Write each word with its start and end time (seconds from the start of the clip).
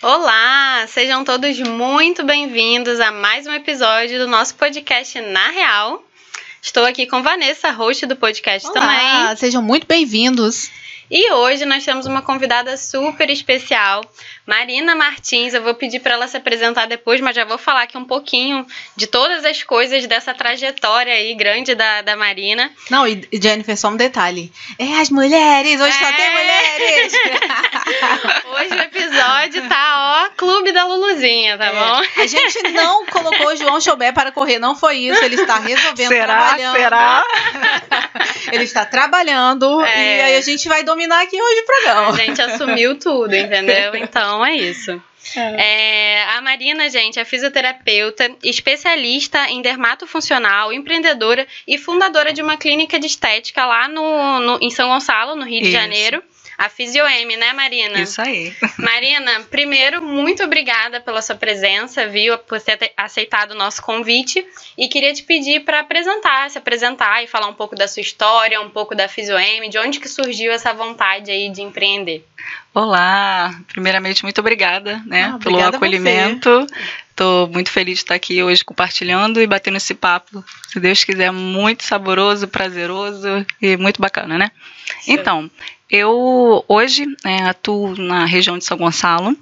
Olá, 0.00 0.86
sejam 0.86 1.24
todos 1.24 1.58
muito 1.58 2.22
bem-vindos 2.24 3.00
a 3.00 3.10
mais 3.10 3.48
um 3.48 3.52
episódio 3.52 4.16
do 4.20 4.28
nosso 4.28 4.54
podcast 4.54 5.20
Na 5.20 5.50
Real. 5.50 6.04
Estou 6.62 6.84
aqui 6.84 7.04
com 7.04 7.20
Vanessa, 7.20 7.72
host 7.72 8.06
do 8.06 8.14
podcast 8.14 8.68
Olá, 8.68 8.74
também. 8.74 9.36
sejam 9.36 9.60
muito 9.60 9.88
bem-vindos. 9.88 10.70
E 11.10 11.32
hoje 11.32 11.64
nós 11.64 11.84
temos 11.84 12.04
uma 12.06 12.20
convidada 12.20 12.76
super 12.76 13.30
especial, 13.30 14.02
Marina 14.46 14.94
Martins. 14.94 15.54
Eu 15.54 15.62
vou 15.62 15.74
pedir 15.74 16.00
para 16.00 16.12
ela 16.14 16.28
se 16.28 16.36
apresentar 16.36 16.86
depois, 16.86 17.20
mas 17.20 17.34
já 17.34 17.44
vou 17.44 17.56
falar 17.58 17.82
aqui 17.82 17.96
um 17.96 18.04
pouquinho 18.04 18.66
de 18.94 19.06
todas 19.06 19.44
as 19.44 19.62
coisas 19.62 20.06
dessa 20.06 20.34
trajetória 20.34 21.12
aí 21.14 21.34
grande 21.34 21.74
da, 21.74 22.02
da 22.02 22.14
Marina. 22.16 22.70
Não, 22.90 23.06
e 23.06 23.26
Jennifer, 23.32 23.76
só 23.76 23.88
um 23.88 23.96
detalhe. 23.96 24.52
É 24.78 25.00
as 25.00 25.08
mulheres, 25.10 25.80
hoje 25.80 25.98
só 25.98 26.06
É. 26.08 26.12
tem 26.12 26.30
mulheres. 26.30 27.12
Hoje 28.58 28.74
o 28.74 28.82
episódio 28.82 29.68
tá, 29.68 29.94
ó, 29.98 30.07
Clube 30.36 30.72
da 30.72 30.84
Luluzinha, 30.84 31.56
tá 31.58 31.72
bom? 31.72 32.02
É, 32.16 32.22
a 32.22 32.26
gente 32.26 32.62
não 32.72 33.06
colocou 33.06 33.48
o 33.48 33.56
João 33.56 33.80
Choubé 33.80 34.12
para 34.12 34.30
correr, 34.32 34.58
não 34.58 34.74
foi 34.76 34.96
isso. 34.98 35.22
Ele 35.24 35.36
está 35.36 35.58
resolvendo, 35.58 36.08
Será? 36.08 36.26
trabalhando. 36.26 36.76
Será? 36.76 37.24
Ele 38.52 38.64
está 38.64 38.84
trabalhando 38.84 39.82
É. 39.82 40.18
e 40.18 40.20
aí 40.22 40.36
a 40.36 40.40
gente 40.40 40.68
vai 40.68 40.82
dominar 40.82 41.22
aqui 41.22 41.40
hoje 41.40 41.60
o 41.60 41.62
A 41.62 41.66
programa. 41.66 42.12
gente 42.16 42.40
assumiu 42.42 42.98
tudo, 42.98 43.34
entendeu? 43.34 43.94
Então 43.96 44.44
é 44.44 44.54
isso. 44.54 45.00
É, 45.36 46.22
a 46.36 46.40
Marina, 46.40 46.88
gente, 46.88 47.18
é 47.20 47.24
fisioterapeuta, 47.24 48.30
especialista 48.42 49.46
em 49.50 49.60
dermatofuncional, 49.60 50.72
empreendedora 50.72 51.46
e 51.66 51.76
fundadora 51.76 52.32
de 52.32 52.40
uma 52.40 52.56
clínica 52.56 52.98
de 52.98 53.06
estética 53.06 53.66
lá 53.66 53.88
no, 53.88 54.40
no- 54.40 54.58
em 54.62 54.70
São 54.70 54.88
Gonçalo, 54.88 55.36
no 55.36 55.44
Rio 55.44 55.60
de 55.60 55.68
Isso. 55.68 55.76
Janeiro. 55.76 56.22
A 56.58 56.68
Fisioem, 56.68 57.24
né, 57.36 57.52
Marina? 57.52 58.00
Isso 58.00 58.20
aí. 58.20 58.52
Marina, 58.76 59.42
primeiro, 59.48 60.02
muito 60.02 60.42
obrigada 60.42 61.00
pela 61.00 61.22
sua 61.22 61.36
presença, 61.36 62.08
viu? 62.08 62.36
Por 62.36 62.60
ter 62.60 62.76
te- 62.76 62.92
aceitado 62.96 63.52
o 63.52 63.54
nosso 63.54 63.80
convite. 63.80 64.44
E 64.76 64.88
queria 64.88 65.12
te 65.14 65.22
pedir 65.22 65.60
para 65.60 65.78
apresentar, 65.80 66.50
se 66.50 66.58
apresentar 66.58 67.22
e 67.22 67.28
falar 67.28 67.46
um 67.46 67.54
pouco 67.54 67.76
da 67.76 67.86
sua 67.86 68.00
história, 68.00 68.60
um 68.60 68.70
pouco 68.70 68.92
da 68.96 69.06
Fisioem, 69.08 69.70
de 69.70 69.78
onde 69.78 70.00
que 70.00 70.08
surgiu 70.08 70.50
essa 70.50 70.74
vontade 70.74 71.30
aí 71.30 71.48
de 71.48 71.62
empreender. 71.62 72.26
Olá, 72.74 73.54
primeiramente 73.68 74.22
muito 74.24 74.40
obrigada, 74.40 75.02
né, 75.06 75.32
Ah, 75.34 75.38
pelo 75.38 75.58
acolhimento. 75.60 76.66
Tô 77.16 77.48
muito 77.48 77.70
feliz 77.70 77.98
de 77.98 78.04
estar 78.04 78.14
aqui 78.14 78.40
hoje 78.42 78.64
compartilhando 78.64 79.40
e 79.42 79.46
batendo 79.46 79.76
esse 79.76 79.94
papo, 79.94 80.44
se 80.68 80.78
Deus 80.78 81.02
quiser, 81.02 81.32
muito 81.32 81.82
saboroso, 81.84 82.46
prazeroso 82.46 83.44
e 83.60 83.76
muito 83.76 84.00
bacana, 84.00 84.38
né? 84.38 84.50
Então, 85.06 85.50
eu 85.90 86.64
hoje 86.68 87.06
né, 87.24 87.48
atuo 87.48 87.96
na 87.96 88.24
região 88.24 88.58
de 88.58 88.64
São 88.64 88.76
Gonçalo, 88.76 89.36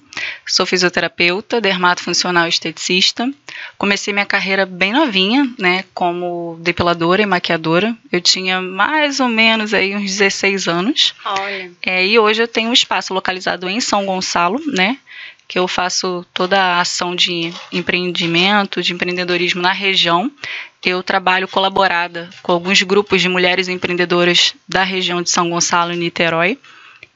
sou 0.47 0.65
fisioterapeuta, 0.65 1.61
dermatofuncional 1.61 2.47
e 2.47 2.49
esteticista. 2.49 3.29
Comecei 3.77 4.13
minha 4.13 4.25
carreira 4.25 4.65
bem 4.65 4.93
novinha, 4.93 5.53
né, 5.59 5.85
como 5.93 6.57
depiladora 6.61 7.23
e 7.23 7.27
maquiadora. 7.27 7.97
Eu 8.13 8.21
tinha 8.21 8.63
mais 8.63 9.19
ou 9.21 9.29
menos 9.29 9.75
aí 9.75 9.95
uns 9.97 10.17
16 10.17 10.69
anos. 10.69 11.15
Olha. 11.25 11.71
É, 11.83 12.07
e 12.07 12.19
hoje 12.19 12.43
eu 12.43 12.49
tenho 12.49 12.71
um 12.71 12.75
espaço 12.75 13.13
localizado 13.13 13.69
em 13.69 13.81
São 13.81 14.07
Gonçalo, 14.07 14.61
né? 14.67 14.99
Que 15.49 15.59
eu 15.59 15.69
faço 15.69 16.27
toda 16.35 16.61
a 16.61 16.81
ação 16.81 17.15
de 17.15 17.53
empreendimento, 17.73 18.83
de 18.83 18.93
empreendedorismo 18.93 19.63
na 19.63 19.73
região. 19.73 20.31
Eu 20.85 21.03
trabalho 21.03 21.49
colaborada 21.49 22.29
com 22.43 22.53
alguns 22.53 22.83
grupos 22.83 23.21
de 23.21 23.29
mulheres 23.29 23.69
empreendedoras 23.69 24.55
da 24.69 24.83
região 24.83 25.23
de 25.23 25.31
São 25.31 25.51
Gonçalo 25.51 25.93
e 25.93 25.97
Niterói. 25.97 26.59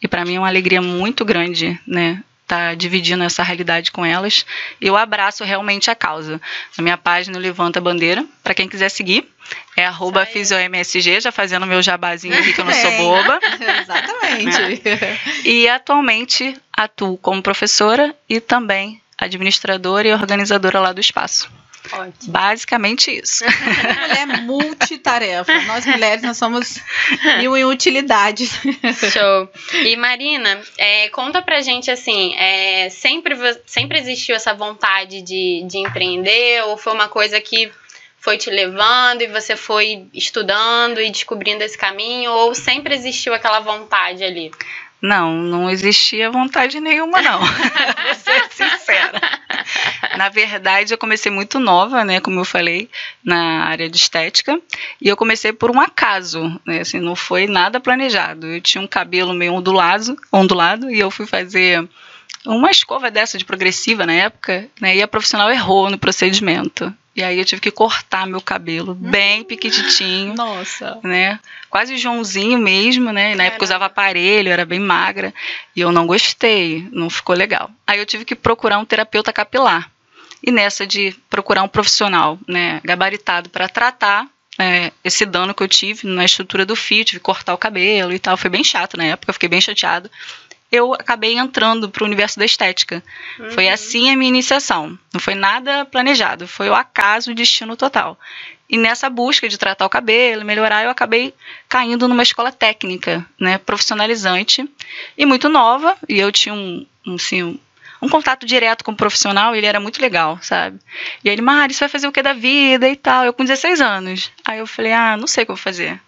E 0.03 0.09
para 0.09 0.25
mim 0.25 0.37
é 0.37 0.39
uma 0.39 0.49
alegria 0.49 0.81
muito 0.81 1.25
grande, 1.25 1.79
né? 1.87 2.23
Estar 2.43 2.75
dividindo 2.75 3.23
essa 3.23 3.45
realidade 3.45 3.93
com 3.93 4.05
elas. 4.05 4.45
Eu 4.81 4.97
abraço 4.97 5.45
realmente 5.45 5.89
a 5.89 5.95
causa. 5.95 6.41
Na 6.77 6.83
minha 6.83 6.99
página 6.99 7.37
eu 7.37 7.41
levanto 7.41 7.77
a 7.77 7.81
bandeira. 7.81 8.25
Para 8.43 8.55
quem 8.55 8.69
quiser 8.69 8.89
seguir, 8.89 9.29
é 9.77 9.85
arroba 9.87 10.27
fisiomsg, 10.27 11.21
já 11.21 11.31
fazendo 11.31 11.65
meu 11.65 11.81
jabazinho 11.81 12.37
aqui 12.37 12.53
que 12.53 12.61
eu 12.61 12.65
não 12.65 12.73
sou 12.73 12.91
Bem. 12.91 12.99
boba. 13.07 13.41
Exatamente. 13.83 14.83
E 15.45 15.69
atualmente 15.69 16.57
atuo 16.85 17.19
como 17.19 17.43
professora 17.43 18.15
e 18.29 18.41
também 18.41 19.01
administradora 19.19 20.09
e 20.09 20.13
organizadora 20.13 20.81
lá 20.81 20.93
do 20.93 21.01
espaço. 21.01 21.51
Ótimo. 21.93 22.33
Basicamente 22.33 23.11
isso. 23.11 23.45
Mulher 24.01 24.27
multitarefa. 24.43 25.61
Nós 25.63 25.85
mulheres, 25.87 26.23
nós 26.23 26.37
somos 26.37 26.79
mil 27.39 27.57
em 27.57 27.65
utilidades. 27.65 28.53
Show. 29.13 29.49
E 29.85 29.97
Marina, 29.97 30.61
é, 30.77 31.09
conta 31.09 31.43
pra 31.43 31.61
gente 31.63 31.91
assim, 31.91 32.35
é, 32.37 32.91
sempre, 32.91 33.35
sempre 33.67 33.99
existiu 33.99 34.37
essa 34.37 34.55
vontade 34.55 35.23
de, 35.23 35.65
de 35.67 35.79
empreender 35.79 36.63
ou 36.65 36.77
foi 36.77 36.93
uma 36.93 37.09
coisa 37.09 37.41
que 37.41 37.73
foi 38.19 38.37
te 38.37 38.51
levando 38.51 39.23
e 39.23 39.27
você 39.29 39.57
foi 39.57 40.07
estudando 40.13 41.01
e 41.01 41.11
descobrindo 41.11 41.65
esse 41.65 41.77
caminho 41.77 42.31
ou 42.31 42.55
sempre 42.55 42.95
existiu 42.95 43.33
aquela 43.33 43.61
vontade 43.61 44.23
ali? 44.23 44.51
Não, 45.03 45.39
não 45.39 45.71
existia 45.71 46.31
vontade 46.31 46.79
nenhuma, 46.79 47.23
não. 47.23 47.41
Vou 47.41 48.15
ser 48.15 48.51
sincera. 48.51 49.21
Na 50.17 50.29
verdade, 50.29 50.93
eu 50.93 50.99
comecei 50.99 51.33
muito 51.33 51.59
nova, 51.59 52.05
né? 52.05 52.21
Como 52.21 52.39
eu 52.39 52.45
falei, 52.45 52.91
na 53.25 53.65
área 53.65 53.89
de 53.89 53.97
estética. 53.97 54.61
E 55.01 55.09
eu 55.09 55.17
comecei 55.17 55.53
por 55.53 55.71
um 55.71 55.81
acaso, 55.81 56.61
né? 56.67 56.81
Assim, 56.81 57.01
não 57.01 57.17
foi 57.17 57.47
nada 57.47 57.81
planejado. 57.81 58.47
Eu 58.47 58.61
tinha 58.61 58.83
um 58.83 58.87
cabelo 58.87 59.33
meio 59.33 59.55
ondulado, 59.55 60.17
ondulado 60.31 60.91
e 60.91 60.99
eu 60.99 61.11
fui 61.11 61.27
fazer 61.27 61.89
uma 62.47 62.71
escova 62.71 63.11
dessa 63.11 63.39
de 63.39 63.45
progressiva 63.45 64.05
na 64.05 64.13
época, 64.13 64.69
né? 64.81 64.97
E 64.97 65.03
a 65.03 65.09
profissional 65.09 65.51
errou 65.51 65.91
no 65.91 65.99
procedimento. 65.99 66.95
E 67.15 67.25
aí 67.25 67.39
eu 67.39 67.45
tive 67.45 67.61
que 67.61 67.71
cortar 67.71 68.27
meu 68.27 68.41
cabelo 68.41 68.95
bem 68.95 69.43
piquititinho 69.43 70.35
Nossa. 70.35 70.99
né? 71.03 71.41
Quase 71.69 71.97
Joãozinho 71.97 72.59
mesmo, 72.59 73.13
né? 73.13 73.35
Na 73.35 73.45
época 73.45 73.65
eu 73.65 73.67
usava 73.67 73.87
aparelho, 73.87 74.51
era 74.51 74.65
bem 74.65 74.79
magra. 74.79 75.35
E 75.75 75.81
eu 75.81 75.91
não 75.91 76.07
gostei, 76.07 76.89
não 76.93 77.11
ficou 77.11 77.35
legal. 77.35 77.71
Aí 77.87 77.99
eu 77.99 78.07
tive 78.07 78.25
que 78.25 78.37
procurar 78.37 78.79
um 78.79 78.85
terapeuta 78.85 79.33
capilar. 79.33 79.91
E 80.43 80.51
nessa 80.51 80.87
de 80.87 81.15
procurar 81.29 81.63
um 81.63 81.69
profissional, 81.69 82.39
né, 82.47 82.81
gabaritado 82.85 83.51
para 83.51 83.69
tratar 83.69 84.27
é, 84.59 84.93
esse 85.05 85.27
dano 85.27 85.55
que 85.55 85.63
eu 85.63 85.69
tive 85.69 86.07
na 86.07 86.25
estrutura 86.25 86.65
do 86.65 86.77
fio, 86.77 87.05
tive 87.05 87.19
que 87.19 87.25
cortar 87.25 87.55
o 87.55 87.59
cabelo 87.59 88.13
e 88.13 88.19
tal. 88.19 88.37
Foi 88.37 88.51
bem 88.51 88.63
chato 88.63 88.97
na 88.97 89.05
época, 89.05 89.31
eu 89.31 89.35
fiquei 89.35 89.49
bem 89.49 89.61
chateada. 89.61 90.11
Eu 90.71 90.95
acabei 90.95 91.37
entrando 91.37 91.89
para 91.89 92.03
o 92.03 92.07
universo 92.07 92.39
da 92.39 92.45
estética. 92.45 93.03
Foi 93.51 93.69
assim 93.69 94.11
a 94.11 94.17
minha 94.17 94.29
iniciação. 94.29 94.99
Não 95.13 95.21
foi 95.21 95.35
nada 95.35 95.85
planejado, 95.85 96.47
foi 96.47 96.69
o 96.69 96.75
acaso, 96.75 97.33
o 97.33 97.35
destino 97.35 97.77
total. 97.77 98.19
E 98.69 98.79
nessa 98.79 99.11
busca 99.11 99.49
de 99.49 99.59
tratar 99.59 99.85
o 99.85 99.91
cabelo, 99.91 100.45
melhorar, 100.45 100.85
eu 100.85 100.91
acabei 100.91 101.35
caindo 101.69 102.07
numa 102.07 102.23
escola 102.23 102.53
técnica, 102.53 103.27
né, 103.39 103.59
profissionalizante 103.59 104.65
e 105.19 105.27
muito 105.27 105.49
nova. 105.49 105.97
E 106.09 106.21
eu 106.21 106.31
tinha 106.31 106.55
um, 106.55 106.87
um, 107.05 107.17
assim, 107.17 107.43
um, 107.43 107.59
um 108.01 108.09
contato 108.09 108.47
direto 108.47 108.85
com 108.85 108.93
o 108.93 108.97
profissional, 108.97 109.55
e 109.55 109.59
ele 109.59 109.67
era 109.67 109.81
muito 109.81 110.01
legal, 110.01 110.39
sabe? 110.41 110.79
E 111.25 111.29
aí 111.29 111.35
ele, 111.35 111.43
Mari, 111.43 111.75
você 111.75 111.81
vai 111.81 111.89
fazer 111.89 112.07
o 112.07 112.13
que 112.13 112.23
da 112.23 112.33
vida 112.33 112.89
e 112.89 112.95
tal? 112.95 113.25
Eu 113.25 113.33
com 113.33 113.45
16 113.45 113.81
anos. 113.81 114.31
Aí 114.45 114.61
eu 114.61 114.67
falei, 114.69 114.93
ah, 114.93 115.17
não 115.17 115.27
sei 115.27 115.43
o 115.43 115.47
que 115.47 115.51
eu 115.51 115.57
vou 115.57 115.63
fazer. 115.63 116.01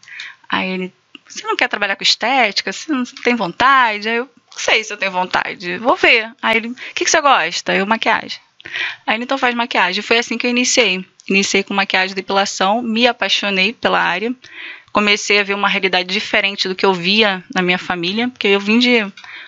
Aí 0.49 0.71
ele, 0.71 0.93
você 1.27 1.45
não 1.45 1.57
quer 1.57 1.67
trabalhar 1.67 1.97
com 1.97 2.05
estética? 2.05 2.73
Você 2.73 2.93
não 2.93 3.05
tem 3.05 3.35
vontade? 3.35 4.09
Aí 4.09 4.17
eu, 4.17 4.31
não 4.55 4.59
sei 4.63 4.85
se 4.85 4.93
eu 4.93 4.97
tenho 4.97 5.11
vontade, 5.13 5.79
vou 5.79 5.97
ver. 5.97 6.31
Aí 6.41 6.57
ele, 6.57 6.69
o 6.69 6.75
que, 6.95 7.05
que 7.05 7.11
você 7.11 7.21
gosta? 7.21 7.75
Eu, 7.75 7.87
maquiagem. 7.87 8.39
Aí 9.07 9.17
ele 9.17 9.25
então 9.25 9.39
faz 9.39 9.55
maquiagem. 9.55 10.03
Foi 10.03 10.19
assim 10.19 10.39
que 10.39 10.47
eu 10.47 10.51
iniciei. 10.51 11.05
Iniciei 11.29 11.63
com 11.63 11.75
maquiagem 11.75 12.13
e 12.13 12.15
depilação, 12.17 12.83
me 12.83 13.07
apaixonei 13.07 13.73
pela 13.73 14.01
área. 14.01 14.33
Comecei 14.93 15.41
a 15.41 15.43
ver 15.43 15.55
uma 15.55 15.69
realidade 15.69 16.13
diferente 16.13 16.69
do 16.69 16.75
que 16.75 16.85
eu 16.85 16.93
via 16.93 17.43
na 17.55 17.63
minha 17.63 17.79
família, 17.79 18.29
porque 18.29 18.49
eu 18.49 18.61
vim 18.61 18.79
de 18.79 19.07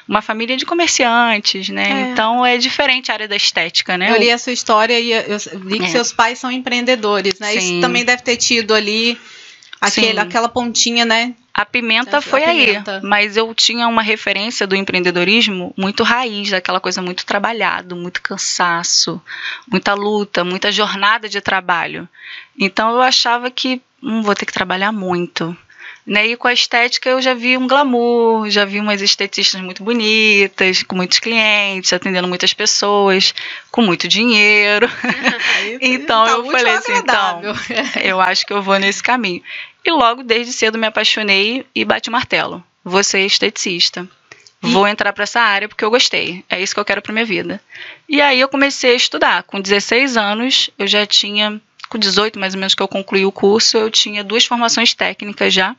uma 0.09 0.23
família 0.23 0.57
de 0.57 0.65
comerciantes, 0.65 1.69
né? 1.69 1.91
É. 1.91 2.11
Então 2.13 2.45
é 2.45 2.57
diferente 2.57 3.11
a 3.11 3.15
área 3.15 3.29
da 3.29 3.37
estética, 3.37 3.99
né? 3.99 4.11
Eu 4.11 4.19
li 4.19 4.31
a 4.31 4.39
sua 4.39 4.53
história 4.53 4.99
e 4.99 5.13
eu 5.13 5.37
li 5.65 5.79
que 5.79 5.85
É. 5.87 5.89
seus 5.89 6.13
pais 6.13 6.39
são 6.39 6.51
empreendedores, 6.51 7.39
né? 7.39 7.55
Isso 7.55 7.67
Sim. 7.67 7.81
também 7.81 8.05
deve 8.05 8.23
ter 8.23 8.37
tido 8.37 8.75
ali 8.75 9.19
aquele, 9.81 10.13
Sim. 10.13 10.19
aquela 10.19 10.49
pontinha, 10.49 11.05
né? 11.05 11.35
A 11.55 11.65
pimenta 11.65 12.19
A 12.19 12.21
foi 12.21 12.41
pimenta. 12.41 12.97
aí, 12.97 13.03
mas 13.05 13.37
eu 13.37 13.55
tinha 13.55 13.87
uma 13.87 14.03
referência 14.03 14.67
do 14.67 14.75
empreendedorismo 14.75 15.73
muito 15.77 16.03
raiz, 16.03 16.53
aquela 16.53 16.81
coisa 16.81 17.01
muito 17.01 17.25
trabalhado, 17.25 17.95
muito 17.95 18.21
cansaço, 18.21 19.23
muita 19.71 19.95
luta, 19.95 20.43
muita 20.43 20.73
jornada 20.73 21.29
de 21.29 21.41
trabalho. 21.41 22.09
Então 22.59 22.91
eu 22.91 23.01
achava 23.01 23.53
que 23.53 23.81
hum, 24.03 24.21
vou 24.21 24.35
ter 24.35 24.47
que 24.47 24.53
trabalhar 24.53 24.91
muito. 24.91 25.57
Né? 26.05 26.27
E 26.27 26.37
com 26.37 26.49
a 26.49 26.53
estética 26.53 27.09
eu 27.09 27.23
já 27.23 27.33
vi 27.33 27.57
um 27.57 27.67
glamour, 27.67 28.51
já 28.51 28.65
vi 28.65 28.79
umas 28.81 29.01
esteticistas 29.01 29.61
muito 29.61 29.83
bonitas, 29.83 30.83
com 30.83 30.97
muitos 30.97 31.19
clientes, 31.19 31.93
atendendo 31.93 32.29
muitas 32.29 32.53
pessoas, 32.53 33.33
com 33.71 33.81
muito 33.81 34.09
dinheiro. 34.09 34.89
Então 35.81 36.27
tá 36.27 36.33
eu 36.33 36.45
falei 36.51 36.75
assim, 36.75 36.93
agradável. 36.93 37.55
eu 38.03 38.21
acho 38.21 38.45
que 38.45 38.53
eu 38.53 38.61
vou 38.61 38.77
nesse 38.79 39.03
caminho. 39.03 39.41
E 39.85 39.91
logo 39.91 40.23
desde 40.23 40.53
cedo 40.53 40.79
me 40.79 40.87
apaixonei 40.87 41.67
e 41.75 41.85
bati 41.85 42.09
o 42.09 42.13
martelo. 42.13 42.65
Vou 42.83 43.05
ser 43.05 43.21
esteticista. 43.21 44.09
Vou 44.61 44.89
entrar 44.89 45.13
para 45.13 45.25
essa 45.25 45.41
área 45.41 45.69
porque 45.69 45.85
eu 45.85 45.91
gostei. 45.91 46.43
É 46.49 46.61
isso 46.61 46.73
que 46.73 46.81
eu 46.81 46.85
quero 46.85 47.03
para 47.03 47.13
minha 47.13 47.25
vida. 47.25 47.61
E 48.09 48.23
aí 48.23 48.41
eu 48.41 48.49
comecei 48.49 48.93
a 48.93 48.97
estudar. 48.97 49.43
Com 49.43 49.61
16 49.61 50.17
anos, 50.17 50.71
eu 50.79 50.87
já 50.87 51.05
tinha, 51.05 51.61
com 51.91 51.99
18 51.99 52.39
mais 52.39 52.55
ou 52.55 52.61
menos 52.61 52.75
que 52.75 52.83
eu 52.83 52.89
concluí 52.89 53.27
o 53.27 53.33
curso, 53.33 53.77
eu 53.77 53.91
tinha 53.91 54.25
duas 54.25 54.47
formações 54.47 54.95
técnicas 54.95 55.53
já. 55.53 55.77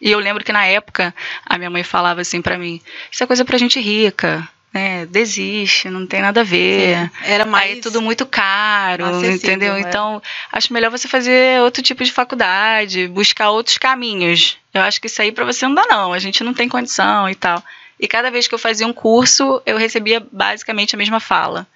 E 0.00 0.10
eu 0.10 0.20
lembro 0.20 0.44
que 0.44 0.52
na 0.52 0.64
época 0.64 1.14
a 1.44 1.58
minha 1.58 1.70
mãe 1.70 1.82
falava 1.82 2.20
assim 2.20 2.40
para 2.40 2.56
mim: 2.56 2.80
"Isso 3.10 3.22
é 3.24 3.26
coisa 3.26 3.44
para 3.44 3.58
gente 3.58 3.80
rica" 3.80 4.48
né, 4.72 5.04
desiste, 5.06 5.90
não 5.90 6.06
tem 6.06 6.22
nada 6.22 6.40
a 6.40 6.44
ver. 6.44 6.96
Sim, 6.96 7.10
era 7.24 7.44
mais 7.44 7.72
Aí 7.72 7.80
tudo 7.80 8.00
muito 8.00 8.24
caro, 8.24 9.24
entendeu? 9.24 9.74
É. 9.74 9.80
Então, 9.80 10.22
acho 10.50 10.72
melhor 10.72 10.90
você 10.90 11.06
fazer 11.06 11.60
outro 11.60 11.82
tipo 11.82 12.02
de 12.02 12.10
faculdade, 12.10 13.06
buscar 13.08 13.50
outros 13.50 13.78
caminhos. 13.78 14.56
Eu 14.72 14.82
acho 14.82 15.00
que 15.00 15.06
isso 15.06 15.20
aí 15.20 15.30
para 15.30 15.44
você 15.44 15.66
não 15.66 15.74
dá 15.74 15.86
não, 15.88 16.12
a 16.12 16.18
gente 16.18 16.42
não 16.42 16.54
tem 16.54 16.68
condição 16.68 17.28
e 17.28 17.34
tal. 17.34 17.62
E 18.00 18.08
cada 18.08 18.30
vez 18.30 18.48
que 18.48 18.54
eu 18.54 18.58
fazia 18.58 18.86
um 18.86 18.92
curso, 18.92 19.62
eu 19.64 19.76
recebia 19.76 20.26
basicamente 20.32 20.94
a 20.94 20.98
mesma 20.98 21.20
fala. 21.20 21.66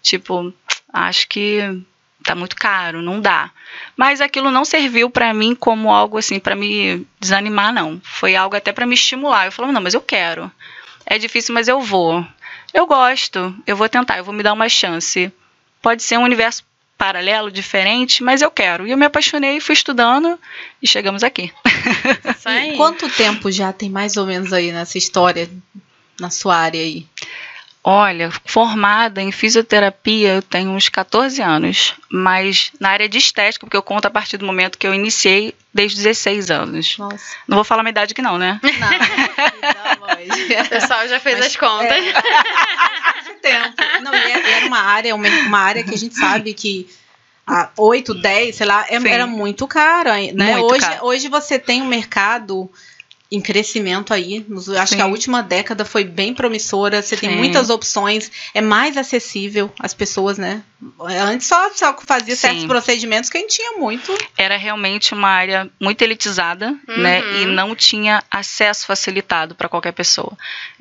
Tipo, 0.00 0.52
acho 0.92 1.28
que 1.28 1.60
tá 2.22 2.34
muito 2.34 2.56
caro, 2.56 3.02
não 3.02 3.20
dá. 3.20 3.50
Mas 3.96 4.20
aquilo 4.20 4.50
não 4.50 4.64
serviu 4.64 5.10
para 5.10 5.34
mim 5.34 5.54
como 5.54 5.92
algo 5.92 6.16
assim 6.16 6.40
para 6.40 6.56
me 6.56 7.06
desanimar 7.20 7.72
não. 7.72 8.00
Foi 8.02 8.34
algo 8.34 8.56
até 8.56 8.72
para 8.72 8.86
me 8.86 8.94
estimular. 8.94 9.44
Eu 9.44 9.52
falava, 9.52 9.72
não, 9.72 9.82
mas 9.82 9.92
eu 9.92 10.00
quero. 10.00 10.50
É 11.04 11.18
difícil, 11.18 11.52
mas 11.52 11.68
eu 11.68 11.80
vou. 11.80 12.26
Eu 12.74 12.86
gosto, 12.86 13.54
eu 13.64 13.76
vou 13.76 13.88
tentar, 13.88 14.18
eu 14.18 14.24
vou 14.24 14.34
me 14.34 14.42
dar 14.42 14.52
uma 14.52 14.68
chance. 14.68 15.32
Pode 15.80 16.02
ser 16.02 16.18
um 16.18 16.24
universo 16.24 16.64
paralelo, 16.98 17.50
diferente, 17.50 18.22
mas 18.22 18.42
eu 18.42 18.50
quero. 18.50 18.84
E 18.84 18.90
eu 18.90 18.96
me 18.96 19.06
apaixonei, 19.06 19.60
fui 19.60 19.74
estudando 19.74 20.38
e 20.82 20.86
chegamos 20.86 21.22
aqui. 21.22 21.52
Isso 22.36 22.48
aí. 22.48 22.74
E 22.74 22.76
quanto 22.76 23.08
tempo 23.08 23.50
já 23.52 23.72
tem 23.72 23.88
mais 23.88 24.16
ou 24.16 24.26
menos 24.26 24.52
aí 24.52 24.72
nessa 24.72 24.98
história, 24.98 25.48
na 26.18 26.30
sua 26.30 26.56
área 26.56 26.80
aí? 26.80 27.06
Olha, 27.86 28.30
formada 28.46 29.20
em 29.20 29.30
fisioterapia 29.30 30.36
eu 30.36 30.42
tenho 30.42 30.70
uns 30.70 30.88
14 30.88 31.42
anos, 31.42 31.94
mas 32.10 32.72
na 32.80 32.88
área 32.88 33.06
de 33.06 33.18
estética, 33.18 33.66
porque 33.66 33.76
eu 33.76 33.82
conto 33.82 34.06
a 34.06 34.10
partir 34.10 34.38
do 34.38 34.46
momento 34.46 34.78
que 34.78 34.86
eu 34.86 34.94
iniciei, 34.94 35.54
desde 35.72 35.98
16 35.98 36.50
anos. 36.50 36.96
Nossa. 36.96 37.36
Não 37.46 37.58
vou 37.58 37.64
falar 37.64 37.82
minha 37.82 37.90
idade 37.90 38.12
aqui 38.12 38.22
não, 38.22 38.38
né? 38.38 38.58
Não, 38.62 40.08
não 40.08 40.64
o 40.64 40.68
pessoal 40.70 41.06
já 41.06 41.20
fez 41.20 41.36
mas, 41.36 41.48
as 41.48 41.56
contas. 41.56 41.90
É, 41.92 43.34
tempo. 43.42 44.02
Não, 44.02 44.14
e 44.14 44.32
é, 44.32 44.52
era 44.56 44.66
uma 44.66 44.80
área, 44.80 45.14
uma, 45.14 45.28
uma 45.28 45.58
área 45.58 45.84
que 45.84 45.94
a 45.94 45.98
gente 45.98 46.14
sabe 46.14 46.54
que 46.54 46.88
a 47.46 47.68
8, 47.76 48.14
10, 48.14 48.56
sei 48.56 48.66
lá, 48.66 48.86
é, 48.88 48.96
era 49.06 49.26
muito 49.26 49.66
caro, 49.68 50.08
né? 50.08 50.56
Muito 50.56 50.72
hoje, 50.72 50.80
caro. 50.80 51.04
hoje 51.04 51.28
você 51.28 51.58
tem 51.58 51.82
um 51.82 51.86
mercado 51.86 52.70
em 53.34 53.40
crescimento 53.40 54.14
aí. 54.14 54.46
Acho 54.78 54.92
Sim. 54.92 54.96
que 54.96 55.02
a 55.02 55.06
última 55.06 55.42
década 55.42 55.84
foi 55.84 56.04
bem 56.04 56.32
promissora. 56.32 57.02
Você 57.02 57.16
Sim. 57.16 57.28
tem 57.28 57.36
muitas 57.36 57.70
opções, 57.70 58.30
é 58.54 58.60
mais 58.60 58.96
acessível 58.96 59.72
às 59.78 59.92
pessoas, 59.92 60.38
né? 60.38 60.62
Antes 61.00 61.46
só, 61.46 61.70
só 61.74 61.96
fazia 61.98 62.36
Sim. 62.36 62.40
certos 62.40 62.64
procedimentos 62.64 63.30
que 63.30 63.38
a 63.38 63.40
gente 63.40 63.56
tinha 63.56 63.72
muito. 63.72 64.16
Era 64.36 64.56
realmente 64.56 65.14
uma 65.14 65.28
área 65.28 65.70
muito 65.80 66.02
elitizada, 66.02 66.68
uhum. 66.88 66.98
né? 66.98 67.20
E 67.40 67.46
não 67.46 67.74
tinha 67.74 68.22
acesso 68.30 68.86
facilitado 68.86 69.54
para 69.54 69.68
qualquer 69.68 69.92
pessoa. 69.92 70.32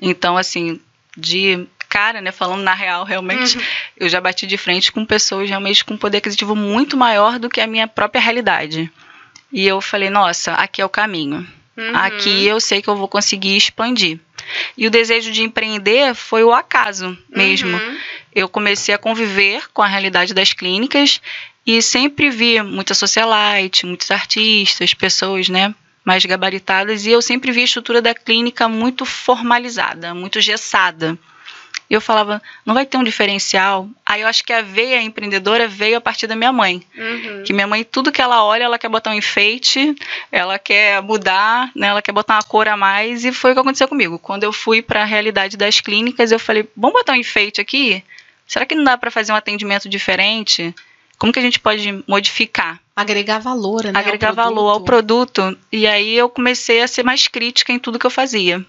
Então, 0.01 0.37
assim, 0.37 0.79
de 1.17 1.67
cara, 1.89 2.21
né, 2.21 2.31
falando 2.31 2.63
na 2.63 2.73
real, 2.73 3.03
realmente, 3.03 3.55
uhum. 3.55 3.63
eu 3.97 4.09
já 4.09 4.19
bati 4.19 4.47
de 4.47 4.57
frente 4.57 4.91
com 4.91 5.05
pessoas 5.05 5.47
realmente 5.47 5.85
com 5.85 5.95
poder 5.95 6.17
aquisitivo 6.17 6.55
muito 6.55 6.97
maior 6.97 7.37
do 7.37 7.49
que 7.49 7.61
a 7.61 7.67
minha 7.67 7.87
própria 7.87 8.19
realidade. 8.19 8.91
E 9.51 9.67
eu 9.67 9.79
falei, 9.79 10.09
nossa, 10.09 10.53
aqui 10.53 10.81
é 10.81 10.85
o 10.85 10.89
caminho. 10.89 11.47
Uhum. 11.75 11.95
Aqui 11.95 12.45
eu 12.45 12.59
sei 12.59 12.81
que 12.81 12.87
eu 12.87 12.95
vou 12.95 13.07
conseguir 13.07 13.55
expandir. 13.57 14.19
E 14.77 14.85
o 14.85 14.91
desejo 14.91 15.31
de 15.31 15.43
empreender 15.43 16.13
foi 16.13 16.43
o 16.43 16.53
acaso 16.53 17.17
mesmo. 17.29 17.75
Uhum. 17.75 17.97
Eu 18.33 18.49
comecei 18.49 18.93
a 18.93 18.97
conviver 18.97 19.63
com 19.73 19.81
a 19.81 19.87
realidade 19.87 20.33
das 20.33 20.53
clínicas 20.53 21.21
e 21.65 21.81
sempre 21.81 22.29
vi 22.29 22.61
muita 22.61 22.93
socialite, 22.93 23.85
muitos 23.85 24.11
artistas, 24.11 24.93
pessoas, 24.93 25.47
né, 25.49 25.73
mais 26.03 26.25
gabaritadas, 26.25 27.05
e 27.05 27.11
eu 27.11 27.21
sempre 27.21 27.51
vi 27.51 27.61
a 27.61 27.63
estrutura 27.63 28.01
da 28.01 28.13
clínica 28.13 28.67
muito 28.67 29.05
formalizada, 29.05 30.13
muito 30.13 30.41
gessada. 30.41 31.17
E 31.89 31.93
eu 31.93 32.01
falava, 32.01 32.41
não 32.65 32.73
vai 32.73 32.85
ter 32.85 32.97
um 32.97 33.03
diferencial. 33.03 33.87
Aí 34.05 34.21
eu 34.21 34.27
acho 34.27 34.43
que 34.43 34.53
a 34.53 34.61
veia 34.61 35.01
empreendedora 35.01 35.67
veio 35.67 35.97
a 35.97 36.01
partir 36.01 36.27
da 36.27 36.35
minha 36.35 36.51
mãe. 36.51 36.81
Uhum. 36.95 37.43
Que 37.43 37.53
minha 37.53 37.67
mãe, 37.67 37.83
tudo 37.83 38.11
que 38.11 38.21
ela 38.21 38.43
olha, 38.43 38.63
ela 38.63 38.79
quer 38.79 38.89
botar 38.89 39.11
um 39.11 39.15
enfeite, 39.15 39.95
ela 40.31 40.57
quer 40.57 41.01
mudar, 41.01 41.71
né, 41.75 41.87
ela 41.87 42.01
quer 42.01 42.11
botar 42.11 42.35
uma 42.35 42.43
cor 42.43 42.67
a 42.67 42.77
mais. 42.77 43.25
E 43.25 43.31
foi 43.31 43.51
o 43.51 43.53
que 43.53 43.59
aconteceu 43.59 43.87
comigo. 43.87 44.17
Quando 44.17 44.43
eu 44.43 44.53
fui 44.53 44.81
para 44.81 45.01
a 45.01 45.05
realidade 45.05 45.57
das 45.57 45.79
clínicas, 45.81 46.31
eu 46.31 46.39
falei, 46.39 46.67
vamos 46.75 46.93
botar 46.93 47.13
um 47.13 47.17
enfeite 47.17 47.59
aqui? 47.59 48.03
Será 48.47 48.65
que 48.65 48.75
não 48.75 48.83
dá 48.83 48.97
para 48.97 49.11
fazer 49.11 49.31
um 49.31 49.35
atendimento 49.35 49.87
diferente? 49.89 50.73
Como 51.23 51.31
que 51.31 51.39
a 51.39 51.41
gente 51.41 51.59
pode 51.59 52.03
modificar? 52.05 52.81
Agregar 52.93 53.39
valor, 53.39 53.85
né? 53.85 53.91
Agregar 53.95 54.29
ao 54.29 54.35
valor 54.35 54.69
ao 54.69 54.81
produto. 54.81 55.57
E 55.71 55.87
aí 55.87 56.13
eu 56.17 56.27
comecei 56.27 56.81
a 56.81 56.87
ser 56.87 57.03
mais 57.03 57.29
crítica 57.29 57.71
em 57.71 57.79
tudo 57.79 57.97
que 57.97 58.05
eu 58.05 58.11
fazia 58.11 58.63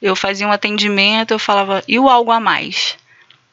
eu 0.00 0.14
fazia 0.14 0.46
um 0.46 0.52
atendimento, 0.52 1.32
eu 1.32 1.38
falava, 1.38 1.82
e 1.86 1.98
o 1.98 2.08
algo 2.08 2.30
a 2.30 2.40
mais? 2.40 2.96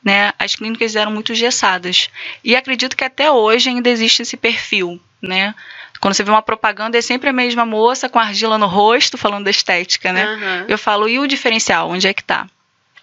Né? 0.04 0.32
As 0.38 0.56
clínicas 0.56 0.96
eram 0.96 1.12
muito 1.12 1.34
gessadas. 1.34 2.10
E 2.44 2.56
acredito 2.56 2.96
que 2.96 3.04
até 3.04 3.32
hoje 3.32 3.70
ainda 3.70 3.90
existe 3.90 4.22
esse 4.22 4.38
perfil, 4.38 5.00
né? 5.22 5.56
Quando 6.00 6.14
você 6.14 6.24
vê 6.24 6.30
uma 6.30 6.42
propaganda, 6.42 6.98
é 6.98 7.02
sempre 7.02 7.30
a 7.30 7.34
mesma 7.34 7.66
moça 7.66 8.08
com 8.08 8.20
argila 8.20 8.58
no 8.58 8.68
rosto, 8.68 9.18
falando 9.18 9.46
da 9.46 9.50
estética, 9.50 10.14
né? 10.14 10.26
Uhum. 10.26 10.66
Eu 10.68 10.78
falo, 10.78 11.10
e 11.10 11.18
o 11.18 11.26
diferencial? 11.26 11.90
Onde 11.90 12.08
é 12.08 12.14
que 12.14 12.24
tá? 12.24 12.48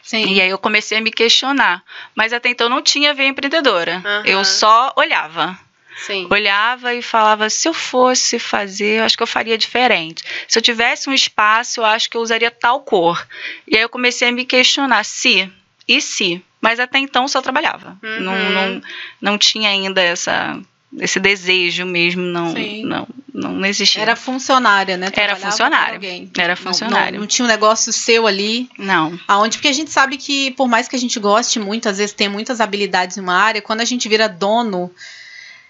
Sim. 0.02 0.34
E 0.34 0.40
aí 0.40 0.50
eu 0.50 0.58
comecei 0.58 0.98
a 0.98 1.00
me 1.00 1.10
questionar. 1.10 1.82
Mas 2.14 2.32
até 2.32 2.48
então 2.48 2.68
não 2.68 2.82
tinha 2.82 3.14
veia 3.14 3.28
empreendedora. 3.28 4.02
Uhum. 4.04 4.22
Eu 4.24 4.44
só 4.44 4.92
olhava. 4.96 5.58
Sim. 5.96 6.26
Olhava 6.30 6.94
e 6.94 7.02
falava: 7.02 7.48
se 7.48 7.68
eu 7.68 7.74
fosse 7.74 8.38
fazer, 8.38 9.00
eu 9.00 9.04
acho 9.04 9.16
que 9.16 9.22
eu 9.22 9.26
faria 9.26 9.56
diferente. 9.56 10.24
Se 10.48 10.58
eu 10.58 10.62
tivesse 10.62 11.08
um 11.08 11.12
espaço, 11.12 11.80
eu 11.80 11.84
acho 11.84 12.10
que 12.10 12.16
eu 12.16 12.20
usaria 12.20 12.50
tal 12.50 12.80
cor. 12.80 13.26
E 13.66 13.76
aí 13.76 13.82
eu 13.82 13.88
comecei 13.88 14.28
a 14.28 14.32
me 14.32 14.44
questionar: 14.44 15.04
se 15.04 15.50
e 15.86 16.00
se. 16.00 16.42
Mas 16.60 16.78
até 16.78 16.98
então 16.98 17.26
só 17.26 17.42
trabalhava. 17.42 17.98
Uhum. 18.02 18.20
Não, 18.20 18.50
não, 18.50 18.82
não 19.20 19.38
tinha 19.38 19.68
ainda 19.68 20.00
essa, 20.00 20.60
esse 20.98 21.18
desejo 21.18 21.86
mesmo, 21.86 22.22
não, 22.22 22.52
não, 22.84 23.08
não 23.32 23.64
existia. 23.64 24.02
Era 24.02 24.14
funcionária, 24.14 24.96
né? 24.96 25.08
Era 25.12 25.36
funcionária. 25.36 26.28
Era 26.38 26.56
funcionária. 26.56 27.06
Não, 27.06 27.12
não, 27.12 27.20
não, 27.20 27.26
tinha 27.26 27.44
um 27.44 27.48
negócio 27.48 27.92
seu 27.92 28.26
ali. 28.26 28.68
Não. 28.76 29.18
Aonde, 29.26 29.56
porque 29.56 29.68
a 29.68 29.72
gente 29.72 29.90
sabe 29.90 30.16
que, 30.16 30.50
por 30.52 30.68
mais 30.68 30.88
que 30.88 30.96
a 30.96 30.98
gente 30.98 31.18
goste 31.18 31.58
muito, 31.58 31.88
às 31.88 31.98
vezes 31.98 32.14
tem 32.14 32.28
muitas 32.28 32.60
habilidades 32.60 33.16
em 33.16 33.20
uma 33.20 33.34
área, 33.34 33.62
quando 33.62 33.80
a 33.80 33.84
gente 33.84 34.08
vira 34.08 34.28
dono 34.28 34.90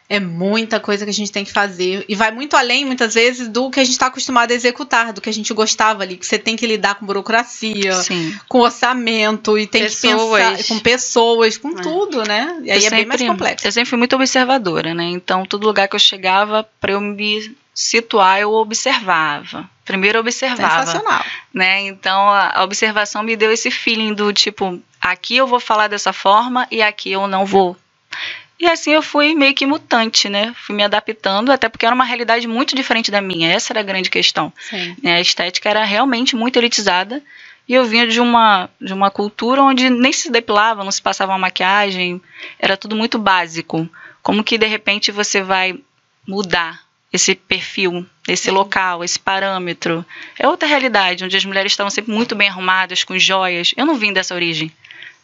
é 0.09 0.21
muita 0.21 0.79
coisa 0.79 1.05
que 1.05 1.11
a 1.11 1.15
gente 1.15 1.33
tem 1.33 1.45
que 1.45 1.53
fazer. 1.53 2.05
E 2.09 2.15
vai 2.15 2.31
muito 2.31 2.55
além, 2.57 2.85
muitas 2.85 3.15
vezes, 3.15 3.49
do 3.49 3.71
que 3.71 3.81
a 3.81 3.85
gente 3.85 3.95
está 3.95 4.07
acostumado 4.07 4.51
a 4.51 4.55
executar, 4.55 5.13
do 5.13 5.21
que 5.21 5.29
a 5.29 5.33
gente 5.33 5.53
gostava 5.55 6.03
ali. 6.03 6.17
Que 6.17 6.27
você 6.27 6.39
tem 6.39 6.55
que 6.55 6.67
lidar 6.67 6.97
com 6.97 7.07
burocracia, 7.07 7.95
Sim. 7.95 8.39
com 8.49 8.61
orçamento, 8.61 9.57
e 9.59 9.67
tem 9.67 9.85
pessoas. 9.85 10.43
que 10.43 10.57
pensar 10.57 10.69
com 10.69 10.81
pessoas, 10.81 11.57
com 11.57 11.71
é. 11.71 11.83
tudo, 11.83 12.25
né? 12.25 12.59
E 12.63 12.71
aí 12.71 12.77
eu 12.77 12.77
é 12.77 12.81
sempre, 12.81 12.97
bem 12.97 13.07
mais 13.07 13.23
complexo. 13.23 13.67
Eu 13.67 13.73
sempre 13.73 13.89
fui 13.89 13.99
muito 13.99 14.15
observadora, 14.15 14.95
né? 14.95 15.05
Então, 15.05 15.47
todo 15.47 15.67
lugar 15.67 15.89
que 15.89 15.97
eu 15.97 16.01
chegava, 16.01 16.69
para 16.79 16.93
eu 16.93 17.01
me 17.01 17.57
situar, 17.75 18.39
eu 18.39 18.53
observava. 18.53 19.69
Primeiro 19.85 20.19
eu 20.19 20.21
observava. 20.21 20.87
Sensacional. 20.87 21.25
Né? 21.55 21.87
Então, 21.87 22.29
a 22.29 22.63
observação 22.63 23.23
me 23.23 23.35
deu 23.35 23.51
esse 23.51 23.71
feeling 23.71 24.13
do 24.13 24.33
tipo, 24.33 24.79
aqui 25.01 25.37
eu 25.37 25.47
vou 25.47 25.59
falar 25.59 25.89
dessa 25.89 26.13
forma 26.13 26.67
e 26.71 26.83
aqui 26.83 27.11
eu 27.13 27.27
não 27.27 27.47
vou 27.47 27.77
e 28.63 28.67
assim 28.69 28.93
eu 28.93 29.03
fui 29.03 29.35
meio 29.35 29.53
que 29.55 29.67
mutante, 29.67 30.29
né? 30.29 30.55
Fui 30.55 30.73
me 30.73 30.85
adaptando, 30.85 31.51
até 31.51 31.69
porque 31.69 31.85
era 31.85 31.93
uma 31.93 32.05
realidade 32.05 32.47
muito 32.47 32.77
diferente 32.77 33.11
da 33.11 33.21
minha. 33.21 33.51
Essa 33.51 33.73
era 33.73 33.81
a 33.81 33.83
grande 33.83 34.09
questão. 34.09 34.53
Sim. 34.71 34.95
A 35.05 35.21
estética 35.21 35.69
era 35.69 35.83
realmente 35.83 36.37
muito 36.37 36.61
elitizada. 36.61 37.21
E 37.69 37.75
eu 37.75 37.85
vinha 37.85 38.07
de 38.07 38.21
uma, 38.21 38.71
de 38.81 38.93
uma 38.93 39.11
cultura 39.11 39.65
onde 39.65 39.91
nem 39.91 40.13
se 40.13 40.31
depilava, 40.31 40.85
não 40.85 40.93
se 40.93 41.03
passava 41.03 41.33
uma 41.33 41.39
maquiagem, 41.39 42.23
era 42.57 42.77
tudo 42.77 42.95
muito 42.95 43.19
básico. 43.19 43.89
Como 44.23 44.45
que 44.45 44.57
de 44.57 44.67
repente 44.67 45.11
você 45.11 45.43
vai 45.43 45.77
mudar 46.25 46.83
esse 47.13 47.35
perfil, 47.35 48.07
esse 48.29 48.45
Sim. 48.45 48.53
local, 48.53 49.03
esse 49.03 49.19
parâmetro? 49.19 50.07
É 50.39 50.47
outra 50.47 50.69
realidade, 50.69 51.25
onde 51.25 51.37
as 51.37 51.45
mulheres 51.45 51.73
estavam 51.73 51.91
sempre 51.91 52.13
muito 52.13 52.37
bem 52.37 52.49
arrumadas, 52.49 53.03
com 53.03 53.19
joias. 53.19 53.75
Eu 53.77 53.87
não 53.87 53.97
vim 53.97 54.13
dessa 54.13 54.37
origem 54.37 54.71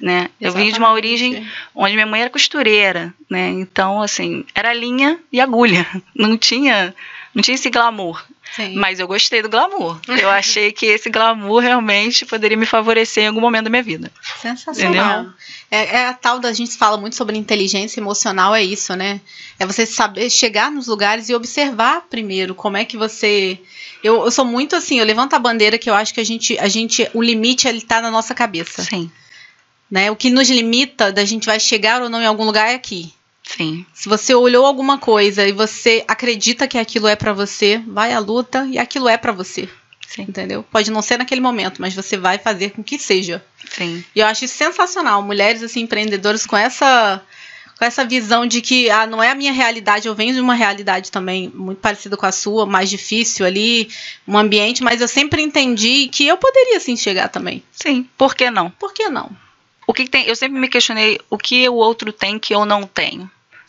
né? 0.01 0.31
Eu 0.41 0.53
vim 0.53 0.71
de 0.71 0.79
uma 0.79 0.93
origem 0.93 1.47
onde 1.75 1.95
minha 1.95 2.07
mãe 2.07 2.21
era 2.21 2.31
costureira, 2.31 3.13
né? 3.29 3.49
Então, 3.49 4.01
assim, 4.01 4.45
era 4.55 4.73
linha 4.73 5.19
e 5.33 5.41
agulha. 5.41 5.87
Não 6.15 6.37
tinha, 6.37 6.95
não 7.35 7.43
tinha 7.43 7.55
esse 7.55 7.71
glamour. 7.71 8.25
Sim. 8.55 8.75
Mas 8.75 8.99
eu 8.99 9.07
gostei 9.07 9.43
do 9.43 9.49
glamour. 9.49 10.01
Eu 10.09 10.31
achei 10.31 10.73
que 10.73 10.87
esse 10.87 11.11
glamour 11.11 11.61
realmente 11.61 12.25
poderia 12.25 12.57
me 12.57 12.67
favorecer 12.67 13.25
em 13.25 13.27
algum 13.29 13.41
momento 13.41 13.65
da 13.65 13.71
minha 13.71 13.83
vida. 13.83 14.11
Sensacional. 14.41 15.27
É, 15.71 15.97
é, 15.97 16.07
a 16.07 16.15
tal 16.15 16.39
da 16.41 16.53
gente 16.53 16.77
fala 16.77 16.97
muito 16.97 17.15
sobre 17.15 17.37
inteligência 17.37 18.01
emocional, 18.01 18.55
é 18.55 18.63
isso, 18.65 18.97
né? 18.97 19.21
É 19.59 19.67
você 19.67 19.85
saber 19.85 20.31
chegar 20.31 20.71
nos 20.71 20.87
lugares 20.87 21.29
e 21.29 21.35
observar 21.35 22.07
primeiro 22.09 22.55
como 22.55 22.77
é 22.77 22.85
que 22.85 22.97
você. 22.97 23.61
Eu, 24.03 24.25
eu 24.25 24.31
sou 24.31 24.45
muito 24.45 24.75
assim, 24.75 24.99
eu 24.99 25.05
levanto 25.05 25.35
a 25.35 25.39
bandeira 25.39 25.79
que 25.79 25.91
eu 25.91 25.95
acho 25.95 26.15
que 26.15 26.21
a 26.21 26.25
gente, 26.25 26.59
a 26.59 26.69
gente 26.69 27.09
o 27.13 27.23
limite 27.23 27.69
ele 27.69 27.83
tá 27.83 28.01
na 28.01 28.11
nossa 28.11 28.35
cabeça. 28.35 28.83
Sim. 28.83 29.11
Né? 29.91 30.11
O 30.11 30.17
que 30.17 30.31
nos 30.31 30.51
limita 30.51 31.13
da 31.13 31.25
gente 31.25 31.47
vai 31.47 31.59
chegar 31.59 32.03
ou 32.03 32.09
não 32.09 32.21
em 32.21 32.27
algum 32.27 32.45
lugar 32.45 32.69
é 32.69 32.75
aqui. 32.75 33.13
Sim. 33.43 33.87
Se 33.95 34.09
você 34.09 34.35
olhou 34.35 34.67
alguma 34.67 34.99
coisa 34.99 35.47
e 35.47 35.53
você 35.53 36.05
acredita 36.07 36.69
que 36.69 36.77
aquilo 36.77 37.09
é 37.09 37.17
para 37.17 37.33
você, 37.33 37.83
vai 37.87 38.13
à 38.13 38.19
luta 38.19 38.67
e 38.71 38.79
aquilo 38.79 39.09
é 39.09 39.17
para 39.17 39.33
você. 39.33 39.69
Sim. 40.07 40.23
Entendeu? 40.23 40.63
Pode 40.63 40.91
não 40.91 41.01
ser 41.01 41.19
naquele 41.19 41.41
momento, 41.41 41.81
mas 41.81 41.95
você 41.95 42.17
vai 42.17 42.39
fazer 42.39 42.71
com 42.71 42.83
que 42.83 42.99
seja. 42.99 43.45
Sim. 43.71 44.05
E 44.15 44.21
eu 44.21 44.27
acho 44.27 44.45
isso 44.45 44.57
sensacional. 44.57 45.23
Mulheres 45.23 45.63
assim 45.63 45.81
empreendedoras 45.81 46.47
com 46.47 46.57
essa 46.57 47.23
com 47.79 47.85
essa 47.85 48.05
visão 48.05 48.45
de 48.45 48.61
que 48.61 48.91
ah, 48.91 49.07
não 49.07 49.23
é 49.23 49.31
a 49.31 49.35
minha 49.37 49.53
realidade, 49.53 50.09
eu 50.09 50.15
venho 50.15 50.35
de 50.35 50.41
uma 50.41 50.55
realidade 50.55 51.13
também 51.13 51.49
muito 51.55 51.79
parecida 51.79 52.17
com 52.17 52.27
a 52.27 52.33
sua, 52.33 52.67
mais 52.67 52.91
difícil 52.91 53.47
ali, 53.47 53.89
um 54.27 54.37
ambiente, 54.37 54.83
mas 54.83 55.01
eu 55.01 55.07
sempre 55.07 55.43
entendi 55.43 56.09
que 56.09 56.27
eu 56.27 56.37
poderia 56.37 56.81
sim 56.81 56.97
chegar 56.97 57.29
também. 57.29 57.63
Sim, 57.71 58.09
por 58.19 58.35
que 58.35 58.51
não? 58.51 58.69
Por 58.71 58.93
que 58.93 59.09
não? 59.09 59.31
O 59.89 59.93
que 59.93 60.07
tem, 60.07 60.25
eu 60.27 60.37
sempre 60.37 60.61
me 60.61 60.69
questionei 60.69 61.19
o 61.29 61.37
que 61.37 61.69
o 61.69 61.75
outro 61.75 62.13
tem 62.13 62.39
que 62.39 62.55
eu 62.55 62.65
não 62.65 62.87
tenho 62.87 63.29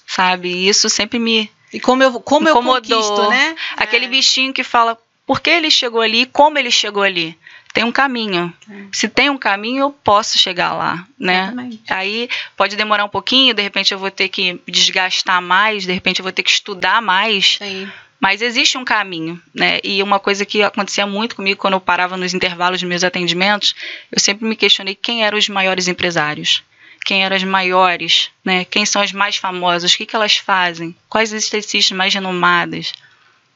sabe? 0.09 0.49
E 0.49 0.67
isso 0.67 0.89
sempre 0.89 1.19
me 1.19 1.49
e 1.71 1.79
como 1.79 2.01
eu 2.01 2.19
como 2.19 2.49
incomodou, 2.49 2.99
eu 2.99 3.03
conquisto, 3.03 3.29
né? 3.29 3.55
Aquele 3.77 4.05
é. 4.05 4.09
bichinho 4.09 4.51
que 4.51 4.63
fala 4.63 4.97
por 5.25 5.39
que 5.39 5.51
ele 5.51 5.69
chegou 5.69 6.01
ali, 6.01 6.25
como 6.25 6.57
ele 6.57 6.71
chegou 6.71 7.03
ali. 7.03 7.37
Tem 7.71 7.83
um 7.83 7.91
caminho. 7.91 8.51
É. 8.67 8.85
Se 8.91 9.07
tem 9.07 9.29
um 9.29 9.37
caminho, 9.37 9.83
eu 9.83 9.91
posso 9.91 10.39
chegar 10.39 10.73
lá, 10.73 11.05
né? 11.19 11.43
Exatamente. 11.43 11.93
Aí 11.93 12.27
pode 12.57 12.75
demorar 12.75 13.05
um 13.05 13.09
pouquinho, 13.09 13.53
de 13.53 13.61
repente 13.61 13.93
eu 13.93 13.99
vou 13.99 14.09
ter 14.09 14.27
que 14.29 14.59
desgastar 14.67 15.39
mais, 15.39 15.83
de 15.83 15.93
repente 15.93 16.19
eu 16.19 16.23
vou 16.23 16.31
ter 16.31 16.41
que 16.41 16.49
estudar 16.49 16.99
mais. 16.99 17.59
Sim. 17.59 17.87
Mas 18.19 18.41
existe 18.41 18.77
um 18.77 18.83
caminho, 18.83 19.41
né? 19.53 19.79
E 19.83 20.03
uma 20.03 20.19
coisa 20.19 20.45
que 20.45 20.61
acontecia 20.61 21.07
muito 21.07 21.35
comigo 21.35 21.59
quando 21.59 21.75
eu 21.75 21.81
parava 21.81 22.17
nos 22.17 22.33
intervalos 22.33 22.81
dos 22.81 22.89
meus 22.89 23.03
atendimentos, 23.03 23.73
eu 24.11 24.19
sempre 24.19 24.45
me 24.47 24.55
questionei 24.55 24.93
quem 24.93 25.23
eram 25.23 25.37
os 25.37 25.47
maiores 25.47 25.87
empresários 25.87 26.63
quem 27.05 27.23
eram 27.23 27.35
as 27.35 27.43
maiores, 27.43 28.29
né? 28.43 28.65
Quem 28.65 28.85
são 28.85 29.01
as 29.01 29.11
mais 29.11 29.37
famosas, 29.37 29.93
o 29.93 29.97
que, 29.97 30.05
que 30.05 30.15
elas 30.15 30.37
fazem, 30.37 30.95
quais 31.07 31.33
as 31.33 31.43
esteticistas 31.43 31.97
mais 31.97 32.13
renomadas. 32.13 32.93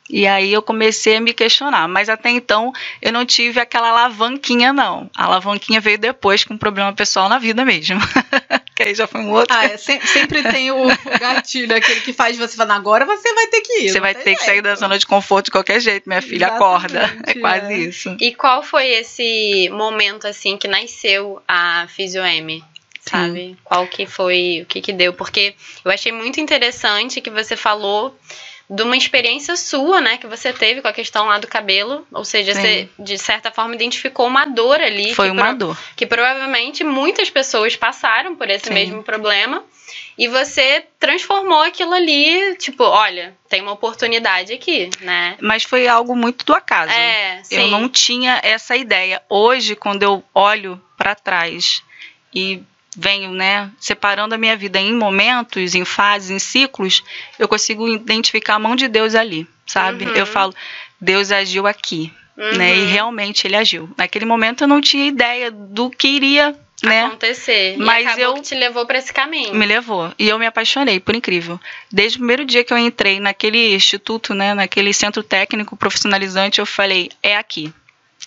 E 0.10 0.27
aí 0.27 0.51
eu 0.51 0.62
comecei 0.62 1.17
a 1.17 1.22
me 1.22 1.34
questionar, 1.34 1.88
mas 1.88 2.10
até 2.10 2.29
então 2.29 2.74
eu 3.01 3.12
não 3.12 3.25
tive 3.25 3.60
aquela 3.60 3.89
alavanquinha, 3.89 4.74
não. 4.74 5.10
A 5.15 5.25
alavanquinha 5.25 5.79
veio 5.79 5.98
depois 5.98 6.43
com 6.43 6.55
um 6.55 6.58
problema 6.58 6.91
pessoal 6.93 7.29
na 7.29 7.39
vida 7.39 7.63
mesmo. 7.63 8.00
que 8.75 8.84
aí 8.84 8.96
já 8.96 9.08
foi 9.08 9.22
um 9.22 9.32
outro. 9.32 9.56
Ah, 9.56 9.65
é, 9.65 9.77
sempre, 9.77 10.08
sempre 10.08 10.44
tem 10.44 10.72
o 10.72 10.86
gatilho, 11.20 11.75
aquele 11.75 12.01
que 12.01 12.13
faz 12.13 12.38
você 12.38 12.56
falar, 12.56 12.75
agora 12.75 13.06
você 13.06 13.34
vai 13.34 13.48
ter 13.48 13.62
que 13.62 13.82
ir. 13.82 13.89
Você 13.89 14.00
vai 14.00 14.13
ter 14.13 14.24
jeito. 14.24 14.39
que 14.39 14.46
sair 14.46 14.62
da 14.62 14.75
zona 14.75 14.98
de 14.98 15.06
conforto 15.06 15.46
de 15.46 15.51
qualquer 15.51 15.80
jeito, 15.80 16.08
minha 16.08 16.22
filha, 16.22 16.48
Exatamente, 16.48 16.98
acorda. 16.98 17.13
É 17.25 17.34
quase 17.36 17.74
é. 17.74 17.77
isso. 17.77 18.18
E 18.20 18.34
qual 18.34 18.63
foi 18.63 18.88
esse 18.88 19.70
momento, 19.70 20.27
assim, 20.27 20.58
que 20.58 20.68
nasceu 20.68 21.42
a 21.48 21.88
Fisio-M? 21.88 22.63
sabe? 23.06 23.39
Sim. 23.50 23.58
Qual 23.63 23.86
que 23.88 24.06
foi, 24.06 24.62
o 24.63 24.65
que 24.65 24.82
que 24.82 24.94
deu, 24.94 25.13
porque 25.13 25.53
eu 25.84 25.92
achei 25.92 26.12
muito 26.12 26.39
interessante 26.39 27.20
que 27.20 27.30
você 27.30 27.56
falou 27.56 28.18
de 28.70 28.82
uma 28.82 28.96
experiência 28.96 29.55
sua, 29.55 30.00
né, 30.01 30.17
que 30.17 30.27
você 30.27 30.53
teve 30.53 30.82
com 30.82 30.88
a 30.88 30.93
questão 30.93 31.25
lá 31.25 31.38
do 31.38 31.48
cabelo, 31.48 32.08
ou 32.12 32.24
seja, 32.24 32.53
Sim. 32.53 32.62
você 32.62 32.89
de 32.98 33.17
certa 33.17 33.51
forma 33.51 33.75
identificou 33.75 34.25
uma 34.27 34.46
dor 34.46 34.79
ali. 34.79 35.13
Foi 35.13 35.29
uma 35.29 35.53
dor. 35.53 35.77
Que 35.96 36.05
provavelmente 36.05 36.84
muitas 36.84 37.29
pessoas 37.29 37.75
passaram 37.75 38.36
por 38.36 38.50
esse 38.50 38.67
Sim. 38.67 38.74
mesmo 38.74 39.03
problema. 39.03 39.63
E 40.17 40.27
você 40.27 40.86
transformou 41.00 41.62
aquilo 41.62 41.93
ali, 41.93 42.55
tipo, 42.58 42.84
olha, 42.84 43.36
tem 43.50 43.62
uma 43.62 43.72
oportunidade 43.72 44.53
aqui, 44.53 44.89
né? 45.01 45.36
Mas 45.41 45.63
foi 45.63 45.88
algo 45.88 46.15
muito 46.15 46.46
do 46.46 46.53
acaso. 46.53 46.93
É, 46.93 47.41
sim. 47.43 47.55
Eu 47.55 47.67
não 47.67 47.89
tinha 47.89 48.39
essa 48.43 48.75
ideia. 48.75 49.22
Hoje, 49.27 49.75
quando 49.75 50.03
eu 50.03 50.24
olho 50.34 50.79
para 50.96 51.15
trás 51.15 51.84
e 52.34 52.62
venho, 52.98 53.32
né, 53.32 53.72
separando 53.80 54.36
a 54.36 54.38
minha 54.38 54.56
vida 54.56 54.80
em 54.80 54.94
momentos, 54.94 55.76
em 55.76 55.86
fases, 55.86 56.30
em 56.30 56.40
ciclos, 56.40 57.04
eu 57.40 57.48
consigo 57.48 57.88
identificar 57.88 58.56
a 58.56 58.60
mão 58.60 58.76
de 58.76 58.88
Deus 58.88 59.16
ali, 59.16 59.48
sabe? 59.66 60.06
Uhum. 60.06 60.16
Eu 60.16 60.26
falo, 60.26 60.54
Deus 61.00 61.32
agiu 61.32 61.68
aqui, 61.68 62.12
uhum. 62.38 62.58
né? 62.58 62.78
E 62.78 62.82
uhum. 62.82 62.88
realmente 62.92 63.48
ele 63.48 63.56
agiu. 63.56 63.90
Naquele 63.98 64.26
momento 64.26 64.64
eu 64.64 64.68
não 64.68 64.82
tinha 64.82 65.08
ideia 65.08 65.52
do 65.52 65.90
que 65.90 66.08
iria 66.08 66.56
né? 66.84 67.06
acontecer. 67.06 67.78
Mas 67.78 68.18
eu 68.18 68.34
te 68.42 68.56
levou 68.56 68.86
para 68.86 68.98
esse 68.98 69.14
caminho. 69.14 69.56
Me 69.56 69.66
levou 69.66 70.14
e 70.20 70.28
eu 70.28 70.38
me 70.38 70.46
apaixonei, 70.46 71.00
por 71.00 71.16
incrível. 71.16 71.60
Desde 71.92 72.18
o 72.18 72.20
primeiro 72.20 72.46
dia 72.46 72.64
que 72.64 72.74
eu 72.74 72.78
entrei 72.78 73.20
naquele 73.20 73.74
instituto, 73.74 74.34
né, 74.34 74.54
naquele 74.54 74.94
centro 74.94 75.24
técnico 75.24 75.78
profissionalizante, 75.78 76.60
eu 76.60 76.66
falei, 76.66 77.10
é 77.22 77.38
aqui. 77.38 77.74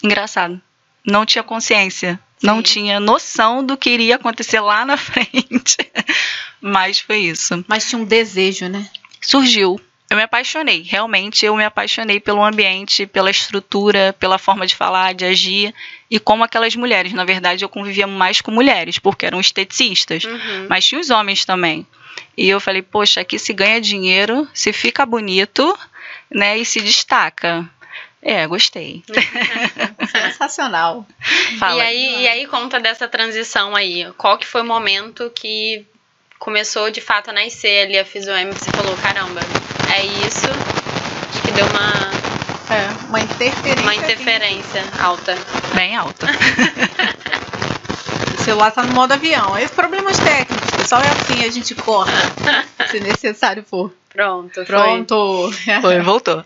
Engraçado. 0.02 0.61
Não 1.04 1.25
tinha 1.25 1.42
consciência 1.42 2.18
Sim. 2.38 2.46
Não 2.46 2.62
tinha 2.62 3.00
noção 3.00 3.64
do 3.64 3.76
que 3.76 3.90
iria 3.90 4.16
acontecer 4.16 4.60
lá 4.60 4.84
na 4.84 4.96
frente. 4.98 5.76
Mas 6.60 7.00
foi 7.00 7.18
isso. 7.18 7.64
Mas 7.66 7.88
tinha 7.88 8.00
um 8.00 8.04
desejo, 8.04 8.68
né? 8.68 8.88
Surgiu. 9.20 9.80
Eu 10.08 10.16
me 10.16 10.22
apaixonei, 10.22 10.82
realmente 10.82 11.44
eu 11.44 11.56
me 11.56 11.64
apaixonei 11.64 12.20
pelo 12.20 12.44
ambiente, 12.44 13.06
pela 13.06 13.28
estrutura, 13.28 14.14
pela 14.20 14.38
forma 14.38 14.64
de 14.64 14.76
falar, 14.76 15.12
de 15.14 15.24
agir 15.24 15.74
e 16.08 16.20
como 16.20 16.44
aquelas 16.44 16.76
mulheres. 16.76 17.12
Na 17.12 17.24
verdade, 17.24 17.64
eu 17.64 17.68
convivia 17.68 18.06
mais 18.06 18.40
com 18.40 18.52
mulheres, 18.52 19.00
porque 19.00 19.26
eram 19.26 19.40
esteticistas, 19.40 20.22
uhum. 20.22 20.66
mas 20.68 20.86
tinha 20.86 21.00
os 21.00 21.10
homens 21.10 21.44
também. 21.44 21.84
E 22.36 22.48
eu 22.48 22.60
falei, 22.60 22.82
poxa, 22.82 23.20
aqui 23.20 23.36
se 23.36 23.52
ganha 23.52 23.80
dinheiro, 23.80 24.46
se 24.54 24.72
fica 24.72 25.04
bonito, 25.04 25.76
né, 26.30 26.56
e 26.56 26.64
se 26.64 26.80
destaca. 26.80 27.68
É, 28.28 28.45
gostei. 28.45 29.04
Sensacional. 30.11 31.06
Fala. 31.61 31.76
E 31.76 31.80
aí, 31.80 32.23
e 32.23 32.28
aí 32.28 32.47
conta 32.49 32.80
dessa 32.80 33.06
transição 33.06 33.76
aí. 33.76 34.12
Qual 34.18 34.37
que 34.37 34.45
foi 34.45 34.62
o 34.62 34.64
momento 34.64 35.30
que 35.33 35.87
começou 36.37 36.90
de 36.90 37.00
fato 37.00 37.30
a 37.30 37.33
nascer 37.33 37.87
ali 37.87 37.97
a 37.97 38.04
Fisioem? 38.04 38.50
Você 38.50 38.68
falou, 38.73 38.97
caramba, 38.97 39.40
é 39.95 40.04
isso. 40.26 40.49
Acho 41.30 41.42
que 41.42 41.52
deu 41.52 41.66
uma. 41.66 42.11
É, 42.75 42.88
uma 43.09 43.21
interferência. 43.21 43.83
Uma 43.83 43.95
interferência 43.95 44.83
aqui. 44.83 45.00
alta. 45.00 45.38
Bem 45.76 45.95
alta. 45.95 46.26
o 48.40 48.42
celular 48.42 48.73
tá 48.73 48.83
no 48.83 48.92
modo 48.92 49.12
avião. 49.12 49.56
Esses 49.56 49.71
problemas 49.71 50.18
técnicos, 50.18 50.73
pessoal, 50.73 51.00
é 51.00 51.09
assim, 51.11 51.45
a 51.45 51.50
gente 51.52 51.76
corta, 51.76 52.11
se 52.90 52.99
necessário 52.99 53.62
for. 53.62 53.92
Pronto, 54.16 54.64
Pronto. 54.64 55.50
Foi, 55.52 55.80
foi 55.82 56.00
voltou. 56.00 56.42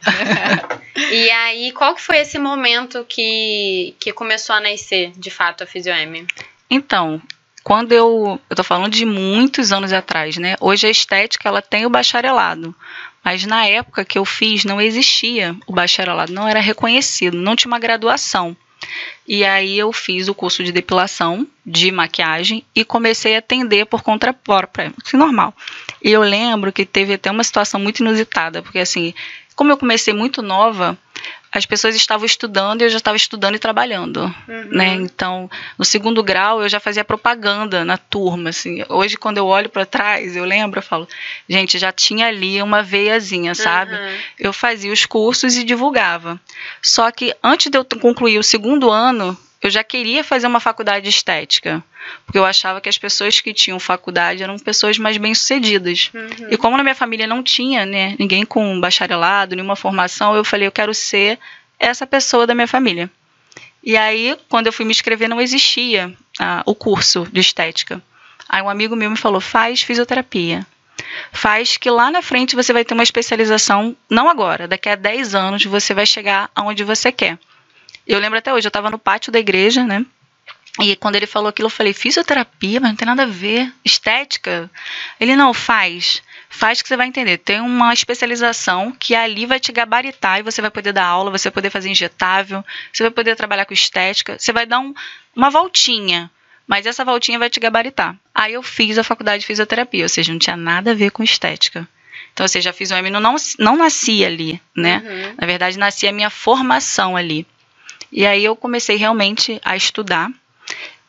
e 1.13 1.31
aí, 1.31 1.71
qual 1.71 1.95
que 1.95 2.03
foi 2.03 2.19
esse 2.19 2.37
momento 2.37 3.07
que, 3.09 3.95
que 4.01 4.13
começou 4.13 4.57
a 4.57 4.61
nascer, 4.61 5.13
de 5.17 5.31
fato, 5.31 5.63
a 5.63 5.67
Fisio-M? 5.67 6.27
Então, 6.69 7.23
quando 7.63 7.93
eu, 7.93 8.41
eu 8.51 8.57
tô 8.57 8.65
falando 8.65 8.93
de 8.93 9.05
muitos 9.05 9.71
anos 9.71 9.93
atrás, 9.93 10.37
né? 10.37 10.57
Hoje 10.61 10.89
a 10.89 10.91
estética, 10.91 11.49
ela 11.49 11.63
tem 11.63 11.87
o 11.87 11.91
bacharelado. 11.91 12.75
Mas 13.25 13.47
na 13.47 13.65
época 13.67 14.05
que 14.05 14.19
eu 14.19 14.25
fiz, 14.25 14.65
não 14.65 14.81
existia 14.81 15.55
o 15.65 15.73
bacharelado, 15.73 16.33
não 16.33 16.49
era 16.49 16.59
reconhecido, 16.59 17.37
não 17.37 17.55
tinha 17.55 17.71
uma 17.71 17.79
graduação. 17.79 18.57
E 19.27 19.45
aí 19.45 19.79
eu 19.79 19.93
fiz 19.93 20.29
o 20.29 20.35
curso 20.35 20.63
de 20.65 20.73
depilação, 20.73 21.47
de 21.65 21.91
maquiagem 21.91 22.65
e 22.75 22.85
comecei 22.85 23.37
a 23.37 23.39
atender 23.39 23.87
por 23.87 24.03
conta 24.03 24.33
própria, 24.33 24.93
é 25.13 25.17
normal. 25.17 25.55
E 26.03 26.11
eu 26.11 26.23
lembro 26.23 26.73
que 26.73 26.85
teve 26.85 27.15
até 27.15 27.31
uma 27.31 27.45
situação 27.45 27.79
muito 27.79 28.01
inusitada, 28.01 28.63
porque 28.63 28.79
assim, 28.79 29.15
como 29.55 29.71
eu 29.71 29.77
comecei 29.77 30.15
muito 30.15 30.43
nova, 30.43 30.99
as 31.53 31.67
pessoas 31.67 31.97
estavam 31.97 32.25
estudando 32.25 32.81
e 32.81 32.85
eu 32.85 32.91
já 32.91 32.99
estava 32.99 33.17
estudando 33.17 33.57
e 33.57 33.59
trabalhando, 33.59 34.33
uhum. 34.47 34.69
né? 34.71 34.95
Então, 34.95 35.51
no 35.77 35.85
segundo 35.85 36.23
grau 36.23 36.63
eu 36.63 36.69
já 36.69 36.79
fazia 36.79 37.05
propaganda 37.05 37.85
na 37.85 37.97
turma, 37.97 38.51
assim. 38.51 38.85
Hoje 38.89 39.17
quando 39.17 39.39
eu 39.39 39.47
olho 39.47 39.69
para 39.69 39.85
trás, 39.85 40.37
eu 40.37 40.45
lembro, 40.45 40.79
eu 40.79 40.83
falo, 40.83 41.09
gente, 41.49 41.79
já 41.79 41.91
tinha 41.91 42.27
ali 42.29 42.63
uma 42.63 42.83
veiazinha, 42.83 43.55
sabe? 43.55 43.95
Uhum. 43.95 44.19
Eu 44.39 44.53
fazia 44.53 44.93
os 44.93 45.05
cursos 45.05 45.57
e 45.57 45.65
divulgava. 45.65 46.41
Só 46.81 47.11
que 47.11 47.35
antes 47.43 47.71
de 47.71 47.77
eu 47.77 47.85
concluir 47.85 48.39
o 48.39 48.45
segundo 48.45 48.91
ano, 48.91 49.37
eu 49.63 49.69
já 49.69 49.85
queria 49.85 50.25
fazer 50.25 50.47
uma 50.47 50.61
faculdade 50.61 51.05
de 51.05 51.11
estética, 51.11 51.85
porque 52.25 52.39
eu 52.39 52.47
achava 52.47 52.81
que 52.81 52.89
as 52.89 52.97
pessoas 52.97 53.41
que 53.41 53.53
tinham 53.53 53.79
faculdade 53.79 54.43
eram 54.43 54.59
pessoas 54.59 54.97
mais 54.99 55.19
bem-sucedidas. 55.19 56.11
Uhum. 56.15 56.49
E 56.51 56.57
como 56.57 56.77
na 56.77 56.83
minha 56.83 56.95
família 56.95 57.27
não 57.27 57.43
tinha, 57.43 57.85
né, 57.85 58.17
ninguém 58.19 58.45
com 58.47 58.81
bacharelado, 58.81 59.55
nenhuma 59.55 59.77
formação, 59.77 60.35
eu 60.35 60.45
falei, 60.45 60.67
eu 60.67 60.73
quero 60.73 60.95
ser 60.95 61.39
essa 61.79 62.07
pessoa 62.07 62.47
da 62.47 62.55
minha 62.55 62.69
família. 62.69 63.11
E 63.83 63.97
aí, 63.97 64.37
quando 64.49 64.67
eu 64.67 64.73
fui 64.73 64.85
me 64.85 64.93
inscrever, 64.93 65.29
não 65.29 65.41
existia 65.41 66.13
ah, 66.39 66.63
o 66.65 66.75
curso 66.75 67.27
de 67.31 67.41
estética. 67.41 68.03
Aí 68.49 68.63
um 68.63 68.69
amigo 68.69 68.97
meu 68.97 69.11
me 69.11 69.17
falou, 69.17 69.41
faz 69.41 69.83
fisioterapia. 69.83 70.67
faz 71.33 71.77
que 71.77 71.91
lá 71.91 72.11
na 72.11 72.23
frente 72.23 72.57
você 72.57 72.73
vai 72.73 72.85
ter 72.85 72.95
uma 72.95 73.03
especialização, 73.03 73.97
não 74.09 74.29
agora, 74.29 74.67
daqui 74.67 74.89
a 74.89 74.95
10 74.95 75.35
anos 75.35 75.65
você 75.65 75.95
vai 75.95 76.07
chegar 76.07 76.51
aonde 76.55 76.83
você 76.85 77.13
quer. 77.13 77.39
Eu 78.13 78.19
lembro 78.19 78.39
até 78.39 78.53
hoje, 78.53 78.67
eu 78.67 78.71
estava 78.71 78.91
no 78.91 78.99
pátio 78.99 79.31
da 79.31 79.39
igreja, 79.39 79.85
né? 79.85 80.05
E 80.81 80.97
quando 80.97 81.17
ele 81.17 81.27
falou 81.27 81.49
aquilo, 81.49 81.67
eu 81.67 81.71
falei, 81.71 81.93
fisioterapia, 81.93 82.81
mas 82.81 82.91
não 82.91 82.97
tem 82.97 83.07
nada 83.07 83.23
a 83.23 83.27
ver. 83.27 83.73
Estética? 83.85 84.71
Ele 85.21 85.37
não 85.37 85.55
faz. 85.55 86.23
Faz 86.49 86.83
que 86.83 86.89
você 86.89 86.97
vai 86.97 87.07
entender. 87.07 87.39
Tem 87.39 87.61
uma 87.61 87.93
especialização 87.93 88.91
que 88.91 89.15
ali 89.15 89.47
vai 89.47 89.61
te 89.61 89.71
gabaritar 89.71 90.41
e 90.41 90.43
você 90.43 90.61
vai 90.61 90.71
poder 90.71 90.93
dar 90.93 91.05
aula, 91.05 91.31
você 91.31 91.49
vai 91.51 91.55
poder 91.55 91.71
fazer 91.71 91.89
injetável, 91.89 92.65
você 92.93 93.05
vai 93.05 93.11
poder 93.13 93.37
trabalhar 93.37 93.65
com 93.65 93.75
estética, 93.75 94.37
você 94.39 94.53
vai 94.53 94.67
dar 94.67 94.81
um, 94.81 94.93
uma 95.35 95.51
voltinha. 95.51 96.31
Mas 96.67 96.87
essa 96.87 97.05
voltinha 97.05 97.39
vai 97.39 97.51
te 97.51 97.61
gabaritar. 97.61 98.17
Aí 98.35 98.55
eu 98.55 98.63
fiz 98.63 98.99
a 98.99 99.05
faculdade 99.05 99.41
de 99.41 99.47
fisioterapia, 99.47 100.05
ou 100.05 100.09
seja, 100.09 100.33
não 100.33 100.39
tinha 100.39 100.57
nada 100.57 100.93
a 100.93 100.95
ver 100.95 101.11
com 101.11 101.23
estética. 101.23 101.89
Então, 102.33 102.45
ou 102.45 102.49
seja, 102.49 102.73
fiz 102.73 102.91
o 102.91 102.95
M, 102.95 103.11
não, 103.11 103.37
não 103.59 103.77
nasci 103.77 104.25
ali, 104.25 104.61
né? 104.75 105.03
Uhum. 105.05 105.35
Na 105.39 105.47
verdade, 105.47 105.79
nasci 105.79 106.07
a 106.07 106.13
minha 106.13 106.31
formação 106.31 107.17
ali. 107.17 107.47
E 108.13 108.27
aí 108.27 108.45
eu 108.45 108.57
comecei 108.57 108.97
realmente 108.97 109.61
a 109.65 109.77
estudar 109.77 110.31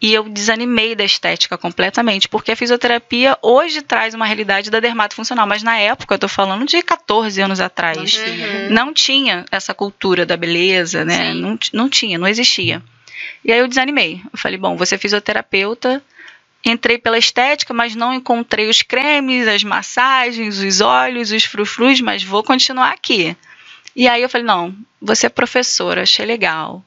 e 0.01 0.13
eu 0.13 0.27
desanimei 0.27 0.95
da 0.95 1.03
estética 1.03 1.57
completamente, 1.57 2.27
porque 2.27 2.51
a 2.51 2.55
fisioterapia 2.55 3.37
hoje 3.39 3.83
traz 3.83 4.15
uma 4.15 4.25
realidade 4.25 4.71
da 4.71 4.79
dermato 4.79 5.13
funcional, 5.13 5.45
mas 5.45 5.61
na 5.61 5.77
época, 5.77 6.15
eu 6.15 6.19
tô 6.19 6.27
falando 6.27 6.65
de 6.65 6.81
14 6.81 7.39
anos 7.39 7.59
atrás, 7.59 8.17
uhum. 8.17 8.73
não 8.73 8.91
tinha 8.91 9.45
essa 9.51 9.75
cultura 9.75 10.25
da 10.25 10.35
beleza, 10.35 11.05
né? 11.05 11.35
Não, 11.35 11.57
não 11.71 11.87
tinha, 11.87 12.17
não 12.17 12.27
existia. 12.27 12.81
E 13.45 13.51
aí 13.51 13.59
eu 13.59 13.67
desanimei. 13.67 14.21
Eu 14.33 14.39
falei, 14.39 14.57
bom, 14.57 14.75
você 14.75 14.95
é 14.95 14.97
fisioterapeuta, 14.97 16.03
entrei 16.65 16.97
pela 16.97 17.19
estética, 17.19 17.71
mas 17.71 17.95
não 17.95 18.11
encontrei 18.11 18.69
os 18.69 18.81
cremes, 18.81 19.47
as 19.47 19.63
massagens, 19.63 20.57
os 20.57 20.81
óleos, 20.81 21.31
os 21.31 21.45
frufrus, 21.45 22.01
mas 22.01 22.23
vou 22.23 22.43
continuar 22.43 22.89
aqui. 22.89 23.37
E 23.95 24.07
aí 24.07 24.23
eu 24.23 24.29
falei, 24.29 24.47
não, 24.47 24.75
você 24.99 25.27
é 25.27 25.29
professora, 25.29 26.01
achei 26.01 26.25
legal. 26.25 26.83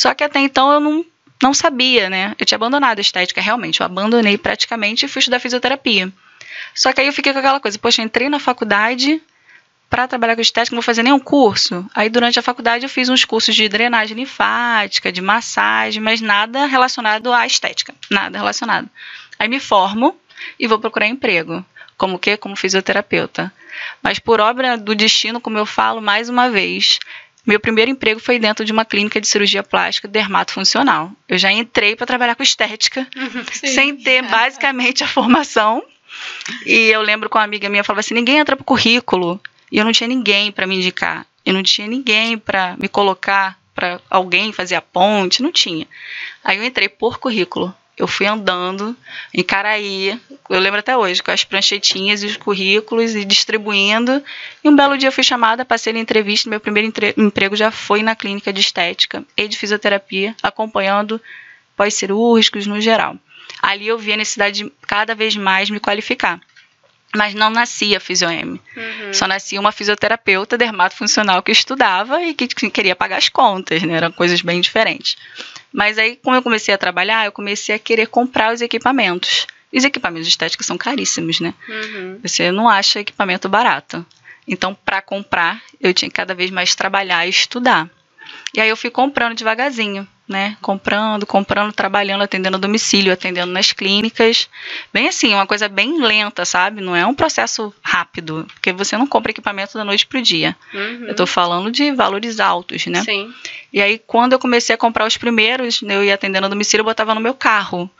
Só 0.00 0.14
que 0.14 0.24
até 0.24 0.40
então 0.40 0.72
eu 0.72 0.80
não 0.80 1.04
não 1.42 1.52
sabia, 1.52 2.08
né? 2.08 2.34
Eu 2.38 2.46
tinha 2.46 2.56
abandonado 2.56 2.98
a 2.98 3.02
estética, 3.02 3.38
realmente. 3.38 3.80
Eu 3.80 3.86
abandonei 3.86 4.38
praticamente 4.38 5.04
e 5.04 5.08
fui 5.08 5.20
estudar 5.20 5.38
fisioterapia. 5.40 6.10
Só 6.74 6.90
que 6.90 7.02
aí 7.02 7.06
eu 7.06 7.12
fiquei 7.12 7.34
com 7.34 7.38
aquela 7.38 7.60
coisa, 7.60 7.78
poxa, 7.78 8.00
entrei 8.00 8.30
na 8.30 8.38
faculdade 8.38 9.22
para 9.90 10.08
trabalhar 10.08 10.36
com 10.36 10.40
estética, 10.40 10.74
não 10.74 10.80
vou 10.80 10.86
fazer 10.86 11.02
nenhum 11.02 11.18
curso. 11.18 11.84
Aí 11.94 12.08
durante 12.08 12.38
a 12.38 12.42
faculdade 12.42 12.86
eu 12.86 12.88
fiz 12.88 13.10
uns 13.10 13.26
cursos 13.26 13.54
de 13.54 13.68
drenagem 13.68 14.16
linfática, 14.16 15.12
de 15.12 15.20
massagem, 15.20 16.02
mas 16.02 16.22
nada 16.22 16.64
relacionado 16.64 17.30
à 17.30 17.46
estética, 17.46 17.94
nada 18.10 18.38
relacionado. 18.38 18.88
Aí 19.38 19.48
me 19.48 19.60
formo 19.60 20.18
e 20.58 20.66
vou 20.66 20.78
procurar 20.78 21.08
emprego, 21.08 21.62
como 21.98 22.18
que 22.18 22.38
como 22.38 22.56
fisioterapeuta. 22.56 23.52
Mas 24.02 24.18
por 24.18 24.40
obra 24.40 24.78
do 24.78 24.94
destino, 24.94 25.42
como 25.42 25.58
eu 25.58 25.66
falo 25.66 26.00
mais 26.00 26.30
uma 26.30 26.48
vez, 26.48 26.98
meu 27.46 27.58
primeiro 27.58 27.90
emprego 27.90 28.20
foi 28.20 28.38
dentro 28.38 28.64
de 28.64 28.72
uma 28.72 28.84
clínica 28.84 29.20
de 29.20 29.26
cirurgia 29.26 29.62
plástica 29.62 30.06
dermatofuncional. 30.06 31.10
Eu 31.28 31.38
já 31.38 31.50
entrei 31.50 31.96
para 31.96 32.06
trabalhar 32.06 32.34
com 32.34 32.42
estética, 32.42 33.06
uhum. 33.16 33.44
sem 33.52 33.96
ter 33.96 34.22
basicamente 34.22 35.02
a 35.02 35.08
formação. 35.08 35.82
E 36.66 36.90
eu 36.90 37.00
lembro 37.00 37.30
com 37.30 37.38
uma 37.38 37.44
amiga 37.44 37.68
minha 37.68 37.84
falava 37.84 38.00
assim: 38.00 38.14
ninguém 38.14 38.38
entra 38.38 38.56
para 38.56 38.62
o 38.62 38.66
currículo. 38.66 39.40
E 39.72 39.78
eu 39.78 39.84
não 39.84 39.92
tinha 39.92 40.08
ninguém 40.08 40.50
para 40.50 40.66
me 40.66 40.76
indicar. 40.76 41.24
Eu 41.46 41.54
não 41.54 41.62
tinha 41.62 41.86
ninguém 41.86 42.36
para 42.36 42.76
me 42.76 42.88
colocar 42.88 43.58
para 43.74 44.00
alguém 44.10 44.52
fazer 44.52 44.74
a 44.74 44.82
ponte, 44.82 45.42
não 45.42 45.52
tinha. 45.52 45.86
Aí 46.44 46.58
eu 46.58 46.64
entrei 46.64 46.88
por 46.88 47.18
currículo 47.18 47.74
eu 48.00 48.08
fui 48.08 48.26
andando 48.26 48.96
em 49.34 49.42
Caraí, 49.42 50.18
eu 50.48 50.58
lembro 50.58 50.80
até 50.80 50.96
hoje, 50.96 51.22
com 51.22 51.30
as 51.30 51.44
pranchetinhas 51.44 52.22
e 52.22 52.26
os 52.26 52.36
currículos 52.38 53.14
e 53.14 53.26
distribuindo. 53.26 54.24
E 54.64 54.68
um 54.70 54.74
belo 54.74 54.96
dia 54.96 55.08
eu 55.08 55.12
fui 55.12 55.22
chamada, 55.22 55.66
passei 55.66 55.92
na 55.92 55.98
entrevista, 55.98 56.48
meu 56.48 56.58
primeiro 56.58 56.90
emprego 57.16 57.54
já 57.54 57.70
foi 57.70 58.02
na 58.02 58.16
clínica 58.16 58.52
de 58.52 58.60
estética 58.60 59.22
e 59.36 59.46
de 59.46 59.58
fisioterapia, 59.58 60.34
acompanhando 60.42 61.20
pós-cirúrgicos 61.76 62.66
no 62.66 62.80
geral. 62.80 63.16
Ali 63.60 63.86
eu 63.86 63.98
vi 63.98 64.14
a 64.14 64.16
necessidade 64.16 64.64
de 64.64 64.72
cada 64.86 65.14
vez 65.14 65.36
mais 65.36 65.68
me 65.68 65.78
qualificar 65.78 66.40
mas 67.12 67.34
não 67.34 67.50
nascia 67.50 67.98
Fisiom. 67.98 68.30
Uhum. 68.30 69.12
Só 69.12 69.26
nascia 69.26 69.60
uma 69.60 69.72
fisioterapeuta 69.72 70.56
dermatofuncional 70.56 71.42
que 71.42 71.50
estudava 71.50 72.22
e 72.22 72.32
que 72.34 72.46
queria 72.70 72.94
pagar 72.94 73.16
as 73.16 73.28
contas, 73.28 73.82
né? 73.82 73.94
Eram 73.94 74.12
coisas 74.12 74.40
bem 74.42 74.60
diferentes. 74.60 75.16
Mas 75.72 75.98
aí, 75.98 76.16
como 76.16 76.36
eu 76.36 76.42
comecei 76.42 76.74
a 76.74 76.78
trabalhar, 76.78 77.26
eu 77.26 77.32
comecei 77.32 77.74
a 77.74 77.78
querer 77.78 78.06
comprar 78.08 78.52
os 78.52 78.60
equipamentos. 78.60 79.46
E 79.72 79.78
os 79.78 79.84
equipamentos 79.84 80.26
de 80.26 80.32
estética 80.32 80.64
são 80.64 80.76
caríssimos, 80.76 81.38
né? 81.40 81.54
Uhum. 81.68 82.18
Você 82.22 82.50
não 82.50 82.68
acha 82.68 83.00
equipamento 83.00 83.48
barato. 83.48 84.04
Então, 84.46 84.74
para 84.74 85.00
comprar, 85.00 85.62
eu 85.80 85.94
tinha 85.94 86.08
que 86.08 86.16
cada 86.16 86.34
vez 86.34 86.50
mais 86.50 86.74
trabalhar 86.74 87.24
e 87.26 87.30
estudar. 87.30 87.88
E 88.54 88.60
aí 88.60 88.68
eu 88.68 88.76
fui 88.76 88.90
comprando 88.90 89.36
devagarzinho 89.36 90.06
né? 90.30 90.56
Comprando, 90.62 91.26
comprando, 91.26 91.72
trabalhando, 91.72 92.22
atendendo 92.22 92.56
a 92.56 92.60
domicílio, 92.60 93.12
atendendo 93.12 93.50
nas 93.50 93.72
clínicas. 93.72 94.48
Bem 94.92 95.08
assim, 95.08 95.34
uma 95.34 95.44
coisa 95.44 95.68
bem 95.68 96.00
lenta, 96.00 96.44
sabe? 96.44 96.80
Não 96.80 96.94
é 96.94 97.04
um 97.04 97.12
processo 97.12 97.74
rápido, 97.82 98.46
porque 98.54 98.72
você 98.72 98.96
não 98.96 99.08
compra 99.08 99.32
equipamento 99.32 99.76
da 99.76 99.84
noite 99.84 100.06
pro 100.06 100.22
dia. 100.22 100.56
Uhum. 100.72 101.06
Eu 101.08 101.16
tô 101.16 101.26
falando 101.26 101.68
de 101.72 101.90
valores 101.90 102.38
altos, 102.38 102.86
né? 102.86 103.02
Sim. 103.02 103.34
E 103.72 103.82
aí, 103.82 103.98
quando 103.98 104.32
eu 104.32 104.38
comecei 104.38 104.72
a 104.72 104.78
comprar 104.78 105.04
os 105.04 105.16
primeiros, 105.16 105.82
eu 105.82 106.04
ia 106.04 106.14
atendendo 106.14 106.46
a 106.46 106.48
domicílio, 106.48 106.82
eu 106.82 106.86
botava 106.86 107.12
no 107.12 107.20
meu 107.20 107.34
carro. 107.34 107.90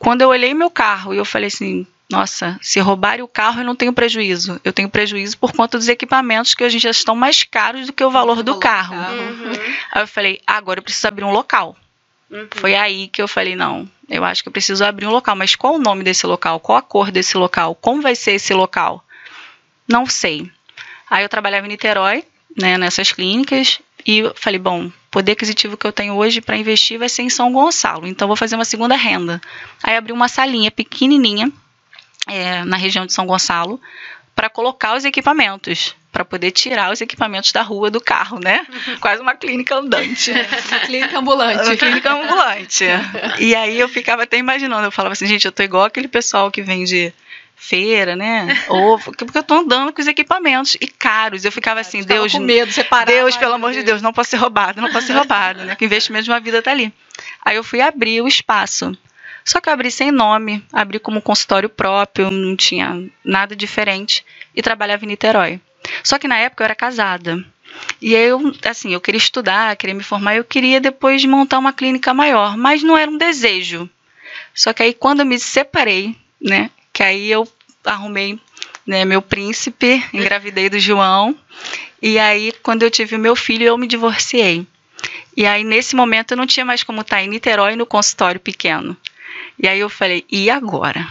Quando 0.00 0.22
eu 0.22 0.30
olhei 0.30 0.52
meu 0.54 0.70
carro 0.70 1.14
e 1.14 1.18
eu 1.18 1.24
falei 1.24 1.46
assim, 1.46 1.86
nossa, 2.10 2.58
se 2.62 2.80
roubarem 2.80 3.22
o 3.22 3.28
carro 3.28 3.60
eu 3.60 3.64
não 3.64 3.76
tenho 3.76 3.92
prejuízo. 3.92 4.58
Eu 4.64 4.72
tenho 4.72 4.88
prejuízo 4.88 5.36
por 5.36 5.52
conta 5.52 5.76
dos 5.76 5.88
equipamentos 5.88 6.54
que 6.54 6.64
hoje 6.64 6.76
em 6.76 6.80
dia 6.80 6.90
estão 6.90 7.14
mais 7.14 7.44
caros 7.44 7.86
do 7.86 7.92
que 7.92 8.02
o 8.02 8.10
valor 8.10 8.42
do 8.42 8.58
carro. 8.58 8.96
Uhum. 8.96 9.52
Aí 9.92 10.02
eu 10.02 10.06
falei, 10.06 10.40
agora 10.46 10.78
eu 10.78 10.82
preciso 10.82 11.06
abrir 11.06 11.24
um 11.24 11.30
local. 11.30 11.76
Uhum. 12.30 12.48
Foi 12.56 12.74
aí 12.74 13.08
que 13.08 13.20
eu 13.20 13.28
falei, 13.28 13.54
não, 13.54 13.88
eu 14.08 14.24
acho 14.24 14.42
que 14.42 14.48
eu 14.48 14.52
preciso 14.52 14.84
abrir 14.84 15.06
um 15.06 15.10
local. 15.10 15.36
Mas 15.36 15.54
qual 15.54 15.74
o 15.74 15.78
nome 15.78 16.02
desse 16.02 16.26
local? 16.26 16.58
Qual 16.60 16.78
a 16.78 16.82
cor 16.82 17.10
desse 17.10 17.36
local? 17.36 17.74
Como 17.74 18.00
vai 18.00 18.14
ser 18.14 18.32
esse 18.32 18.54
local? 18.54 19.04
Não 19.86 20.06
sei. 20.06 20.50
Aí 21.10 21.22
eu 21.22 21.28
trabalhava 21.28 21.66
em 21.66 21.70
Niterói, 21.70 22.24
né, 22.56 22.78
nessas 22.78 23.12
clínicas, 23.12 23.80
e 24.06 24.18
eu 24.18 24.32
falei, 24.34 24.58
bom, 24.58 24.90
poder 25.10 25.32
aquisitivo 25.32 25.76
que 25.76 25.86
eu 25.86 25.92
tenho 25.92 26.14
hoje 26.14 26.40
para 26.40 26.56
investir 26.56 26.98
vai 26.98 27.08
ser 27.08 27.22
em 27.22 27.30
São 27.30 27.52
Gonçalo, 27.52 28.06
então 28.06 28.28
vou 28.28 28.36
fazer 28.36 28.56
uma 28.56 28.64
segunda 28.64 28.94
renda. 28.94 29.40
Aí 29.82 29.96
abri 29.96 30.12
uma 30.12 30.28
salinha 30.28 30.70
pequenininha, 30.70 31.50
é, 32.28 32.64
na 32.64 32.76
região 32.76 33.06
de 33.06 33.12
São 33.12 33.26
Gonçalo 33.26 33.80
para 34.38 34.48
colocar 34.48 34.96
os 34.96 35.04
equipamentos, 35.04 35.96
para 36.12 36.24
poder 36.24 36.52
tirar 36.52 36.92
os 36.92 37.00
equipamentos 37.00 37.50
da 37.50 37.60
rua 37.60 37.90
do 37.90 38.00
carro, 38.00 38.38
né? 38.38 38.64
Quase 39.00 39.20
uma 39.20 39.34
clínica 39.34 39.74
andante. 39.74 40.32
clínica 40.86 41.18
ambulante. 41.18 41.64
Uma 41.64 41.76
clínica 41.76 42.12
ambulante. 42.12 42.84
e 43.40 43.52
aí 43.56 43.80
eu 43.80 43.88
ficava 43.88 44.22
até 44.22 44.38
imaginando, 44.38 44.86
eu 44.86 44.92
falava 44.92 45.14
assim, 45.14 45.26
gente, 45.26 45.44
eu 45.44 45.50
tô 45.50 45.64
igual 45.64 45.84
aquele 45.84 46.06
pessoal 46.06 46.52
que 46.52 46.62
vende 46.62 47.12
feira, 47.56 48.14
né? 48.14 48.56
Ovo, 48.68 49.12
porque 49.12 49.36
eu 49.36 49.42
tô 49.42 49.54
andando 49.54 49.92
com 49.92 50.00
os 50.00 50.06
equipamentos 50.06 50.76
e 50.80 50.86
caros. 50.86 51.44
Eu 51.44 51.50
ficava 51.50 51.80
assim, 51.80 52.04
Deus, 52.04 52.32
com 52.32 52.38
medo, 52.38 52.70
separar. 52.70 53.06
Deus, 53.06 53.36
pelo 53.36 53.54
amor 53.54 53.72
de 53.72 53.82
Deus, 53.82 54.00
não 54.00 54.12
posso 54.12 54.30
ser 54.30 54.36
roubado, 54.36 54.80
não 54.80 54.92
posso 54.92 55.08
ser 55.08 55.14
roubado, 55.14 55.64
né? 55.64 55.74
Que 55.74 55.84
o 55.84 55.86
investimento 55.86 56.24
de 56.24 56.30
uma 56.30 56.38
vida 56.38 56.62
tá 56.62 56.70
ali. 56.70 56.92
Aí 57.44 57.56
eu 57.56 57.64
fui 57.64 57.80
abrir 57.80 58.22
o 58.22 58.28
espaço. 58.28 58.96
Só 59.48 59.62
que 59.62 59.70
eu 59.70 59.72
abri 59.72 59.90
sem 59.90 60.12
nome, 60.12 60.62
abri 60.70 60.98
como 60.98 61.22
consultório 61.22 61.70
próprio, 61.70 62.30
não 62.30 62.54
tinha 62.54 63.02
nada 63.24 63.56
diferente 63.56 64.22
e 64.54 64.60
trabalhava 64.60 65.06
em 65.06 65.08
Niterói. 65.08 65.58
Só 66.04 66.18
que 66.18 66.28
na 66.28 66.36
época 66.36 66.62
eu 66.62 66.66
era 66.66 66.74
casada. 66.74 67.42
E 67.98 68.14
eu, 68.14 68.54
assim, 68.68 68.92
eu 68.92 69.00
queria 69.00 69.16
estudar, 69.16 69.74
queria 69.76 69.94
me 69.94 70.02
formar, 70.02 70.36
eu 70.36 70.44
queria 70.44 70.82
depois 70.82 71.24
montar 71.24 71.58
uma 71.58 71.72
clínica 71.72 72.12
maior, 72.12 72.58
mas 72.58 72.82
não 72.82 72.94
era 72.94 73.10
um 73.10 73.16
desejo. 73.16 73.88
Só 74.54 74.74
que 74.74 74.82
aí 74.82 74.92
quando 74.92 75.20
eu 75.20 75.26
me 75.26 75.38
separei, 75.38 76.14
né, 76.38 76.70
que 76.92 77.02
aí 77.02 77.30
eu 77.30 77.48
arrumei 77.86 78.38
né, 78.86 79.06
meu 79.06 79.22
príncipe, 79.22 80.04
engravidei 80.12 80.68
do 80.68 80.78
João, 80.78 81.34
e 82.02 82.18
aí 82.18 82.52
quando 82.62 82.82
eu 82.82 82.90
tive 82.90 83.16
o 83.16 83.18
meu 83.18 83.34
filho 83.34 83.64
eu 83.64 83.78
me 83.78 83.86
divorciei. 83.86 84.66
E 85.34 85.46
aí 85.46 85.64
nesse 85.64 85.96
momento 85.96 86.32
eu 86.32 86.36
não 86.36 86.46
tinha 86.46 86.66
mais 86.66 86.82
como 86.82 87.00
estar 87.00 87.22
em 87.22 87.28
Niterói 87.28 87.76
no 87.76 87.86
consultório 87.86 88.38
pequeno. 88.38 88.94
E 89.58 89.66
aí 89.66 89.80
eu 89.80 89.88
falei, 89.88 90.24
e 90.30 90.48
agora? 90.48 91.06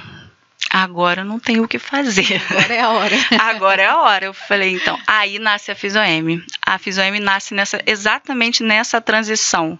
Agora 0.69 1.23
não 1.23 1.39
tenho 1.39 1.63
o 1.63 1.67
que 1.67 1.79
fazer. 1.79 2.41
Agora 2.49 2.73
é 2.73 2.81
a 2.81 2.89
hora. 2.89 3.15
Agora 3.39 3.81
é 3.81 3.86
a 3.86 3.97
hora. 3.97 4.25
Eu 4.25 4.33
falei, 4.33 4.75
então, 4.75 4.99
aí 5.07 5.39
nasce 5.39 5.71
a 5.71 5.75
Fisoem. 5.75 6.43
A 6.62 6.77
Fisoem 6.77 7.19
nasce 7.19 7.53
nessa, 7.53 7.81
exatamente 7.86 8.63
nessa 8.63 8.99
transição. 8.99 9.79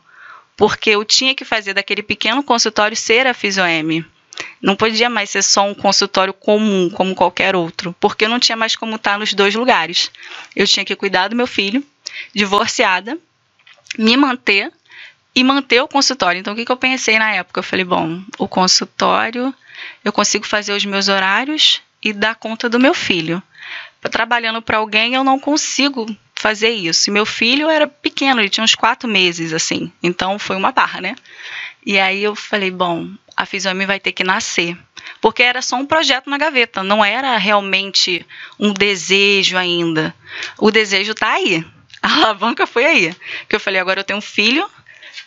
Porque 0.56 0.90
eu 0.90 1.06
tinha 1.06 1.36
que 1.36 1.46
fazer 1.46 1.74
daquele 1.74 2.02
pequeno 2.02 2.44
consultório 2.44 2.96
ser 2.96 3.28
a 3.28 3.34
Fisoem. 3.34 4.06
Não 4.62 4.76
podia 4.76 5.10
mais 5.10 5.30
ser 5.30 5.44
só 5.44 5.68
um 5.68 5.74
consultório 5.74 6.34
comum, 6.34 6.90
como 6.90 7.16
qualquer 7.16 7.56
outro, 7.56 7.96
porque 8.00 8.26
eu 8.26 8.30
não 8.30 8.40
tinha 8.40 8.56
mais 8.56 8.76
como 8.76 8.96
estar 8.96 9.18
nos 9.18 9.34
dois 9.34 9.56
lugares. 9.56 10.12
Eu 10.56 10.68
tinha 10.68 10.86
que 10.86 10.96
cuidar 10.96 11.28
do 11.28 11.36
meu 11.36 11.48
filho, 11.48 11.84
divorciada, 12.34 13.18
me 13.98 14.16
manter 14.18 14.72
e 15.38 15.44
manter 15.44 15.80
o 15.84 15.88
consultório. 15.88 16.40
Então, 16.40 16.54
o 16.54 16.56
que, 16.56 16.66
que 16.66 16.72
eu 16.72 16.78
pensei 16.78 17.20
na 17.20 17.32
época? 17.32 17.60
Eu 17.60 17.64
falei, 17.64 17.86
bom, 17.86 18.24
o 18.40 18.48
consultório, 18.48 19.54
eu 20.04 20.12
consigo 20.12 20.48
fazer 20.48 20.74
os 20.74 20.84
meus 20.84 21.10
horários 21.10 21.80
e 22.02 22.12
dar 22.12 22.34
conta 22.34 22.68
do 22.68 22.80
meu 22.80 22.96
filho. 22.96 23.42
Trabalhando 24.10 24.64
para 24.64 24.80
alguém, 24.80 25.14
eu 25.14 25.24
não 25.24 25.40
consigo 25.40 26.08
fazer 26.34 26.70
isso. 26.70 27.08
E 27.08 27.14
meu 27.14 27.24
filho 27.24 27.70
era 27.70 27.86
pequeno, 27.86 28.42
ele 28.42 28.50
tinha 28.50 28.64
uns 28.64 28.74
quatro 28.74 29.08
meses, 29.08 29.54
assim. 29.54 29.92
Então 30.02 30.40
foi 30.40 30.56
uma 30.56 30.72
barra, 30.72 31.02
né? 31.02 31.16
E 31.86 32.00
aí 32.00 32.24
eu 32.24 32.36
falei, 32.36 32.72
bom, 32.72 33.08
a 33.36 33.46
Fisiome 33.46 33.86
vai 33.86 34.00
ter 34.00 34.14
que 34.14 34.24
nascer. 34.24 34.76
Porque 35.22 35.44
era 35.44 35.62
só 35.62 35.76
um 35.76 35.86
projeto 35.86 36.32
na 36.32 36.40
gaveta, 36.40 36.82
não 36.82 37.06
era 37.06 37.38
realmente 37.38 38.26
um 38.60 38.74
desejo 38.74 39.56
ainda. 39.56 40.16
O 40.58 40.72
desejo 40.72 41.12
está 41.12 41.34
aí. 41.34 41.64
A 42.02 42.12
alavanca 42.16 42.66
foi 42.66 42.86
aí. 42.86 43.16
Que 43.48 43.56
eu 43.56 43.60
falei, 43.60 43.80
agora 43.80 44.00
eu 44.00 44.04
tenho 44.04 44.18
um 44.18 44.22
filho, 44.22 44.68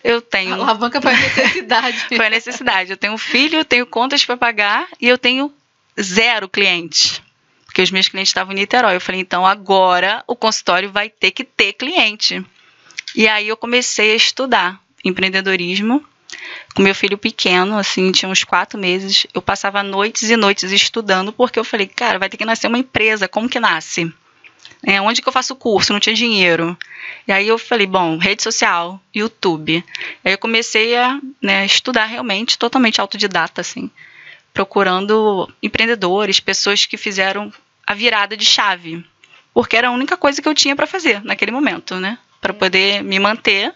eu 0.02 0.20
tenho. 0.20 0.52
A 0.52 0.56
alavanca 0.56 1.00
foi 1.00 1.12
necessidade. 1.16 2.06
foi 2.16 2.30
necessidade. 2.30 2.90
Eu 2.90 2.96
tenho 2.96 3.12
um 3.12 3.18
filho, 3.18 3.58
eu 3.58 3.64
tenho 3.64 3.86
contas 3.86 4.24
para 4.24 4.36
pagar 4.36 4.88
e 5.00 5.08
eu 5.08 5.18
tenho 5.18 5.52
zero 6.00 6.48
clientes. 6.48 7.22
Porque 7.64 7.82
os 7.82 7.90
meus 7.90 8.08
clientes 8.08 8.30
estavam 8.30 8.52
em 8.52 8.56
Niterói. 8.56 8.96
Eu 8.96 9.00
falei, 9.00 9.20
então 9.20 9.46
agora 9.46 10.24
o 10.26 10.34
consultório 10.34 10.90
vai 10.90 11.08
ter 11.08 11.30
que 11.30 11.44
ter 11.44 11.74
cliente. 11.74 12.44
E 13.14 13.28
aí 13.28 13.48
eu 13.48 13.56
comecei 13.56 14.12
a 14.12 14.16
estudar 14.16 14.80
empreendedorismo 15.04 16.04
com 16.74 16.82
meu 16.82 16.94
filho 16.94 17.18
pequeno, 17.18 17.76
assim, 17.76 18.12
tinha 18.12 18.28
uns 18.28 18.44
quatro 18.44 18.78
meses. 18.78 19.26
Eu 19.34 19.42
passava 19.42 19.82
noites 19.82 20.30
e 20.30 20.36
noites 20.36 20.70
estudando, 20.72 21.32
porque 21.32 21.58
eu 21.58 21.64
falei, 21.64 21.86
cara, 21.86 22.18
vai 22.18 22.28
ter 22.28 22.36
que 22.36 22.44
nascer 22.44 22.68
uma 22.68 22.78
empresa, 22.78 23.28
como 23.28 23.48
que 23.48 23.60
nasce? 23.60 24.12
É, 24.83 25.01
onde 25.01 25.20
que 25.20 25.29
eu 25.29 25.33
faço 25.33 25.55
curso? 25.55 25.92
Não 25.92 26.01
tinha 26.01 26.14
dinheiro. 26.14 26.77
E 27.29 27.33
aí 27.33 27.46
eu 27.46 27.59
falei, 27.59 27.87
bom, 27.87 28.16
rede 28.16 28.42
social, 28.42 29.01
YouTube. 29.14 29.85
Aí 30.25 30.33
eu 30.33 30.38
comecei 30.38 30.96
a 30.96 31.20
né, 31.40 31.66
estudar 31.66 32.07
realmente, 32.07 32.59
totalmente 32.59 33.01
autodidata, 33.01 33.61
assim, 33.61 33.90
procurando 34.55 35.53
empreendedores, 35.62 36.40
pessoas 36.40 36.87
que 36.87 36.96
fizeram 36.96 37.53
a 37.87 37.94
virada 37.94 38.37
de 38.37 38.44
chave, 38.44 39.05
porque 39.53 39.77
era 39.77 39.88
a 39.88 39.92
única 39.92 40.16
coisa 40.16 40.40
que 40.40 40.49
eu 40.49 40.55
tinha 40.55 40.77
para 40.77 40.87
fazer 40.87 41.23
naquele 41.25 41.51
momento, 41.51 41.96
né, 41.96 42.18
para 42.40 42.55
poder 42.55 43.03
me 43.03 43.18
manter, 43.18 43.75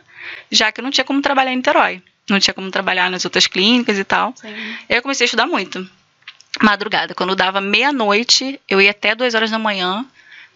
já 0.50 0.72
que 0.72 0.80
eu 0.80 0.84
não 0.84 0.90
tinha 0.90 1.04
como 1.04 1.20
trabalhar 1.20 1.52
em 1.52 1.56
Niterói, 1.56 2.02
não 2.28 2.38
tinha 2.40 2.54
como 2.54 2.70
trabalhar 2.70 3.10
nas 3.10 3.24
outras 3.24 3.46
clínicas 3.46 3.98
e 3.98 4.04
tal. 4.04 4.32
Sim. 4.36 4.48
Aí 4.88 4.96
eu 4.96 5.02
comecei 5.02 5.24
a 5.24 5.26
estudar 5.26 5.46
muito. 5.46 5.88
Madrugada, 6.62 7.14
quando 7.14 7.34
dava 7.34 7.60
meia-noite, 7.60 8.60
eu 8.68 8.80
ia 8.80 8.92
até 8.92 9.14
duas 9.14 9.34
horas 9.34 9.50
da 9.50 9.58
manhã 9.58 10.06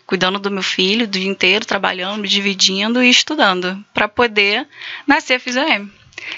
cuidando 0.08 0.38
do 0.38 0.50
meu 0.50 0.62
filho 0.62 1.06
do 1.06 1.18
dia 1.18 1.28
inteiro, 1.28 1.66
trabalhando, 1.66 2.22
me 2.22 2.26
dividindo 2.26 3.04
e 3.04 3.10
estudando, 3.10 3.84
para 3.92 4.08
poder 4.08 4.66
nascer 5.06 5.34
a 5.34 5.38
Fisiom. 5.38 5.86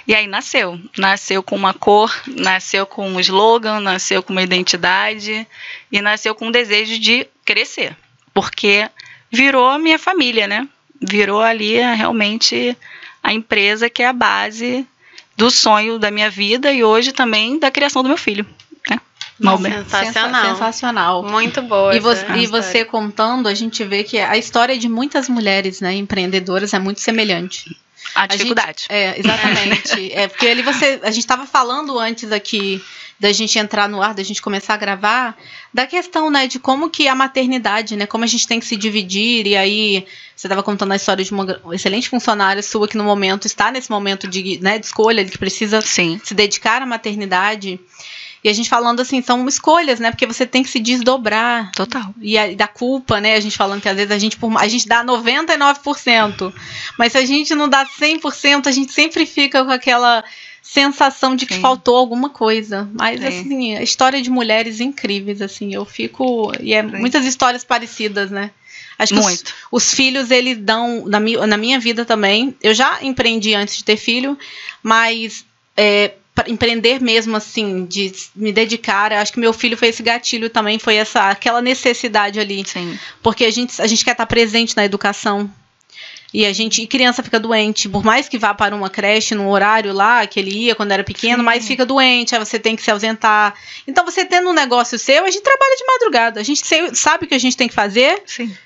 E 0.09 0.13
aí 0.13 0.27
nasceu. 0.27 0.79
Nasceu 0.99 1.41
com 1.41 1.55
uma 1.55 1.73
cor, 1.73 2.13
nasceu 2.27 2.85
com 2.85 3.09
um 3.09 3.21
slogan, 3.21 3.79
nasceu 3.79 4.25
com 4.25 4.33
uma 4.33 4.43
identidade 4.43 5.47
e 5.91 6.03
nasceu 6.03 6.35
com 6.35 6.49
um 6.49 6.51
desejo 6.51 6.99
de 6.99 7.29
crescer. 7.45 7.97
Porque 8.35 8.91
virou 9.31 9.69
a 9.69 9.79
minha 9.79 10.01
família, 10.01 10.49
né? 10.49 10.69
Virou 11.01 11.41
ali 11.41 11.75
realmente 11.75 12.77
a 13.23 13.33
empresa 13.33 13.89
que 13.89 14.03
é 14.03 14.09
a 14.09 14.13
base 14.13 14.85
do 15.37 15.49
sonho 15.49 15.97
da 15.97 16.11
minha 16.11 16.29
vida 16.29 16.73
e 16.73 16.83
hoje 16.83 17.13
também 17.13 17.57
da 17.57 17.71
criação 17.71 18.03
do 18.03 18.09
meu 18.09 18.19
filho. 18.19 18.45
Sensacional. 19.41 20.53
Sensacional. 20.53 21.23
Muito 21.23 21.63
boa. 21.63 21.97
E, 21.97 22.01
você, 22.01 22.27
e 22.37 22.47
você, 22.47 22.85
contando, 22.85 23.49
a 23.49 23.55
gente 23.55 23.83
vê 23.85 24.05
que 24.05 24.19
a 24.19 24.37
história 24.37 24.77
de 24.77 24.89
muitas 24.89 25.29
mulheres 25.29 25.81
né, 25.81 25.95
empreendedoras 25.95 26.75
é 26.75 26.79
muito 26.79 27.01
semelhante. 27.01 27.77
A 28.15 28.27
dificuldade. 28.27 28.87
A 28.89 28.93
gente, 28.95 29.17
é, 29.17 29.19
exatamente. 29.19 30.13
é, 30.15 30.29
porque 30.29 30.47
ali 30.47 30.63
você. 30.63 31.01
A 31.03 31.11
gente 31.11 31.21
estava 31.21 31.47
falando 31.47 31.99
antes 31.99 32.33
aqui 32.33 32.83
da 33.21 33.31
gente 33.33 33.59
entrar 33.59 33.87
no 33.87 34.03
ar, 34.03 34.15
da 34.15 34.23
gente 34.23 34.41
começar 34.41 34.75
a 34.75 34.77
gravar, 34.79 35.37
da 35.75 35.87
questão, 35.87 36.31
né, 36.31 36.47
de 36.47 36.59
como 36.59 36.89
que 36.89 37.07
a 37.07 37.15
maternidade, 37.15 37.95
né, 37.95 38.07
como 38.07 38.25
a 38.25 38.27
gente 38.27 38.49
tem 38.49 38.59
que 38.59 38.65
se 38.65 38.77
dividir, 38.77 39.47
e 39.47 39.55
aí 39.55 40.07
você 40.35 40.47
estava 40.47 40.63
contando 40.63 40.93
a 40.93 40.97
história 40.97 41.23
de 41.23 41.31
uma 41.31 41.47
excelente 41.73 42.09
funcionária 42.09 42.63
sua 42.63 42.89
que 42.89 42.97
no 42.97 43.05
momento 43.05 43.47
está 43.47 43.71
nesse 43.71 43.91
momento 43.91 44.27
de, 44.27 44.59
né, 44.63 44.79
de 44.79 44.87
escolha, 44.87 45.23
que 45.23 45.37
precisa 45.37 45.83
Sim. 45.83 46.19
se 46.25 46.33
dedicar 46.33 46.81
à 46.81 46.87
maternidade. 46.87 47.79
E 48.43 48.49
a 48.49 48.53
gente 48.53 48.69
falando 48.69 49.01
assim, 49.01 49.21
são 49.21 49.47
escolhas, 49.47 50.01
né? 50.01 50.11
Porque 50.11 50.27
você 50.27 50.47
tem 50.47 50.63
que 50.63 50.71
se 50.71 50.81
desdobrar. 50.81 51.71
Total. 51.73 52.15
E 52.21 52.39
a, 52.39 52.55
da 52.55 52.67
culpa, 52.67 53.21
né? 53.21 53.35
A 53.35 53.41
gente 53.41 53.57
falando 53.57 53.83
que 53.83 53.89
às 53.89 53.97
vezes 53.97 54.11
a 54.11 54.19
gente, 54.19 54.39
a 54.59 54.69
gente 54.69 54.89
dá 54.89 55.05
99%. 55.05 56.53
Mas 56.99 57.13
se 57.13 57.19
a 57.19 57.27
gente 57.27 57.55
não 57.55 57.69
dá 57.69 57.85
100%, 57.85 58.67
a 58.67 58.73
gente 58.73 58.93
sempre 58.93 59.27
fica 59.27 59.63
com 59.65 59.71
aquela 59.71 60.25
sensação 60.63 61.37
de 61.37 61.45
que 61.45 61.55
Sim. 61.55 61.61
faltou 61.61 61.97
alguma 61.97 62.31
coisa. 62.31 62.89
Mas, 62.95 63.21
Sim. 63.21 63.27
assim, 63.27 63.77
a 63.77 63.83
história 63.83 64.23
de 64.23 64.31
mulheres 64.31 64.81
incríveis, 64.81 65.43
assim. 65.43 65.75
Eu 65.75 65.85
fico. 65.85 66.53
E 66.61 66.73
é 66.73 66.83
Sim. 66.83 66.97
muitas 66.97 67.27
histórias 67.27 67.63
parecidas, 67.63 68.31
né? 68.31 68.51
Acho 68.99 69.15
que 69.15 69.21
Muito. 69.21 69.55
Os, 69.71 69.85
os, 69.85 69.95
filhos, 69.95 70.31
eles 70.31 70.57
dão. 70.59 71.07
Na, 71.07 71.21
mi, 71.21 71.37
na 71.37 71.57
minha 71.57 71.79
vida 71.79 72.07
também. 72.07 72.55
Eu 72.63 72.73
já 72.73 73.03
empreendi 73.03 73.55
antes 73.55 73.77
de 73.77 73.85
ter 73.85 73.97
filho, 73.97 74.39
mas. 74.83 75.45
É, 75.77 76.13
empreender 76.47 77.01
mesmo 77.01 77.37
assim, 77.37 77.85
de 77.85 78.13
me 78.35 78.53
dedicar. 78.53 79.13
Acho 79.13 79.33
que 79.33 79.41
meu 79.41 79.53
filho 79.53 79.77
foi 79.77 79.89
esse 79.89 80.03
gatilho 80.03 80.51
também, 80.51 80.79
foi 80.79 80.97
essa 80.97 81.31
aquela 81.31 81.61
necessidade 81.61 82.39
ali. 82.39 82.65
Sim. 82.67 82.99
Porque 83.23 83.45
a 83.45 83.51
gente, 83.51 83.81
a 83.81 83.87
gente 83.87 84.05
quer 84.05 84.13
estar 84.13 84.27
presente 84.27 84.77
na 84.77 84.85
educação. 84.85 85.51
E 86.33 86.47
a 86.47 86.53
gente, 86.53 86.81
e 86.81 86.87
criança 86.87 87.25
fica 87.25 87.41
doente, 87.41 87.89
por 87.89 88.05
mais 88.05 88.29
que 88.29 88.39
vá 88.39 88.55
para 88.55 88.75
uma 88.75 88.89
creche 88.89 89.35
no 89.35 89.49
horário 89.51 89.93
lá 89.93 90.25
que 90.29 90.39
ele 90.39 90.51
ia 90.51 90.77
quando 90.77 90.93
era 90.93 91.03
pequeno, 91.03 91.39
Sim. 91.39 91.43
mas 91.43 91.67
fica 91.67 91.85
doente, 91.85 92.35
aí 92.35 92.39
você 92.39 92.57
tem 92.57 92.77
que 92.77 92.83
se 92.83 92.91
ausentar. 92.91 93.55
Então 93.85 94.05
você 94.05 94.25
tendo 94.25 94.49
um 94.49 94.53
negócio 94.53 94.97
seu, 94.97 95.25
a 95.25 95.31
gente 95.31 95.43
trabalha 95.43 95.77
de 95.77 95.85
madrugada, 95.85 96.41
a 96.41 96.45
gente 96.45 96.63
sabe 96.95 97.25
o 97.25 97.29
que 97.29 97.35
a 97.35 97.39
gente 97.39 97.57
tem 97.57 97.67
que 97.67 97.75
fazer. 97.75 98.23
Sim. 98.27 98.57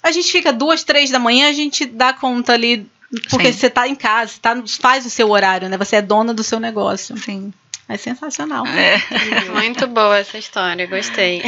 A 0.00 0.12
gente 0.12 0.30
fica 0.30 0.52
duas, 0.52 0.84
três 0.84 1.10
da 1.10 1.18
manhã, 1.18 1.48
a 1.48 1.52
gente 1.52 1.84
dá 1.84 2.12
conta 2.12 2.52
ali 2.52 2.86
porque 3.28 3.52
Sim. 3.52 3.58
você 3.58 3.66
está 3.66 3.88
em 3.88 3.94
casa, 3.94 4.34
tá, 4.40 4.62
faz 4.80 5.04
o 5.04 5.10
seu 5.10 5.30
horário, 5.30 5.68
né? 5.68 5.76
Você 5.76 5.96
é 5.96 6.02
dona 6.02 6.32
do 6.32 6.44
seu 6.44 6.60
negócio. 6.60 7.16
Sim. 7.18 7.52
É 7.90 7.96
sensacional. 7.96 8.64
É. 8.68 9.02
Muito 9.50 9.84
boa 9.88 10.16
essa 10.18 10.38
história, 10.38 10.86
gostei. 10.86 11.42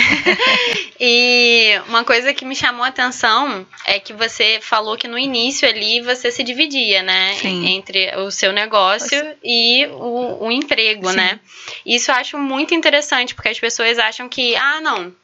e 0.98 1.80
uma 1.86 2.02
coisa 2.02 2.34
que 2.34 2.44
me 2.44 2.56
chamou 2.56 2.84
a 2.84 2.88
atenção 2.88 3.64
é 3.86 4.00
que 4.00 4.12
você 4.12 4.58
falou 4.60 4.96
que 4.96 5.06
no 5.06 5.16
início 5.16 5.68
ali 5.68 6.00
você 6.00 6.32
se 6.32 6.42
dividia, 6.42 7.00
né? 7.00 7.34
Sim. 7.34 7.64
Entre 7.68 8.16
o 8.16 8.28
seu 8.32 8.52
negócio 8.52 9.36
e 9.44 9.86
o, 9.86 10.46
o 10.46 10.50
emprego, 10.50 11.10
Sim. 11.10 11.16
né? 11.16 11.38
Isso 11.86 12.10
eu 12.10 12.16
acho 12.16 12.36
muito 12.36 12.74
interessante, 12.74 13.36
porque 13.36 13.50
as 13.50 13.60
pessoas 13.60 13.96
acham 14.00 14.28
que, 14.28 14.56
ah, 14.56 14.80
não, 14.80 15.14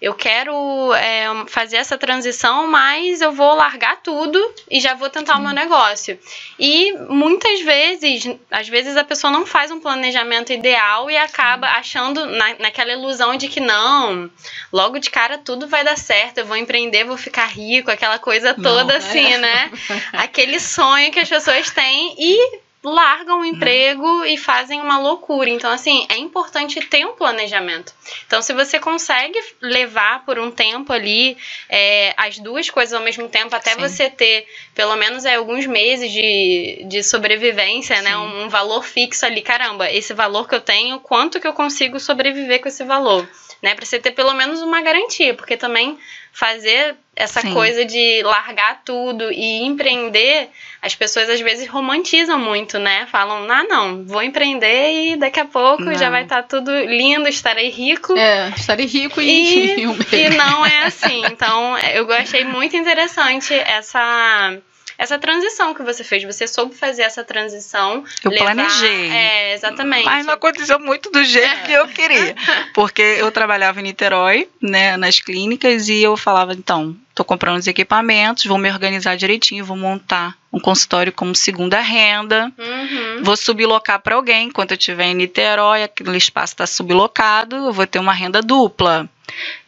eu 0.00 0.14
quero 0.14 0.94
é, 0.94 1.26
fazer 1.46 1.76
essa 1.76 1.98
transição, 1.98 2.66
mas 2.66 3.20
eu 3.20 3.32
vou 3.32 3.54
largar 3.54 4.00
tudo 4.02 4.40
e 4.70 4.80
já 4.80 4.94
vou 4.94 5.10
tentar 5.10 5.36
o 5.36 5.42
meu 5.42 5.52
negócio. 5.52 6.18
E 6.58 6.92
muitas 7.08 7.60
vezes, 7.60 8.24
às 8.50 8.66
vezes 8.66 8.96
a 8.96 9.04
pessoa 9.04 9.30
não 9.30 9.44
faz 9.44 9.70
um 9.70 9.78
planejamento 9.78 10.52
ideal 10.52 11.10
e 11.10 11.16
acaba 11.18 11.66
achando 11.68 12.24
na, 12.24 12.54
naquela 12.60 12.92
ilusão 12.92 13.36
de 13.36 13.48
que 13.48 13.60
não, 13.60 14.30
logo 14.72 14.98
de 14.98 15.10
cara 15.10 15.36
tudo 15.36 15.68
vai 15.68 15.84
dar 15.84 15.98
certo, 15.98 16.38
eu 16.38 16.46
vou 16.46 16.56
empreender, 16.56 17.04
vou 17.04 17.18
ficar 17.18 17.46
rico, 17.46 17.90
aquela 17.90 18.18
coisa 18.18 18.54
toda 18.54 18.84
não, 18.84 18.96
assim, 18.96 19.34
é. 19.34 19.38
né? 19.38 19.70
Aquele 20.14 20.58
sonho 20.58 21.12
que 21.12 21.20
as 21.20 21.28
pessoas 21.28 21.70
têm 21.70 22.14
e 22.18 22.60
largam 22.82 23.40
o 23.40 23.44
emprego 23.44 24.24
e 24.24 24.38
fazem 24.38 24.80
uma 24.80 24.98
loucura. 24.98 25.50
Então, 25.50 25.70
assim, 25.70 26.06
é 26.08 26.16
importante 26.16 26.80
ter 26.80 27.04
um 27.04 27.12
planejamento. 27.12 27.92
Então, 28.26 28.40
se 28.40 28.52
você 28.54 28.78
consegue 28.78 29.38
levar 29.60 30.24
por 30.24 30.38
um 30.38 30.50
tempo 30.50 30.92
ali 30.92 31.36
é, 31.68 32.14
as 32.16 32.38
duas 32.38 32.70
coisas 32.70 32.94
ao 32.94 33.02
mesmo 33.02 33.28
tempo, 33.28 33.54
até 33.54 33.74
Sim. 33.74 33.80
você 33.80 34.08
ter 34.08 34.46
pelo 34.74 34.96
menos 34.96 35.24
é, 35.24 35.34
alguns 35.34 35.66
meses 35.66 36.10
de, 36.10 36.86
de 36.88 37.02
sobrevivência, 37.02 38.00
né? 38.00 38.10
Sim. 38.10 38.16
né? 38.16 38.16
Um, 38.16 38.44
um, 38.44 38.48
valor 38.48 38.82
fixo 38.82 39.26
ali. 39.26 39.42
Caramba, 39.42 39.90
esse 39.90 40.14
valor 40.14 40.48
que 40.48 40.54
eu 40.54 40.60
tenho, 40.60 41.00
quanto 41.00 41.38
que 41.38 41.46
eu 41.46 41.52
consigo 41.52 42.00
sobreviver 42.00 42.60
com 42.60 42.68
esse 42.68 42.84
valor? 42.84 43.28
Né, 43.62 43.74
para 43.74 43.84
você 43.84 43.98
ter 43.98 44.12
pelo 44.12 44.32
menos 44.32 44.62
uma 44.62 44.80
garantia, 44.80 45.34
porque 45.34 45.54
também 45.54 45.98
fazer 46.32 46.96
essa 47.14 47.42
Sim. 47.42 47.52
coisa 47.52 47.84
de 47.84 48.22
largar 48.22 48.82
tudo 48.84 49.30
e 49.30 49.62
empreender, 49.62 50.48
as 50.80 50.94
pessoas 50.94 51.28
às 51.28 51.40
vezes 51.40 51.68
romantizam 51.68 52.38
muito, 52.38 52.78
né? 52.78 53.06
Falam, 53.10 53.50
ah, 53.50 53.64
não, 53.64 54.04
vou 54.06 54.22
empreender 54.22 55.12
e 55.12 55.16
daqui 55.16 55.38
a 55.40 55.44
pouco 55.44 55.82
não. 55.82 55.94
já 55.94 56.08
vai 56.08 56.22
estar 56.22 56.42
tá 56.42 56.48
tudo 56.48 56.70
lindo, 56.84 57.28
estarei 57.28 57.68
rico. 57.68 58.16
É, 58.16 58.48
estarei 58.56 58.86
rico 58.86 59.20
e. 59.20 59.80
E, 59.80 59.84
e 60.16 60.30
não 60.30 60.64
é 60.64 60.84
assim. 60.84 61.22
Então, 61.26 61.76
eu 61.78 62.10
achei 62.12 62.44
muito 62.44 62.74
interessante 62.76 63.52
essa 63.52 64.56
essa 65.00 65.18
transição 65.18 65.72
que 65.72 65.82
você 65.82 66.04
fez. 66.04 66.22
Você 66.24 66.46
soube 66.46 66.74
fazer 66.74 67.02
essa 67.02 67.24
transição. 67.24 68.04
Eu 68.22 68.30
levar, 68.30 68.44
planejei. 68.44 69.10
É, 69.10 69.54
exatamente. 69.54 70.04
Mas 70.04 70.26
não 70.26 70.34
aconteceu 70.34 70.78
muito 70.78 71.10
do 71.10 71.24
jeito 71.24 71.62
que 71.64 71.72
eu 71.72 71.88
queria. 71.88 72.36
Porque 72.74 73.00
eu 73.00 73.32
trabalhava 73.32 73.80
em 73.80 73.84
Niterói, 73.84 74.46
né, 74.60 74.98
nas 74.98 75.18
clínicas, 75.18 75.88
e 75.88 76.02
eu 76.02 76.18
falava, 76.18 76.52
então, 76.52 76.94
estou 77.20 77.24
comprando 77.24 77.58
os 77.58 77.66
equipamentos, 77.66 78.46
vou 78.46 78.56
me 78.56 78.70
organizar 78.70 79.16
direitinho, 79.16 79.64
vou 79.64 79.76
montar 79.76 80.36
um 80.52 80.58
consultório 80.58 81.12
como 81.12 81.34
segunda 81.34 81.78
renda, 81.78 82.50
uhum. 82.58 83.22
vou 83.22 83.36
sublocar 83.36 84.00
para 84.00 84.14
alguém, 84.14 84.48
enquanto 84.48 84.72
eu 84.72 84.76
estiver 84.76 85.04
em 85.04 85.14
Niterói, 85.14 85.82
aquele 85.82 86.16
espaço 86.16 86.54
está 86.54 86.66
sublocado, 86.66 87.56
eu 87.56 87.72
vou 87.72 87.86
ter 87.86 87.98
uma 87.98 88.12
renda 88.12 88.40
dupla. 88.40 89.08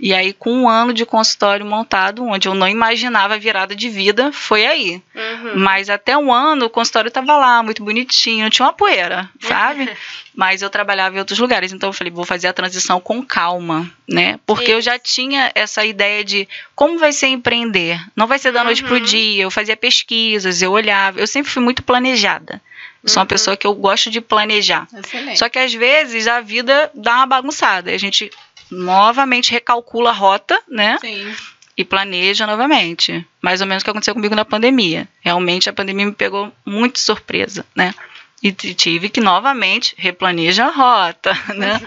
E 0.00 0.12
aí, 0.12 0.32
com 0.32 0.50
um 0.50 0.68
ano 0.68 0.92
de 0.92 1.06
consultório 1.06 1.64
montado, 1.64 2.24
onde 2.24 2.48
eu 2.48 2.54
não 2.54 2.66
imaginava 2.66 3.34
a 3.34 3.38
virada 3.38 3.76
de 3.76 3.88
vida, 3.88 4.32
foi 4.32 4.66
aí. 4.66 5.02
Uhum. 5.14 5.52
Mas 5.56 5.88
até 5.88 6.18
um 6.18 6.32
ano, 6.32 6.66
o 6.66 6.70
consultório 6.70 7.08
estava 7.08 7.36
lá, 7.36 7.62
muito 7.62 7.84
bonitinho, 7.84 8.50
tinha 8.50 8.66
uma 8.66 8.72
poeira, 8.72 9.30
sabe? 9.40 9.88
Mas 10.34 10.62
eu 10.62 10.70
trabalhava 10.70 11.14
em 11.14 11.18
outros 11.18 11.38
lugares, 11.38 11.72
então 11.72 11.90
eu 11.90 11.92
falei, 11.92 12.10
vou 12.10 12.24
fazer 12.24 12.48
a 12.48 12.52
transição 12.52 12.98
com 13.00 13.22
calma, 13.22 13.90
né? 14.08 14.40
Porque 14.46 14.64
Isso. 14.64 14.72
eu 14.72 14.80
já 14.80 14.98
tinha 14.98 15.52
essa 15.54 15.84
ideia 15.84 16.24
de 16.24 16.48
como 16.74 16.98
vai 16.98 17.12
ser 17.12 17.26
empreender. 17.26 18.00
Não 18.16 18.26
vai 18.26 18.38
ser 18.38 18.50
da 18.50 18.64
noite 18.64 18.82
uhum. 18.82 18.88
pro 18.88 19.00
dia. 19.00 19.42
Eu 19.42 19.50
fazia 19.50 19.76
pesquisas, 19.76 20.62
eu 20.62 20.72
olhava, 20.72 21.20
eu 21.20 21.26
sempre 21.26 21.50
fui 21.50 21.62
muito 21.62 21.82
planejada. 21.82 22.62
Eu 23.02 23.10
sou 23.10 23.20
uma 23.20 23.24
uhum. 23.24 23.28
pessoa 23.28 23.56
que 23.56 23.66
eu 23.66 23.74
gosto 23.74 24.10
de 24.10 24.20
planejar. 24.20 24.86
Excelente. 24.94 25.38
Só 25.38 25.48
que 25.48 25.58
às 25.58 25.74
vezes 25.74 26.26
a 26.26 26.40
vida 26.40 26.90
dá 26.94 27.16
uma 27.16 27.26
bagunçada. 27.26 27.90
A 27.90 27.98
gente 27.98 28.30
novamente 28.70 29.50
recalcula 29.50 30.10
a 30.10 30.14
rota, 30.14 30.58
né? 30.66 30.96
Sim. 31.00 31.34
E 31.76 31.84
planeja 31.84 32.46
novamente. 32.46 33.26
Mais 33.40 33.60
ou 33.60 33.66
menos 33.66 33.82
o 33.82 33.84
que 33.84 33.90
aconteceu 33.90 34.14
comigo 34.14 34.34
na 34.34 34.44
pandemia. 34.44 35.08
Realmente 35.20 35.68
a 35.68 35.72
pandemia 35.72 36.06
me 36.06 36.12
pegou 36.12 36.52
muito 36.64 36.98
surpresa, 36.98 37.66
né? 37.74 37.92
E 38.42 38.50
tive 38.52 39.08
que 39.08 39.20
novamente 39.20 39.94
replanejar 39.96 40.68
a 40.68 40.72
rota, 40.72 41.32
né? 41.54 41.80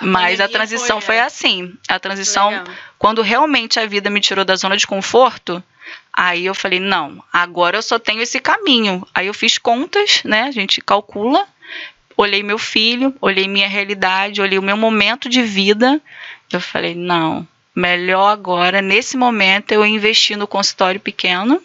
A 0.00 0.04
Mas 0.04 0.40
a 0.40 0.48
transição 0.48 1.00
foi, 1.00 1.16
foi, 1.16 1.18
assim. 1.18 1.74
A 1.88 1.98
transição, 1.98 2.50
Legal. 2.50 2.66
quando 2.96 3.22
realmente 3.22 3.80
a 3.80 3.86
vida 3.86 4.08
me 4.08 4.20
tirou 4.20 4.44
da 4.44 4.54
zona 4.54 4.76
de 4.76 4.86
conforto, 4.86 5.62
aí 6.12 6.46
eu 6.46 6.54
falei, 6.54 6.78
não, 6.78 7.24
agora 7.32 7.76
eu 7.76 7.82
só 7.82 7.98
tenho 7.98 8.22
esse 8.22 8.38
caminho. 8.38 9.06
Aí 9.12 9.26
eu 9.26 9.34
fiz 9.34 9.58
contas, 9.58 10.22
né? 10.24 10.42
A 10.42 10.52
gente 10.52 10.80
calcula 10.80 11.44
olhei 12.16 12.42
meu 12.42 12.58
filho, 12.58 13.14
olhei 13.20 13.46
minha 13.46 13.68
realidade, 13.68 14.40
olhei 14.40 14.58
o 14.58 14.62
meu 14.62 14.76
momento 14.76 15.28
de 15.28 15.42
vida. 15.42 16.00
Eu 16.50 16.60
falei, 16.60 16.94
não, 16.94 17.46
melhor 17.74 18.28
agora, 18.28 18.80
nesse 18.80 19.16
momento, 19.16 19.72
eu 19.72 19.84
investir 19.84 20.36
no 20.36 20.46
consultório 20.46 20.98
pequeno, 20.98 21.62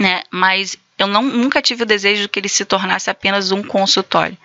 né? 0.00 0.22
Mas 0.30 0.78
eu 0.98 1.06
não, 1.06 1.22
nunca 1.22 1.60
tive 1.60 1.82
o 1.82 1.86
desejo 1.86 2.22
de 2.22 2.28
que 2.28 2.38
ele 2.38 2.48
se 2.48 2.64
tornasse 2.64 3.10
apenas 3.10 3.52
um 3.52 3.62
consultório. 3.62 4.36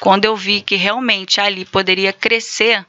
Quando 0.00 0.24
eu 0.24 0.36
vi 0.36 0.60
que 0.60 0.76
realmente 0.76 1.40
ali 1.40 1.64
poderia 1.64 2.12
crescer, 2.12 2.84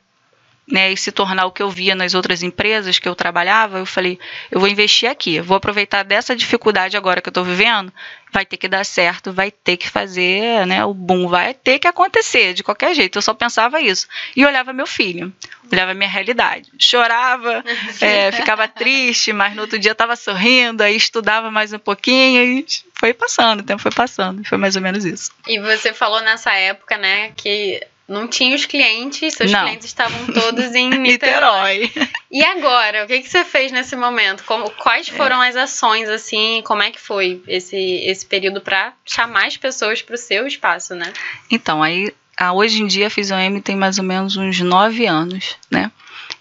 né, 0.65 0.91
e 0.91 0.97
se 0.97 1.11
tornar 1.11 1.45
o 1.45 1.51
que 1.51 1.61
eu 1.61 1.69
via 1.69 1.93
nas 1.93 2.13
outras 2.13 2.41
empresas 2.41 2.97
que 2.97 3.07
eu 3.07 3.15
trabalhava, 3.15 3.79
eu 3.79 3.85
falei, 3.85 4.17
eu 4.49 4.59
vou 4.59 4.69
investir 4.69 5.09
aqui, 5.09 5.41
vou 5.41 5.57
aproveitar 5.57 6.03
dessa 6.03 6.35
dificuldade 6.35 6.95
agora 6.95 7.21
que 7.21 7.27
eu 7.27 7.31
estou 7.31 7.43
vivendo, 7.43 7.91
vai 8.31 8.45
ter 8.45 8.57
que 8.57 8.67
dar 8.67 8.85
certo, 8.85 9.31
vai 9.31 9.51
ter 9.51 9.77
que 9.77 9.89
fazer, 9.89 10.65
né, 10.65 10.83
o 10.85 10.93
boom 10.93 11.27
vai 11.27 11.53
ter 11.53 11.79
que 11.79 11.87
acontecer 11.87 12.53
de 12.53 12.63
qualquer 12.63 12.95
jeito. 12.95 13.17
Eu 13.17 13.21
só 13.21 13.33
pensava 13.33 13.81
isso 13.81 14.07
e 14.35 14.45
olhava 14.45 14.73
meu 14.73 14.87
filho, 14.87 15.31
olhava 15.71 15.93
minha 15.93 16.09
realidade, 16.09 16.69
chorava, 16.79 17.63
é, 17.99 18.31
ficava 18.31 18.67
triste, 18.67 19.33
mas 19.33 19.55
no 19.55 19.61
outro 19.61 19.77
dia 19.77 19.91
estava 19.91 20.15
sorrindo, 20.15 20.81
aí 20.81 20.95
estudava 20.95 21.51
mais 21.51 21.73
um 21.73 21.79
pouquinho 21.79 22.41
e 22.41 22.65
foi 22.95 23.13
passando, 23.13 23.59
o 23.59 23.63
tempo 23.63 23.81
foi 23.81 23.91
passando, 23.91 24.43
foi 24.45 24.57
mais 24.57 24.75
ou 24.77 24.81
menos 24.81 25.03
isso. 25.03 25.29
E 25.45 25.59
você 25.59 25.93
falou 25.93 26.21
nessa 26.21 26.53
época, 26.53 26.97
né, 26.97 27.33
que 27.35 27.85
não 28.07 28.27
tinha 28.27 28.55
os 28.55 28.65
clientes, 28.65 29.33
seus 29.33 29.51
não. 29.51 29.63
clientes 29.63 29.85
estavam 29.85 30.27
todos 30.27 30.75
em 30.75 30.89
Niterói. 30.99 31.91
E 32.29 32.43
agora, 32.43 33.05
o 33.05 33.07
que, 33.07 33.21
que 33.21 33.29
você 33.29 33.45
fez 33.45 33.71
nesse 33.71 33.95
momento? 33.95 34.43
Como, 34.43 34.69
quais 34.71 35.07
é. 35.07 35.11
foram 35.11 35.41
é. 35.41 35.49
as 35.49 35.55
ações, 35.55 36.09
assim, 36.09 36.61
como 36.65 36.83
é 36.83 36.91
que 36.91 36.99
foi 36.99 37.41
esse, 37.47 37.77
esse 37.77 38.25
período 38.25 38.59
para 38.59 38.93
chamar 39.05 39.47
as 39.47 39.57
pessoas 39.57 40.01
para 40.01 40.15
o 40.15 40.17
seu 40.17 40.45
espaço, 40.45 40.95
né? 40.95 41.13
Então, 41.49 41.81
aí, 41.81 42.13
hoje 42.53 42.81
em 42.81 42.87
dia 42.87 43.07
a 43.07 43.09
Fisioem 43.09 43.61
tem 43.61 43.75
mais 43.75 43.97
ou 43.97 44.03
menos 44.03 44.35
uns 44.35 44.59
nove 44.59 45.05
anos, 45.05 45.55
né? 45.71 45.91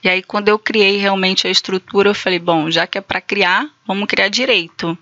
E 0.03 0.09
aí, 0.09 0.21
quando 0.21 0.49
eu 0.49 0.59
criei 0.59 0.97
realmente 0.97 1.47
a 1.47 1.51
estrutura, 1.51 2.11
eu 2.11 2.15
falei, 2.15 2.41
bom, 2.41 2.69
já 2.69 2.89
que 2.89 2.99
é 2.99 3.01
para 3.01 3.21
criar, 3.21 3.69
vamos 3.87 4.09
criar 4.09 4.29
direito. 4.29 4.99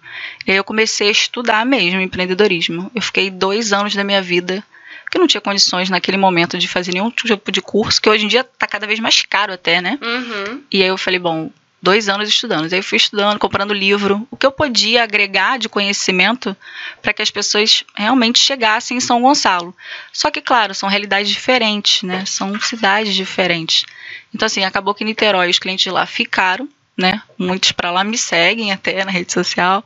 E 0.47 0.51
aí 0.51 0.57
eu 0.59 0.65
comecei 0.65 1.09
a 1.09 1.13
estudar 1.13 1.65
mesmo 1.65 2.01
empreendedorismo. 2.01 2.91
Eu 2.95 3.01
fiquei 3.01 3.31
dois 3.31 3.73
anos 3.73 3.95
da 3.95 4.05
minha 4.05 4.21
vida 4.21 4.63
porque 5.11 5.19
não 5.19 5.27
tinha 5.27 5.41
condições 5.41 5.91
naquele 5.91 6.17
momento 6.17 6.57
de 6.57 6.69
fazer 6.69 6.93
nenhum 6.93 7.11
tipo 7.11 7.51
de 7.51 7.61
curso, 7.61 8.01
que 8.01 8.09
hoje 8.09 8.27
em 8.27 8.29
dia 8.29 8.43
está 8.43 8.65
cada 8.65 8.87
vez 8.87 9.01
mais 9.01 9.23
caro 9.23 9.53
até, 9.53 9.81
né? 9.81 9.99
Uhum. 10.01 10.63
E 10.71 10.81
aí 10.81 10.89
eu 10.89 10.97
falei, 10.97 11.19
bom, 11.19 11.51
dois 11.83 12.09
anos 12.09 12.29
estudando. 12.29 12.73
Aí 12.73 12.79
eu 12.79 12.83
fui 12.85 12.97
estudando, 12.97 13.37
comprando 13.37 13.75
livro, 13.75 14.25
o 14.31 14.37
que 14.37 14.47
eu 14.47 14.53
podia 14.53 15.03
agregar 15.03 15.59
de 15.59 15.69
conhecimento 15.69 16.57
para 17.03 17.13
que 17.13 17.23
as 17.23 17.31
pessoas 17.31 17.83
realmente 17.97 18.39
chegassem 18.39 18.99
em 18.99 19.01
São 19.01 19.21
Gonçalo. 19.21 19.75
Só 20.13 20.31
que, 20.31 20.41
claro, 20.41 20.77
são 20.77 20.89
realidades 20.89 21.29
diferentes, 21.29 22.05
né? 22.05 22.25
São 22.25 22.61
cidades 22.61 23.13
diferentes. 23.13 23.85
Então, 24.33 24.47
assim, 24.47 24.63
acabou 24.63 24.95
que 24.95 25.03
em 25.03 25.09
Niterói 25.09 25.51
os 25.51 25.59
clientes 25.59 25.83
de 25.83 25.91
lá 25.91 26.07
ficaram, 26.07 26.69
né? 26.97 27.21
Muitos 27.37 27.73
para 27.73 27.91
lá 27.91 28.05
me 28.05 28.17
seguem 28.17 28.71
até 28.71 29.05
na 29.05 29.11
rede 29.11 29.33
social. 29.33 29.85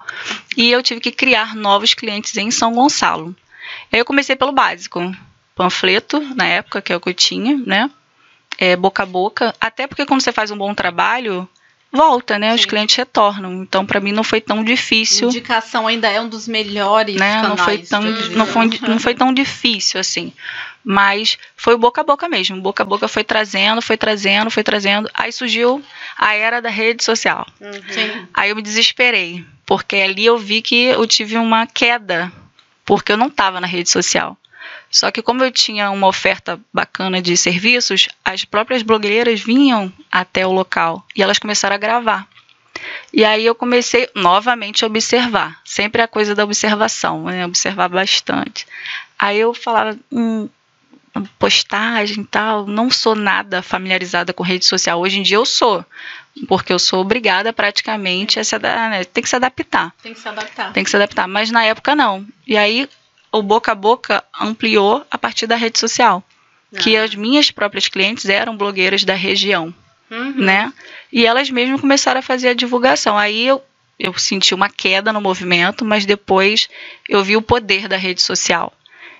E 0.54 0.70
eu 0.70 0.82
tive 0.82 1.00
que 1.00 1.10
criar 1.10 1.56
novos 1.56 1.94
clientes 1.94 2.36
em 2.36 2.50
São 2.50 2.74
Gonçalo. 2.74 3.34
Aí 3.92 3.98
eu 3.98 4.04
comecei 4.04 4.36
pelo 4.36 4.52
básico, 4.52 5.14
panfleto, 5.54 6.20
na 6.34 6.46
época, 6.46 6.82
que 6.82 6.92
é 6.92 6.96
o 6.96 7.00
que 7.00 7.08
eu 7.10 7.14
tinha, 7.14 7.56
né? 7.56 7.90
É, 8.58 8.76
boca 8.76 9.02
a 9.02 9.06
boca, 9.06 9.54
até 9.60 9.86
porque 9.86 10.06
quando 10.06 10.20
você 10.20 10.32
faz 10.32 10.50
um 10.50 10.56
bom 10.56 10.74
trabalho, 10.74 11.48
volta, 11.94 12.38
né? 12.38 12.50
Sim. 12.50 12.54
Os 12.56 12.66
clientes 12.66 12.96
retornam. 12.96 13.62
Então, 13.62 13.86
para 13.86 14.00
mim, 14.00 14.12
não 14.12 14.24
foi 14.24 14.40
tão 14.40 14.64
difícil. 14.64 15.28
Indicação 15.28 15.86
ainda 15.86 16.10
é 16.10 16.20
um 16.20 16.28
dos 16.28 16.48
melhores 16.48 17.14
né? 17.14 17.40
Não 17.42 17.56
foi 17.56 17.78
tão, 17.78 18.02
não 18.02 18.46
foi, 18.46 18.70
não 18.82 18.98
foi 18.98 19.14
tão 19.14 19.32
difícil 19.32 20.00
assim. 20.00 20.32
Mas 20.82 21.38
foi 21.56 21.76
boca 21.78 22.00
a 22.00 22.04
boca 22.04 22.28
mesmo. 22.28 22.60
Boca 22.60 22.82
a 22.82 22.86
boca 22.86 23.06
foi 23.06 23.22
trazendo, 23.22 23.80
foi 23.80 23.96
trazendo, 23.96 24.50
foi 24.50 24.64
trazendo. 24.64 25.08
Aí 25.14 25.32
surgiu 25.32 25.82
a 26.18 26.34
era 26.34 26.60
da 26.60 26.68
rede 26.68 27.04
social. 27.04 27.46
Uhum. 27.60 28.26
Aí 28.34 28.50
eu 28.50 28.56
me 28.56 28.62
desesperei, 28.62 29.44
porque 29.64 29.96
ali 29.96 30.26
eu 30.26 30.36
vi 30.36 30.60
que 30.60 30.84
eu 30.86 31.06
tive 31.06 31.36
uma 31.38 31.66
queda 31.66 32.30
porque 32.84 33.12
eu 33.12 33.16
não 33.16 33.28
estava 33.28 33.60
na 33.60 33.66
rede 33.66 33.90
social. 33.90 34.36
Só 34.90 35.10
que 35.10 35.22
como 35.22 35.42
eu 35.42 35.50
tinha 35.50 35.90
uma 35.90 36.06
oferta 36.06 36.60
bacana 36.72 37.20
de 37.20 37.36
serviços, 37.36 38.08
as 38.24 38.44
próprias 38.44 38.82
blogueiras 38.82 39.40
vinham 39.40 39.92
até 40.10 40.46
o 40.46 40.52
local 40.52 41.04
e 41.16 41.22
elas 41.22 41.38
começaram 41.38 41.74
a 41.74 41.78
gravar. 41.78 42.28
E 43.12 43.24
aí 43.24 43.46
eu 43.46 43.54
comecei 43.54 44.08
novamente 44.14 44.84
a 44.84 44.86
observar, 44.86 45.60
sempre 45.64 46.02
a 46.02 46.08
coisa 46.08 46.34
da 46.34 46.44
observação, 46.44 47.24
né? 47.24 47.46
observar 47.46 47.88
bastante. 47.88 48.66
Aí 49.18 49.38
eu 49.38 49.54
falava, 49.54 49.98
hum, 50.10 50.48
postagem 51.38 52.22
e 52.22 52.26
tal, 52.26 52.66
não 52.66 52.90
sou 52.90 53.14
nada 53.14 53.62
familiarizada 53.62 54.32
com 54.32 54.42
rede 54.42 54.64
social. 54.64 55.00
Hoje 55.00 55.20
em 55.20 55.22
dia 55.22 55.36
eu 55.36 55.46
sou, 55.46 55.84
porque 56.48 56.72
eu 56.72 56.78
sou 56.78 57.00
obrigada 57.00 57.52
praticamente 57.52 58.40
a 58.40 58.44
se 58.44 58.54
adaptar, 58.54 58.90
né? 58.90 59.04
tem 59.04 59.22
que 59.22 59.28
se 59.28 59.36
adaptar. 59.36 59.94
Tem 60.02 60.12
que 60.12 60.20
se 60.20 60.28
adaptar. 60.28 60.72
Tem 60.72 60.84
que 60.84 60.90
se 60.90 60.96
adaptar, 60.96 61.28
mas 61.28 61.50
na 61.50 61.64
época 61.64 61.94
não. 61.94 62.26
E 62.46 62.56
aí 62.56 62.88
o 63.30 63.42
boca 63.42 63.72
a 63.72 63.74
boca 63.74 64.24
ampliou 64.40 65.04
a 65.10 65.18
partir 65.18 65.46
da 65.46 65.56
rede 65.56 65.78
social, 65.78 66.22
ah. 66.74 66.78
que 66.78 66.96
as 66.96 67.14
minhas 67.14 67.50
próprias 67.50 67.88
clientes 67.88 68.28
eram 68.28 68.56
blogueiras 68.56 69.04
da 69.04 69.14
região, 69.14 69.74
uhum. 70.10 70.34
né? 70.36 70.72
E 71.12 71.24
elas 71.24 71.50
mesmas 71.50 71.80
começaram 71.80 72.18
a 72.18 72.22
fazer 72.22 72.48
a 72.48 72.54
divulgação. 72.54 73.16
Aí 73.16 73.46
eu 73.46 73.62
eu 73.98 74.12
senti 74.18 74.54
uma 74.54 74.68
queda 74.68 75.12
no 75.12 75.20
movimento, 75.20 75.84
mas 75.84 76.04
depois 76.04 76.68
eu 77.08 77.22
vi 77.22 77.36
o 77.36 77.42
poder 77.42 77.86
da 77.86 77.96
rede 77.96 78.20
social. 78.20 78.72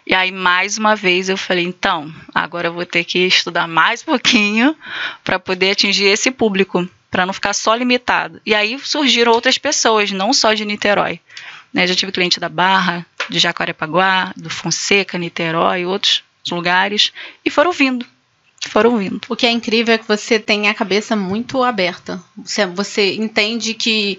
E 0.06 0.14
aí, 0.14 0.30
mais 0.30 0.76
uma 0.76 0.94
vez, 0.94 1.28
eu 1.28 1.36
falei: 1.36 1.64
então, 1.64 2.12
agora 2.34 2.68
eu 2.68 2.72
vou 2.72 2.84
ter 2.84 3.04
que 3.04 3.20
estudar 3.20 3.66
mais 3.66 4.02
um 4.02 4.06
pouquinho 4.12 4.76
para 5.22 5.38
poder 5.38 5.70
atingir 5.70 6.04
esse 6.04 6.30
público, 6.30 6.86
para 7.14 7.24
não 7.24 7.32
ficar 7.32 7.52
só 7.52 7.72
limitado. 7.76 8.42
E 8.44 8.52
aí 8.52 8.76
surgiram 8.76 9.30
outras 9.30 9.56
pessoas, 9.56 10.10
não 10.10 10.32
só 10.32 10.52
de 10.52 10.64
Niterói. 10.64 11.20
Né? 11.72 11.86
Já 11.86 11.94
tive 11.94 12.10
cliente 12.10 12.40
da 12.40 12.48
Barra, 12.48 13.06
de 13.30 13.38
Jacarepaguá, 13.38 14.32
do 14.36 14.50
Fonseca, 14.50 15.16
Niterói, 15.16 15.84
outros 15.84 16.24
lugares, 16.50 17.12
e 17.44 17.50
foram 17.50 17.70
vindo. 17.70 18.04
Foram 18.68 18.98
vindo. 18.98 19.20
O 19.28 19.36
que 19.36 19.46
é 19.46 19.50
incrível 19.52 19.94
é 19.94 19.98
que 19.98 20.08
você 20.08 20.40
tem 20.40 20.68
a 20.68 20.74
cabeça 20.74 21.14
muito 21.14 21.62
aberta. 21.62 22.20
Você, 22.36 22.66
você 22.66 23.14
entende 23.14 23.74
que 23.74 24.18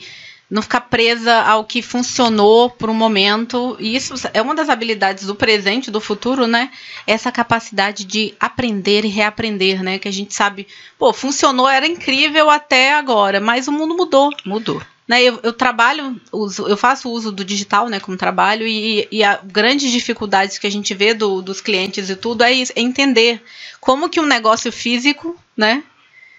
não 0.55 0.61
ficar 0.61 0.79
presa 0.79 1.41
ao 1.41 1.65
que 1.65 1.81
funcionou 1.81 2.69
por 2.69 2.89
um 2.89 2.93
momento. 2.93 3.75
E 3.77 3.93
isso 3.93 4.13
é 4.33 4.41
uma 4.41 4.55
das 4.55 4.69
habilidades 4.69 5.25
do 5.25 5.35
presente, 5.35 5.91
do 5.91 5.99
futuro, 5.99 6.47
né? 6.47 6.71
Essa 7.05 7.29
capacidade 7.29 8.05
de 8.05 8.33
aprender 8.39 9.03
e 9.03 9.09
reaprender, 9.09 9.83
né? 9.83 9.99
Que 9.99 10.07
a 10.07 10.13
gente 10.13 10.33
sabe, 10.33 10.65
pô, 10.97 11.11
funcionou, 11.11 11.67
era 11.67 11.85
incrível 11.85 12.49
até 12.49 12.93
agora, 12.93 13.41
mas 13.41 13.67
o 13.67 13.71
mundo 13.73 13.97
mudou. 13.97 14.29
Mudou. 14.45 14.81
Né, 15.05 15.21
eu, 15.21 15.39
eu 15.43 15.53
trabalho, 15.53 16.19
uso, 16.31 16.67
eu 16.67 16.75
faço 16.75 17.11
uso 17.11 17.31
do 17.31 17.45
digital 17.45 17.87
né, 17.89 17.99
como 17.99 18.17
trabalho 18.17 18.65
e, 18.65 19.07
e 19.11 19.23
a 19.23 19.39
grandes 19.43 19.91
dificuldades 19.91 20.57
que 20.57 20.65
a 20.65 20.71
gente 20.71 20.95
vê 20.95 21.13
do, 21.13 21.43
dos 21.43 21.61
clientes 21.61 22.09
e 22.09 22.15
tudo 22.15 22.43
é, 22.43 22.51
é 22.51 22.65
entender 22.77 23.39
como 23.79 24.09
que 24.09 24.19
um 24.19 24.25
negócio 24.25 24.71
físico, 24.71 25.37
né, 25.55 25.83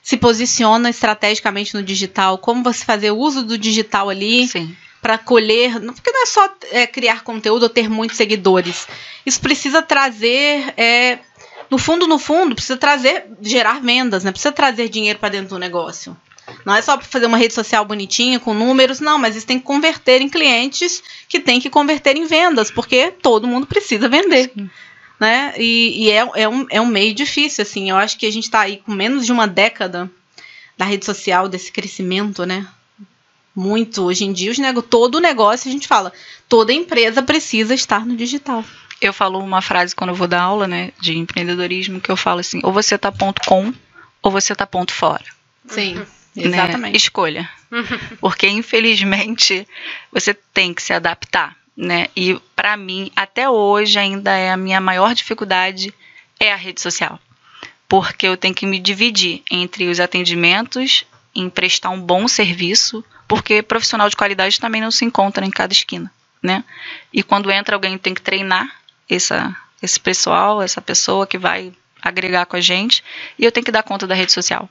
se 0.07 0.16
posiciona 0.16 0.88
estrategicamente 0.88 1.75
no 1.75 1.83
digital, 1.83 2.38
como 2.38 2.62
você 2.62 2.85
fazer 2.85 3.11
uso 3.11 3.42
do 3.42 3.59
digital 3.59 4.09
ali 4.09 4.49
para 5.03 5.19
colher, 5.19 5.81
porque 5.81 6.12
não 6.12 6.23
é 6.23 6.27
só 6.27 6.49
é, 6.71 6.87
criar 6.87 7.25
conteúdo 7.25 7.64
ou 7.64 7.69
ter 7.69 7.90
muitos 7.90 8.16
seguidores. 8.16 8.87
Isso 9.27 9.40
precisa 9.40 9.83
trazer, 9.83 10.73
é, 10.77 11.19
no 11.69 11.77
fundo, 11.77 12.07
no 12.07 12.21
fundo, 12.21 12.55
precisa 12.55 12.77
trazer, 12.77 13.27
gerar 13.42 13.81
vendas, 13.81 14.23
né? 14.23 14.31
Precisa 14.31 14.53
trazer 14.53 14.88
dinheiro 14.88 15.19
para 15.19 15.31
dentro 15.31 15.49
do 15.49 15.59
negócio. 15.59 16.16
Não 16.64 16.77
é 16.77 16.83
só 16.83 16.97
para 16.97 17.05
fazer 17.05 17.27
uma 17.27 17.37
rede 17.37 17.55
social 17.55 17.85
bonitinha 17.85 18.38
com 18.38 18.55
números, 18.55 19.01
não, 19.01 19.19
mas 19.19 19.35
isso 19.35 19.47
tem 19.49 19.59
que 19.59 19.64
converter 19.64 20.23
em 20.23 20.29
clientes 20.29 21.03
que 21.29 21.40
tem 21.40 21.61
que 21.61 21.69
converter 21.69 22.16
em 22.16 22.27
vendas, 22.27 22.71
porque 22.71 23.11
todo 23.11 23.49
mundo 23.49 23.66
precisa 23.66 24.09
vender. 24.09 24.53
Sim. 24.55 24.71
Né? 25.19 25.55
E, 25.57 26.05
e 26.05 26.11
é, 26.11 26.29
é, 26.35 26.49
um, 26.49 26.67
é 26.71 26.81
um 26.81 26.87
meio 26.87 27.15
difícil, 27.15 27.63
assim. 27.63 27.91
Eu 27.91 27.97
acho 27.97 28.19
que 28.19 28.27
a 28.27 28.33
gente 28.33 28.45
está 28.45 28.61
aí 28.61 28.79
com 28.79 28.93
menos 28.93 29.25
de 29.25 29.33
uma 29.33 29.47
década 29.47 30.11
da 30.77 30.85
rede 30.85 31.05
social, 31.05 31.49
desse 31.49 31.73
crescimento, 31.73 32.45
né? 32.45 32.67
Muito. 33.55 34.05
Hoje 34.05 34.25
em 34.25 34.33
dia, 34.33 34.51
os 34.51 34.59
nego, 34.59 34.83
todo 34.83 35.19
negócio, 35.19 35.69
a 35.69 35.73
gente 35.73 35.89
fala, 35.89 36.13
toda 36.47 36.73
empresa 36.73 37.23
precisa 37.23 37.75
estar 37.75 38.05
no 38.05 38.15
digital. 38.15 38.63
Eu 39.01 39.13
falo 39.13 39.39
uma 39.39 39.63
frase 39.63 39.95
quando 39.95 40.11
eu 40.11 40.17
vou 40.17 40.29
dar 40.29 40.43
aula, 40.43 40.67
né, 40.67 40.93
de 41.01 41.17
empreendedorismo, 41.17 42.01
que 42.01 42.11
eu 42.11 42.17
falo 42.17 42.41
assim, 42.41 42.61
ou 42.63 42.73
você 42.73 42.97
tá 42.97 43.11
ponto 43.13 43.41
com, 43.47 43.73
ou 44.23 44.31
você 44.31 44.55
tá 44.55 44.67
ponto 44.67 44.93
fora. 44.93 45.25
Sim. 45.67 45.95
Né? 45.95 46.07
Exatamente. 46.37 46.93
Né? 46.93 46.97
Escolha. 46.97 47.49
Porque, 48.21 48.47
infelizmente, 48.47 49.67
você 50.13 50.35
tem 50.35 50.75
que 50.75 50.83
se 50.83 50.93
adaptar. 50.93 51.57
Né? 51.77 52.07
E, 52.17 52.41
para 52.55 52.77
mim, 52.77 53.11
até 53.15 53.51
hoje, 53.51 53.99
ainda 53.99 54.35
é 54.35 54.51
a 54.51 54.57
minha 54.57 54.81
maior 54.81 55.15
dificuldade 55.15 55.93
é 56.41 56.53
a 56.53 56.57
rede 56.57 56.81
social. 56.81 57.19
Porque 57.89 58.27
eu 58.27 58.37
tenho 58.37 58.55
que 58.55 58.67
me 58.67 58.79
dividir 58.79 59.43
entre 59.51 59.89
os 59.89 60.01
atendimentos, 60.01 61.05
em 61.35 61.51
prestar 61.51 61.91
um 61.91 62.01
bom 62.01 62.27
serviço, 62.27 63.05
porque 63.29 63.62
profissional 63.62 64.09
de 64.09 64.17
qualidade 64.17 64.61
também 64.61 64.81
não 64.81 64.91
se 64.91 65.05
encontra 65.05 65.45
em 65.45 65.51
cada 65.51 65.73
esquina. 65.73 66.11
Né? 66.43 66.65
E 67.12 67.23
quando 67.23 67.51
entra 67.51 67.77
alguém, 67.77 67.99
tem 67.99 68.15
que 68.15 68.23
treinar 68.23 68.69
essa, 69.09 69.55
esse 69.83 69.99
pessoal, 70.01 70.62
essa 70.62 70.81
pessoa 70.81 71.27
que 71.27 71.39
vai 71.39 71.73
agregar 72.09 72.47
com 72.47 72.57
a 72.57 72.61
gente 72.61 73.03
e 73.38 73.45
eu 73.45 73.53
tenho 73.53 73.64
que 73.64 73.73
dar 73.73 73.83
conta 73.83 74.07
da 74.07 74.14
rede 74.14 74.33
social. 74.33 74.69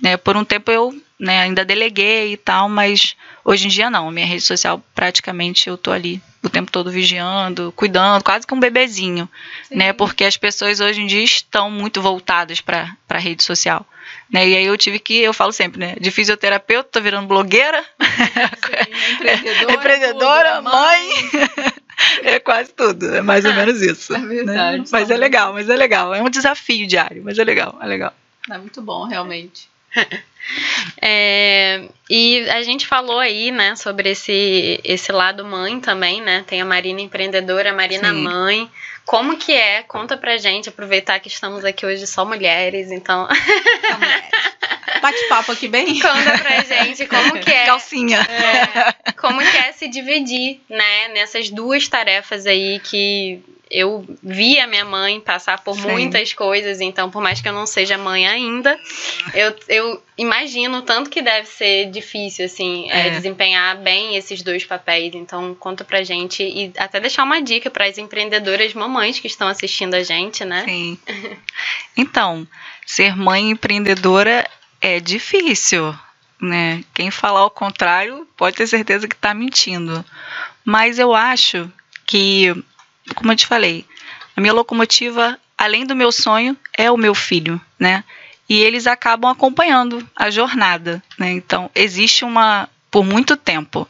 Né? 0.00 0.16
Por 0.16 0.36
um 0.36 0.44
tempo 0.44 0.70
eu 0.70 0.94
né, 1.18 1.40
ainda 1.40 1.64
deleguei 1.64 2.32
e 2.32 2.36
tal, 2.36 2.68
mas 2.68 3.16
hoje 3.44 3.66
em 3.66 3.70
dia 3.70 3.90
não. 3.90 4.10
Minha 4.10 4.26
rede 4.26 4.42
social 4.42 4.82
praticamente 4.94 5.68
eu 5.68 5.76
tô 5.76 5.90
ali 5.90 6.22
o 6.42 6.48
tempo 6.48 6.70
todo 6.70 6.90
vigiando, 6.90 7.72
cuidando, 7.74 8.22
quase 8.22 8.46
que 8.46 8.54
um 8.54 8.60
bebezinho, 8.60 9.28
né? 9.70 9.92
Porque 9.92 10.24
as 10.24 10.36
pessoas 10.36 10.80
hoje 10.80 11.02
em 11.02 11.06
dia 11.06 11.22
estão 11.22 11.70
muito 11.70 12.00
voltadas 12.00 12.60
para 12.60 12.96
a 13.08 13.18
rede 13.18 13.42
social. 13.42 13.84
Né? 14.32 14.48
E 14.48 14.56
aí 14.56 14.64
eu 14.66 14.76
tive 14.76 14.98
que, 14.98 15.20
eu 15.20 15.32
falo 15.32 15.52
sempre, 15.52 15.78
né? 15.78 15.96
De 16.00 16.10
fisioterapeuta, 16.10 16.88
tô 16.90 17.00
virando 17.00 17.28
blogueira, 17.28 17.84
Sim, 18.00 19.14
empreendedora, 19.14 19.72
empreendedora 19.74 20.62
mãe. 20.62 21.08
é 22.22 22.40
quase 22.40 22.72
tudo, 22.72 23.14
é 23.14 23.22
mais 23.22 23.44
ou 23.44 23.54
menos 23.54 23.80
isso. 23.80 24.14
É 24.14 24.18
verdade. 24.18 24.78
Né? 24.78 24.84
Mas 24.90 25.10
é 25.10 25.16
legal, 25.16 25.52
mas 25.52 25.68
é 25.68 25.76
legal. 25.76 26.14
É 26.14 26.22
um 26.22 26.30
desafio 26.30 26.86
diário, 26.86 27.22
mas 27.24 27.38
é 27.38 27.44
legal, 27.44 27.78
é 27.80 27.86
legal. 27.86 28.12
É 28.50 28.58
muito 28.58 28.82
bom, 28.82 29.04
realmente. 29.04 29.68
É, 31.02 31.88
e 32.08 32.48
a 32.50 32.62
gente 32.62 32.86
falou 32.86 33.18
aí, 33.18 33.50
né, 33.50 33.74
sobre 33.74 34.10
esse, 34.10 34.80
esse 34.84 35.10
lado 35.10 35.44
mãe 35.44 35.80
também, 35.80 36.20
né? 36.20 36.44
Tem 36.46 36.60
a 36.60 36.64
Marina 36.64 37.00
empreendedora, 37.00 37.70
a 37.70 37.74
Marina 37.74 38.12
Sim. 38.12 38.22
mãe. 38.22 38.70
Como 39.06 39.36
que 39.36 39.52
é? 39.52 39.84
Conta 39.84 40.16
pra 40.16 40.36
gente, 40.36 40.68
aproveitar 40.68 41.20
que 41.20 41.28
estamos 41.28 41.64
aqui 41.64 41.86
hoje 41.86 42.06
só 42.06 42.24
mulheres, 42.24 42.90
então. 42.90 43.28
Bate-papo 45.00 45.52
aqui 45.52 45.68
bem. 45.68 46.00
Conta 46.00 46.38
pra 46.38 46.62
gente 46.64 47.06
como 47.06 47.38
que 47.38 47.50
é. 47.50 47.66
Calcinha. 47.66 48.18
É, 48.18 49.12
como 49.12 49.38
que 49.40 49.56
é 49.56 49.70
se 49.72 49.86
dividir, 49.86 50.60
né, 50.68 51.08
nessas 51.08 51.50
duas 51.50 51.86
tarefas 51.86 52.46
aí 52.46 52.80
que 52.80 53.40
eu 53.70 54.06
vi 54.22 54.60
a 54.60 54.66
minha 54.66 54.84
mãe 54.84 55.20
passar 55.20 55.62
por 55.62 55.74
Sim. 55.74 55.90
muitas 55.90 56.32
coisas, 56.32 56.80
então, 56.80 57.10
por 57.10 57.20
mais 57.20 57.40
que 57.40 57.48
eu 57.48 57.52
não 57.52 57.66
seja 57.66 57.98
mãe 57.98 58.26
ainda, 58.26 58.78
eu, 59.34 59.56
eu 59.68 60.02
imagino 60.16 60.82
tanto 60.82 61.10
que 61.10 61.20
deve 61.20 61.48
ser 61.48 61.90
difícil, 61.90 62.44
assim, 62.44 62.88
é. 62.90 63.08
É, 63.08 63.10
desempenhar 63.10 63.76
bem 63.78 64.16
esses 64.16 64.42
dois 64.42 64.64
papéis. 64.64 65.14
Então, 65.14 65.54
conta 65.54 65.84
pra 65.84 66.04
gente 66.04 66.42
e 66.42 66.72
até 66.78 67.00
deixar 67.00 67.24
uma 67.24 67.42
dica 67.42 67.70
para 67.70 67.86
as 67.86 67.98
empreendedoras 67.98 68.72
mamães 68.72 69.18
que 69.18 69.26
estão 69.26 69.48
assistindo 69.48 69.94
a 69.94 70.02
gente, 70.02 70.44
né? 70.44 70.64
Sim. 70.64 70.98
Então, 71.96 72.46
ser 72.84 73.16
mãe 73.16 73.50
empreendedora 73.50 74.48
é 74.80 75.00
difícil, 75.00 75.94
né? 76.40 76.84
Quem 76.94 77.10
falar 77.10 77.44
o 77.44 77.50
contrário 77.50 78.28
pode 78.36 78.56
ter 78.56 78.66
certeza 78.66 79.08
que 79.08 79.14
está 79.14 79.32
mentindo. 79.34 80.04
Mas 80.64 80.98
eu 80.98 81.14
acho 81.14 81.72
que 82.04 82.54
como 83.14 83.32
eu 83.32 83.36
te 83.36 83.46
falei, 83.46 83.84
a 84.36 84.40
minha 84.40 84.52
locomotiva, 84.52 85.38
além 85.56 85.86
do 85.86 85.96
meu 85.96 86.10
sonho, 86.12 86.56
é 86.76 86.90
o 86.90 86.96
meu 86.96 87.14
filho, 87.14 87.60
né? 87.78 88.04
E 88.48 88.60
eles 88.60 88.86
acabam 88.86 89.30
acompanhando 89.30 90.08
a 90.14 90.30
jornada, 90.30 91.02
né? 91.18 91.30
Então, 91.32 91.70
existe 91.74 92.24
uma 92.24 92.68
por 92.90 93.04
muito 93.04 93.36
tempo 93.36 93.88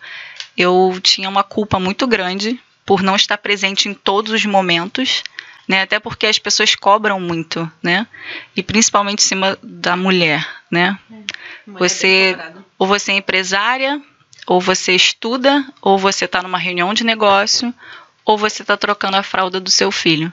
eu 0.57 0.99
tinha 1.03 1.29
uma 1.29 1.45
culpa 1.45 1.79
muito 1.79 2.07
grande 2.07 2.59
por 2.85 3.03
não 3.03 3.15
estar 3.15 3.37
presente 3.37 3.89
em 3.89 3.95
todos 3.95 4.33
os 4.33 4.47
momentos, 4.47 5.23
né? 5.69 5.83
Até 5.83 6.01
porque 6.01 6.27
as 6.27 6.39
pessoas 6.39 6.75
cobram 6.75 7.21
muito, 7.21 7.71
né? 7.83 8.07
E 8.55 8.63
principalmente 8.63 9.19
em 9.19 9.29
cima 9.29 9.59
da 9.63 9.97
mulher, 9.97 10.47
né? 10.71 10.99
É, 11.11 11.71
você 11.73 12.37
ou 12.79 12.87
você 12.87 13.13
é 13.13 13.17
empresária, 13.17 14.01
ou 14.47 14.61
você 14.61 14.93
estuda, 14.93 15.67
ou 15.83 15.99
você 15.99 16.25
está 16.25 16.43
numa 16.43 16.59
reunião 16.59 16.95
de 16.95 17.05
negócio, 17.05 17.75
ou 18.27 18.37
você 18.37 18.63
está 18.63 18.77
trocando 18.77 19.17
a 19.17 19.23
fralda 19.23 19.61
do 19.61 19.71
seu 19.71 19.91
filho. 19.93 20.33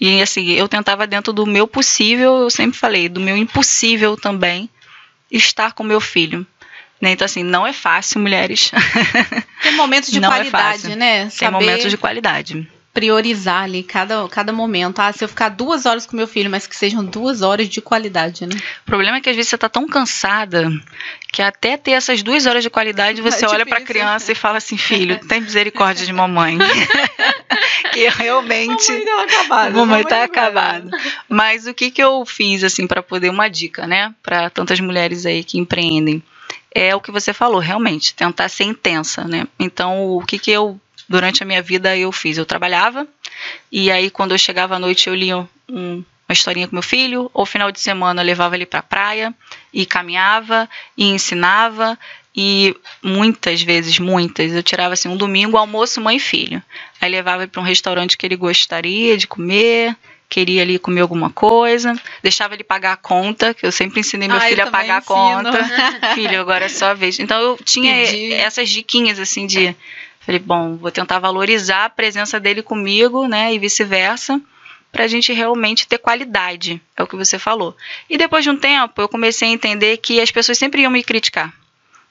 E 0.00 0.20
assim, 0.20 0.50
eu 0.50 0.68
tentava 0.68 1.06
dentro 1.06 1.32
do 1.32 1.46
meu 1.46 1.66
possível, 1.66 2.36
eu 2.38 2.50
sempre 2.50 2.76
falei, 2.76 3.08
do 3.08 3.20
meu 3.20 3.36
impossível 3.36 4.16
também, 4.16 4.68
estar 5.30 5.72
com 5.72 5.84
meu 5.84 6.00
filho. 6.00 6.46
Né? 7.00 7.12
Então, 7.12 7.24
assim, 7.24 7.44
não 7.44 7.64
é 7.64 7.72
fácil, 7.72 8.20
mulheres. 8.20 8.72
Tem 9.62 9.72
momentos 9.76 10.10
de 10.10 10.18
não 10.20 10.32
é 10.32 10.36
qualidade, 10.36 10.92
é 10.92 10.96
né? 10.96 11.28
Tem 11.28 11.50
momentos 11.50 11.90
de 11.90 11.96
qualidade 11.96 12.68
priorizar 12.98 13.62
ali 13.62 13.84
cada, 13.84 14.28
cada 14.28 14.52
momento. 14.52 14.98
Ah, 14.98 15.12
se 15.12 15.22
eu 15.22 15.28
ficar 15.28 15.50
duas 15.50 15.86
horas 15.86 16.04
com 16.04 16.16
meu 16.16 16.26
filho, 16.26 16.50
mas 16.50 16.66
que 16.66 16.74
sejam 16.74 17.04
duas 17.04 17.42
horas 17.42 17.68
de 17.68 17.80
qualidade, 17.80 18.44
né? 18.44 18.56
O 18.82 18.86
problema 18.86 19.18
é 19.18 19.20
que 19.20 19.30
às 19.30 19.36
vezes 19.36 19.50
você 19.50 19.56
tá 19.56 19.68
tão 19.68 19.86
cansada 19.86 20.68
que 21.32 21.40
até 21.40 21.76
ter 21.76 21.92
essas 21.92 22.24
duas 22.24 22.44
horas 22.44 22.64
de 22.64 22.68
qualidade 22.68 23.22
você 23.22 23.44
é 23.46 23.48
olha 23.48 23.64
para 23.64 23.78
a 23.78 23.82
criança 23.82 24.32
e 24.32 24.34
fala 24.34 24.58
assim, 24.58 24.76
filho, 24.76 25.16
tem 25.28 25.40
misericórdia 25.40 26.04
de 26.04 26.12
mamãe. 26.12 26.58
que 27.94 28.08
realmente 28.08 28.90
mamãe 28.90 29.04
tá 29.04 29.22
acabada. 29.22 29.70
Mamãe 29.70 30.04
tá 30.04 30.24
acabada. 30.24 30.90
Mas 31.28 31.68
o 31.68 31.74
que 31.74 31.92
que 31.92 32.02
eu 32.02 32.26
fiz 32.26 32.64
assim 32.64 32.84
para 32.84 33.00
poder 33.00 33.30
uma 33.30 33.48
dica, 33.48 33.86
né, 33.86 34.12
para 34.20 34.50
tantas 34.50 34.80
mulheres 34.80 35.24
aí 35.24 35.44
que 35.44 35.56
empreendem? 35.56 36.20
É 36.74 36.96
o 36.96 37.00
que 37.00 37.12
você 37.12 37.32
falou, 37.32 37.60
realmente, 37.60 38.12
tentar 38.12 38.48
ser 38.48 38.64
intensa, 38.64 39.24
né? 39.24 39.46
Então, 39.58 40.16
o 40.16 40.24
que 40.24 40.36
que 40.36 40.50
eu 40.50 40.78
durante 41.08 41.42
a 41.42 41.46
minha 41.46 41.62
vida 41.62 41.96
eu 41.96 42.12
fiz. 42.12 42.36
Eu 42.36 42.46
trabalhava 42.46 43.06
e 43.70 43.90
aí 43.90 44.10
quando 44.10 44.32
eu 44.32 44.38
chegava 44.38 44.76
à 44.76 44.78
noite 44.78 45.08
eu 45.08 45.14
lia 45.14 45.38
um, 45.68 46.04
uma 46.28 46.32
historinha 46.32 46.68
com 46.68 46.74
meu 46.74 46.82
filho, 46.82 47.30
ou 47.32 47.46
final 47.46 47.72
de 47.72 47.80
semana 47.80 48.20
eu 48.20 48.26
levava 48.26 48.54
ele 48.54 48.66
para 48.66 48.80
a 48.80 48.82
praia 48.82 49.34
e 49.72 49.86
caminhava 49.86 50.68
e 50.96 51.04
ensinava 51.06 51.98
e 52.40 52.76
muitas 53.02 53.62
vezes, 53.62 53.98
muitas, 53.98 54.52
eu 54.52 54.62
tirava 54.62 54.94
assim 54.94 55.08
um 55.08 55.16
domingo 55.16 55.56
almoço 55.56 56.00
mãe 56.00 56.18
e 56.18 56.20
filho. 56.20 56.62
Aí 57.00 57.10
levava 57.10 57.42
ele 57.42 57.50
para 57.50 57.60
um 57.60 57.64
restaurante 57.64 58.16
que 58.16 58.24
ele 58.24 58.36
gostaria 58.36 59.16
de 59.16 59.26
comer, 59.26 59.96
queria 60.28 60.62
ali 60.62 60.78
comer 60.78 61.00
alguma 61.00 61.30
coisa, 61.30 62.00
deixava 62.22 62.54
ele 62.54 62.62
pagar 62.62 62.92
a 62.92 62.96
conta, 62.96 63.52
que 63.54 63.66
eu 63.66 63.72
sempre 63.72 63.98
ensinei 63.98 64.28
meu 64.28 64.36
ah, 64.36 64.40
filho 64.42 64.62
a 64.62 64.70
pagar 64.70 65.02
ensino. 65.02 65.16
a 65.16 65.42
conta. 65.42 66.14
filho, 66.14 66.40
agora 66.40 66.66
é 66.66 66.68
só 66.68 66.90
a 66.90 66.94
vez. 66.94 67.18
Então 67.18 67.40
eu 67.40 67.58
tinha 67.64 68.04
Entendi. 68.04 68.34
essas 68.34 68.68
diquinhas 68.68 69.18
assim 69.18 69.44
de 69.44 69.74
Falei, 70.28 70.40
bom, 70.40 70.76
vou 70.76 70.90
tentar 70.90 71.18
valorizar 71.20 71.86
a 71.86 71.88
presença 71.88 72.38
dele 72.38 72.62
comigo, 72.62 73.26
né, 73.26 73.54
e 73.54 73.58
vice-versa, 73.58 74.38
para 74.92 75.04
a 75.04 75.08
gente 75.08 75.32
realmente 75.32 75.88
ter 75.88 75.96
qualidade, 75.96 76.82
é 76.94 77.02
o 77.02 77.06
que 77.06 77.16
você 77.16 77.38
falou. 77.38 77.74
E 78.10 78.18
depois 78.18 78.44
de 78.44 78.50
um 78.50 78.56
tempo, 78.58 79.00
eu 79.00 79.08
comecei 79.08 79.48
a 79.48 79.52
entender 79.52 79.96
que 79.96 80.20
as 80.20 80.30
pessoas 80.30 80.58
sempre 80.58 80.82
iam 80.82 80.90
me 80.90 81.02
criticar. 81.02 81.50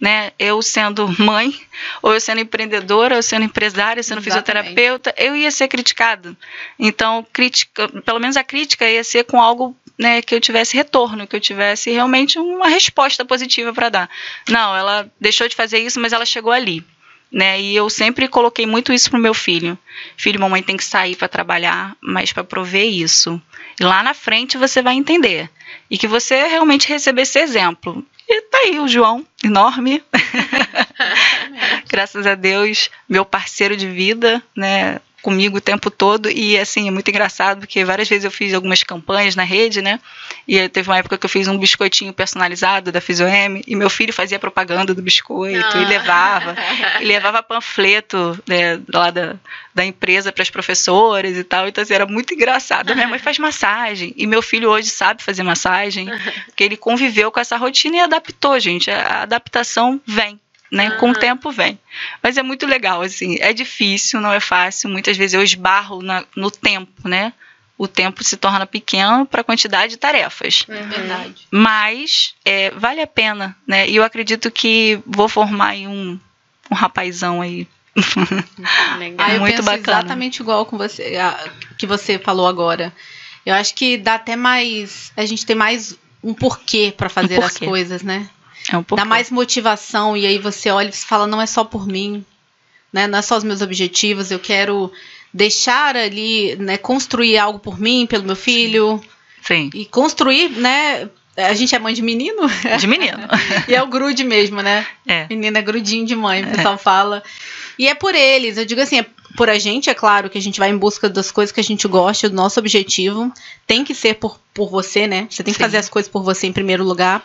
Né? 0.02 0.32
Eu 0.40 0.64
sendo 0.64 1.08
mãe, 1.22 1.54
ou 2.02 2.12
eu 2.12 2.20
sendo 2.20 2.42
empreendedora, 2.42 3.18
ou 3.18 3.22
sendo 3.22 3.46
empresária, 3.46 4.02
sendo 4.02 4.18
Exatamente. 4.18 4.70
fisioterapeuta, 4.70 5.14
eu 5.16 5.36
ia 5.36 5.52
ser 5.52 5.68
criticada. 5.68 6.36
Então, 6.80 7.24
crítica, 7.32 7.88
pelo 8.02 8.20
menos 8.20 8.36
a 8.36 8.44
crítica 8.44 8.90
ia 8.90 9.04
ser 9.04 9.26
com 9.26 9.40
algo 9.40 9.78
né, 9.96 10.24
que 10.24 10.34
eu 10.34 10.42
tivesse 10.42 10.76
retorno, 10.76 11.28
que 11.28 11.36
eu 11.36 11.40
tivesse 11.40 11.92
realmente 11.92 12.40
uma 12.40 12.68
resposta 12.68 13.24
positiva 13.24 13.72
para 13.72 13.90
dar. 13.90 14.10
Não, 14.50 14.76
ela 14.76 15.08
deixou 15.22 15.48
de 15.48 15.56
fazer 15.56 15.78
isso, 15.78 16.00
mas 16.00 16.14
ela 16.14 16.26
chegou 16.26 16.52
ali. 16.52 16.84
Né? 17.32 17.60
E 17.60 17.76
eu 17.76 17.90
sempre 17.90 18.28
coloquei 18.28 18.66
muito 18.66 18.94
isso 18.94 19.10
pro 19.10 19.20
meu 19.20 19.34
filho. 19.34 19.78
Filho, 20.16 20.40
mamãe 20.40 20.64
tem 20.64 20.78
que 20.78 20.84
sair 20.84 21.16
para 21.16 21.28
trabalhar, 21.28 21.96
mas 22.02 22.32
para 22.32 22.44
prover 22.44 22.86
isso. 22.86 23.42
E 23.80 23.84
lá 23.84 24.02
na 24.02 24.14
frente 24.14 24.58
você 24.58 24.82
vai 24.82 24.96
entender. 24.96 25.50
E 25.90 25.98
que 25.98 26.08
você 26.08 26.48
realmente 26.48 26.88
receber 26.88 27.24
esse 27.24 27.40
exemplo. 27.40 28.06
E 28.30 28.42
tá 28.44 28.58
aí 28.66 28.80
o 28.80 28.88
João, 28.88 29.26
enorme. 29.44 30.04
Graças 31.88 32.28
a 32.28 32.36
Deus, 32.36 32.90
meu 33.08 33.24
parceiro 33.24 33.78
de 33.78 33.88
vida, 33.88 34.44
né? 34.56 35.00
Comigo 35.28 35.58
o 35.58 35.62
tempo 35.62 35.92
todo 35.92 36.32
e 36.32 36.58
assim 36.58 36.88
é 36.88 36.92
muito 36.92 37.10
engraçado 37.10 37.60
porque 37.60 37.84
várias 37.84 38.08
vezes 38.08 38.24
eu 38.24 38.32
fiz 38.32 38.54
algumas 38.54 38.82
campanhas 38.82 39.36
na 39.36 39.44
rede, 39.44 39.82
né? 39.82 40.00
E 40.48 40.70
teve 40.70 40.90
uma 40.90 40.98
época 40.98 41.18
que 41.18 41.26
eu 41.26 41.30
fiz 41.30 41.50
um 41.50 41.58
biscoitinho 41.58 42.14
personalizado 42.14 42.94
da 42.94 43.02
Fisioem 43.02 43.62
e 43.68 43.76
meu 43.76 43.90
filho 43.90 44.14
fazia 44.14 44.40
propaganda 44.40 44.94
do 44.94 45.02
biscoito 45.02 45.60
ah. 45.60 45.82
e 45.82 45.86
levava, 45.86 46.56
e 47.02 47.04
levava 47.04 47.44
panfleto 47.44 48.42
né, 48.48 48.80
lá 48.88 49.12
da, 49.12 49.36
da 49.76 49.84
empresa 49.84 50.32
para 50.32 50.44
as 50.44 50.50
professoras 50.50 51.36
e 51.36 51.44
tal. 51.44 51.68
Então 51.68 51.82
assim, 51.82 51.94
era 51.94 52.06
muito 52.06 52.34
engraçado. 52.34 52.96
Minha 52.96 53.10
mãe 53.10 53.20
faz 53.20 53.38
massagem 53.38 54.14
e 54.16 54.26
meu 54.26 54.42
filho 54.42 54.70
hoje 54.70 54.88
sabe 54.88 55.22
fazer 55.22 55.44
massagem, 55.44 56.08
porque 56.46 56.64
ele 56.64 56.78
conviveu 56.78 57.34
com 57.34 57.40
essa 57.42 57.58
rotina 57.58 57.98
e 57.98 58.00
adaptou, 58.00 58.58
gente. 58.62 58.90
A 58.90 59.24
adaptação 59.24 60.00
vem 60.08 60.40
né? 60.72 60.90
Uhum. 60.90 60.98
Com 60.98 61.10
o 61.12 61.16
tempo 61.16 61.52
vem. 61.52 61.80
Mas 62.22 62.38
é 62.38 62.44
muito 62.44 62.66
legal, 62.66 63.02
assim. 63.02 63.38
É 63.40 63.54
difícil, 63.54 64.20
não 64.20 64.32
é 64.32 64.40
fácil. 64.40 64.90
Muitas 64.90 65.18
vezes 65.18 65.34
eu 65.34 65.44
esbarro 65.44 66.02
na, 66.02 66.24
no 66.36 66.52
tempo, 66.52 67.08
né? 67.08 67.34
O 67.78 67.88
tempo 67.88 68.24
se 68.24 68.36
torna 68.38 68.66
pequeno 68.66 69.26
para 69.26 69.42
a 69.42 69.44
quantidade 69.44 69.92
de 69.92 69.98
tarefas. 69.98 70.66
Uhum. 70.68 70.90
Verdade. 70.90 71.48
Mas 71.52 72.34
é, 72.44 72.72
vale 72.72 73.02
a 73.02 73.08
pena, 73.08 73.56
né? 73.68 73.88
E 73.88 73.96
eu 73.96 74.04
acredito 74.04 74.50
que 74.50 75.00
vou 75.06 75.30
formar 75.30 75.76
um, 75.76 76.20
um 76.72 76.76
rapazão 76.76 77.42
aí. 77.42 77.68
Legal. 78.98 79.18
Ah, 79.18 79.34
eu 79.34 79.40
muito 79.40 79.64
bacana. 79.64 80.00
exatamente 80.00 80.40
igual 80.40 80.66
com 80.66 80.78
você, 80.78 81.16
a, 81.18 81.50
que 81.78 81.88
você 81.88 82.20
falou 82.20 82.48
agora. 82.48 82.94
Eu 83.46 83.56
acho 83.56 83.74
que 83.74 83.98
dá 83.98 84.16
até 84.16 84.36
mais. 84.36 85.12
A 85.16 85.26
gente 85.26 85.46
tem 85.46 85.56
mais 85.56 85.98
um 86.24 86.34
porquê 86.34 86.94
para 86.96 87.10
fazer 87.10 87.38
um 87.38 87.42
porquê. 87.42 87.64
as 87.64 87.70
coisas, 87.70 88.04
né? 88.04 88.30
É 88.72 88.78
um 88.78 88.86
Dá 88.96 89.06
mais 89.06 89.32
motivação 89.32 90.18
e 90.18 90.26
aí 90.26 90.38
você 90.38 90.70
olha 90.70 90.90
e 90.90 90.92
você 90.92 91.06
fala, 91.06 91.28
não 91.28 91.42
é 91.42 91.46
só 91.46 91.64
por 91.64 91.88
mim, 91.88 92.24
né? 92.92 93.08
Não 93.08 93.20
é 93.20 93.22
só 93.22 93.38
os 93.38 93.44
meus 93.44 93.62
objetivos, 93.62 94.32
eu 94.32 94.40
quero 94.40 94.92
deixar 95.34 95.96
ali, 95.96 96.56
né, 96.56 96.78
construir 96.78 97.38
algo 97.38 97.60
por 97.60 97.80
mim, 97.80 98.06
pelo 98.06 98.24
meu 98.24 98.36
filho. 98.36 99.02
Sim. 99.42 99.70
E 99.74 99.86
construir, 99.86 100.50
né, 100.50 101.10
a 101.38 101.54
gente 101.54 101.76
é 101.76 101.80
mãe 101.80 101.94
de 101.94 102.02
menino? 102.02 102.50
De 102.80 102.88
menino. 102.88 103.20
e 103.68 103.76
é 103.76 103.82
o 103.82 103.88
grude 103.88 104.24
mesmo, 104.24 104.62
né? 104.62 104.86
É. 105.06 105.28
Menina 105.30 105.60
é 105.60 105.62
grudinho 105.62 106.06
de 106.06 106.16
mãe, 106.16 106.44
o 106.44 106.48
pessoal 106.48 106.74
é. 106.74 106.78
fala. 106.78 107.24
E 107.78 107.88
é 107.88 107.94
por 107.94 108.16
eles, 108.16 108.58
eu 108.58 108.66
digo 108.66 108.82
assim, 108.82 109.00
é 109.00 109.06
por 109.38 109.50
a 109.50 109.58
gente, 109.58 109.90
é 109.90 109.94
claro 109.94 110.30
que 110.30 110.38
a 110.38 110.42
gente 110.42 110.60
vai 110.60 110.70
em 110.70 110.78
busca 110.78 111.08
das 111.08 111.32
coisas 111.32 111.54
que 111.54 111.62
a 111.62 111.64
gente 111.64 111.88
gosta, 111.88 112.28
do 112.28 112.36
nosso 112.36 112.60
objetivo. 112.60 113.32
Tem 113.66 113.86
que 113.86 113.96
ser 113.96 114.16
por, 114.16 114.38
por 114.54 114.70
você, 114.70 115.08
né? 115.08 115.28
Você 115.30 115.42
tem 115.44 115.54
que 115.54 115.58
Sim. 115.58 115.64
fazer 115.64 115.78
as 115.78 115.88
coisas 115.88 116.12
por 116.12 116.24
você 116.24 116.48
em 116.48 116.52
primeiro 116.52 116.84
lugar 116.84 117.24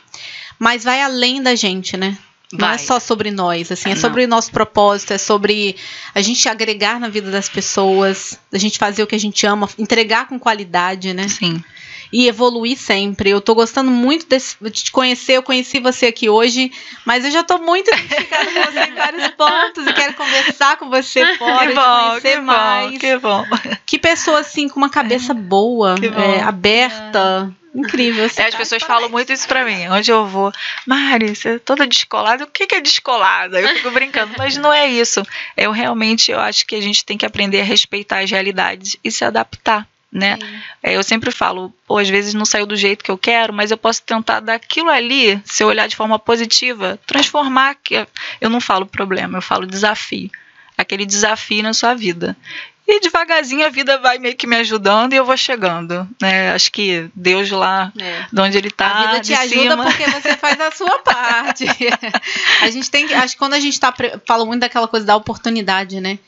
mas 0.62 0.84
vai 0.84 1.02
além 1.02 1.42
da 1.42 1.56
gente, 1.56 1.96
né? 1.96 2.16
Não 2.52 2.68
é 2.68 2.78
só 2.78 3.00
sobre 3.00 3.32
nós, 3.32 3.72
assim, 3.72 3.88
é, 3.88 3.92
é 3.94 3.96
sobre 3.96 4.24
o 4.24 4.28
nosso 4.28 4.52
propósito, 4.52 5.12
é 5.12 5.18
sobre 5.18 5.74
a 6.14 6.20
gente 6.20 6.48
agregar 6.48 7.00
na 7.00 7.08
vida 7.08 7.32
das 7.32 7.48
pessoas, 7.48 8.38
a 8.52 8.58
gente 8.58 8.78
fazer 8.78 9.02
o 9.02 9.06
que 9.06 9.16
a 9.16 9.18
gente 9.18 9.44
ama, 9.44 9.68
entregar 9.76 10.28
com 10.28 10.38
qualidade, 10.38 11.12
né? 11.14 11.26
Sim. 11.26 11.64
E 12.12 12.28
evoluir 12.28 12.76
sempre. 12.76 13.30
Eu 13.30 13.40
tô 13.40 13.54
gostando 13.54 13.90
muito 13.90 14.26
desse, 14.26 14.56
de 14.60 14.70
te 14.70 14.92
conhecer, 14.92 15.34
eu 15.34 15.42
conheci 15.42 15.80
você 15.80 16.06
aqui 16.06 16.28
hoje, 16.28 16.70
mas 17.04 17.24
eu 17.24 17.30
já 17.30 17.42
tô 17.42 17.58
muito 17.58 17.90
identificada 17.90 18.44
com 18.44 18.72
você 18.72 18.80
em 18.80 18.94
vários 18.94 19.28
pontos 19.34 19.86
e 19.86 19.92
quero 19.92 20.14
conversar 20.14 20.76
com 20.76 20.90
você 20.90 21.36
fora, 21.36 21.68
que 21.68 21.74
bom, 21.74 22.10
conhecer 22.10 22.36
que 22.36 22.40
mais. 22.40 22.92
Bom, 22.92 22.98
que 22.98 23.18
bom. 23.18 23.44
Que 23.86 23.98
pessoa, 23.98 24.40
assim, 24.40 24.68
com 24.68 24.78
uma 24.78 24.90
cabeça 24.90 25.32
boa, 25.32 25.94
é, 26.02 26.42
aberta. 26.42 27.52
É 27.58 27.62
Incrível. 27.74 28.28
É, 28.36 28.46
as 28.46 28.54
pessoas 28.54 28.82
falam 28.82 29.08
muito 29.08 29.32
isso 29.32 29.48
pra 29.48 29.64
mim. 29.64 29.88
Onde 29.88 30.10
eu 30.10 30.26
vou, 30.26 30.52
Mari, 30.86 31.34
você 31.34 31.54
é 31.54 31.58
toda 31.58 31.86
descolada. 31.86 32.44
O 32.44 32.46
que, 32.46 32.66
que 32.66 32.74
é 32.74 32.80
descolada? 32.80 33.60
Eu 33.60 33.68
fico 33.76 33.90
brincando, 33.90 34.34
mas 34.36 34.56
não 34.56 34.72
é 34.72 34.86
isso. 34.86 35.22
Eu 35.56 35.72
realmente 35.72 36.30
eu 36.30 36.38
acho 36.38 36.66
que 36.66 36.74
a 36.74 36.80
gente 36.80 37.04
tem 37.04 37.16
que 37.16 37.24
aprender 37.24 37.60
a 37.60 37.64
respeitar 37.64 38.20
as 38.20 38.30
realidades 38.30 38.96
e 39.02 39.10
se 39.10 39.24
adaptar. 39.24 39.88
Né? 40.12 40.38
É, 40.82 40.94
eu 40.94 41.02
sempre 41.02 41.30
falo, 41.30 41.72
pô, 41.86 41.96
às 41.96 42.08
vezes 42.08 42.34
não 42.34 42.44
saiu 42.44 42.66
do 42.66 42.76
jeito 42.76 43.02
que 43.02 43.10
eu 43.10 43.16
quero, 43.16 43.52
mas 43.52 43.70
eu 43.70 43.78
posso 43.78 44.02
tentar 44.02 44.40
daquilo 44.40 44.90
ali, 44.90 45.40
se 45.42 45.62
eu 45.62 45.68
olhar 45.68 45.86
de 45.86 45.96
forma 45.96 46.18
positiva, 46.18 47.00
transformar. 47.06 47.76
Que 47.82 48.06
eu 48.40 48.50
não 48.50 48.60
falo 48.60 48.84
problema, 48.84 49.38
eu 49.38 49.42
falo 49.42 49.66
desafio 49.66 50.30
aquele 50.76 51.06
desafio 51.06 51.62
na 51.62 51.72
sua 51.72 51.94
vida. 51.94 52.36
E 52.86 53.00
devagarzinho 53.00 53.64
a 53.64 53.70
vida 53.70 53.96
vai 53.98 54.18
meio 54.18 54.36
que 54.36 54.46
me 54.46 54.56
ajudando 54.56 55.12
e 55.12 55.16
eu 55.16 55.24
vou 55.24 55.36
chegando, 55.36 56.06
né? 56.20 56.52
Acho 56.52 56.70
que 56.72 57.08
Deus 57.14 57.48
lá, 57.50 57.92
é. 57.98 58.26
de 58.30 58.40
onde 58.40 58.58
ele 58.58 58.68
está. 58.68 58.86
A 58.86 59.06
vida 59.06 59.20
te 59.20 59.34
ajuda 59.34 59.70
cima. 59.70 59.84
porque 59.84 60.04
você 60.10 60.36
faz 60.36 60.60
a 60.60 60.70
sua 60.72 60.98
parte. 61.00 61.64
a 62.60 62.70
gente 62.70 62.90
tem 62.90 63.06
que, 63.06 63.14
acho 63.14 63.34
que 63.34 63.38
quando 63.38 63.54
a 63.54 63.60
gente 63.60 63.74
está 63.74 63.94
fala 64.26 64.44
muito 64.44 64.60
daquela 64.60 64.88
coisa 64.88 65.06
da 65.06 65.14
oportunidade, 65.14 66.00
né? 66.00 66.18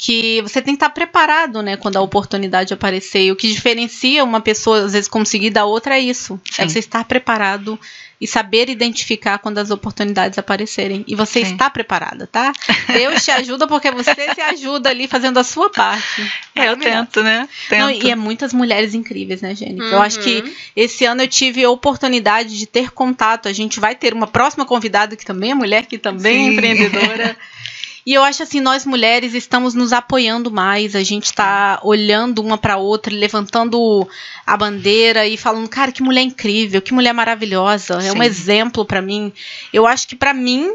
Que 0.00 0.40
você 0.40 0.62
tem 0.62 0.74
que 0.74 0.82
estar 0.82 0.88
preparado, 0.88 1.60
né, 1.60 1.76
quando 1.76 1.98
a 1.98 2.00
oportunidade 2.00 2.72
aparecer. 2.72 3.24
E 3.24 3.32
o 3.32 3.36
que 3.36 3.52
diferencia 3.52 4.24
uma 4.24 4.40
pessoa, 4.40 4.86
às 4.86 4.94
vezes, 4.94 5.06
conseguir 5.06 5.50
da 5.50 5.66
outra 5.66 5.98
é 5.98 6.00
isso. 6.00 6.40
É 6.52 6.54
Sim. 6.54 6.62
É 6.62 6.68
você 6.70 6.78
estar 6.78 7.04
preparado 7.04 7.78
e 8.18 8.26
saber 8.26 8.70
identificar 8.70 9.38
quando 9.38 9.58
as 9.58 9.70
oportunidades 9.70 10.38
aparecerem. 10.38 11.04
E 11.06 11.14
você 11.14 11.44
Sim. 11.44 11.52
está 11.52 11.68
preparada, 11.68 12.26
tá? 12.26 12.50
Deus 12.88 13.22
te 13.22 13.30
ajuda 13.30 13.66
porque 13.66 13.90
você 13.90 14.14
se 14.34 14.40
ajuda 14.40 14.88
ali 14.88 15.06
fazendo 15.06 15.38
a 15.38 15.44
sua 15.44 15.68
parte. 15.68 16.32
É, 16.54 16.68
eu 16.68 16.78
tento, 16.78 17.22
né? 17.22 17.46
Tento. 17.68 17.80
Não, 17.80 17.90
e 17.90 18.10
é 18.10 18.16
muitas 18.16 18.54
mulheres 18.54 18.94
incríveis, 18.94 19.42
né, 19.42 19.54
Jennifer? 19.54 19.84
Uhum. 19.84 19.92
Eu 19.92 20.02
acho 20.02 20.20
que 20.20 20.40
uhum. 20.40 20.52
esse 20.74 21.04
ano 21.04 21.22
eu 21.22 21.28
tive 21.28 21.62
a 21.62 21.70
oportunidade 21.70 22.58
de 22.58 22.66
ter 22.66 22.90
contato. 22.90 23.48
A 23.48 23.52
gente 23.52 23.78
vai 23.78 23.94
ter 23.94 24.14
uma 24.14 24.26
próxima 24.26 24.64
convidada 24.64 25.14
que 25.14 25.26
também 25.26 25.50
é 25.50 25.54
mulher, 25.54 25.84
que 25.84 25.98
também 25.98 26.36
é 26.36 26.38
Sim. 26.38 26.48
é 26.48 26.52
empreendedora. 26.52 27.36
E 28.04 28.14
eu 28.14 28.22
acho 28.22 28.42
assim, 28.42 28.60
nós 28.60 28.86
mulheres 28.86 29.34
estamos 29.34 29.74
nos 29.74 29.92
apoiando 29.92 30.50
mais, 30.50 30.96
a 30.96 31.02
gente 31.02 31.26
está 31.26 31.78
olhando 31.82 32.40
uma 32.40 32.56
para 32.56 32.76
outra, 32.76 33.14
levantando 33.14 34.08
a 34.46 34.56
bandeira 34.56 35.26
e 35.26 35.36
falando, 35.36 35.68
cara, 35.68 35.92
que 35.92 36.02
mulher 36.02 36.22
incrível, 36.22 36.80
que 36.80 36.94
mulher 36.94 37.12
maravilhosa, 37.12 38.00
Sim. 38.00 38.08
é 38.08 38.12
um 38.12 38.22
exemplo 38.22 38.84
para 38.84 39.02
mim. 39.02 39.32
Eu 39.72 39.86
acho 39.86 40.08
que 40.08 40.16
para 40.16 40.32
mim 40.32 40.72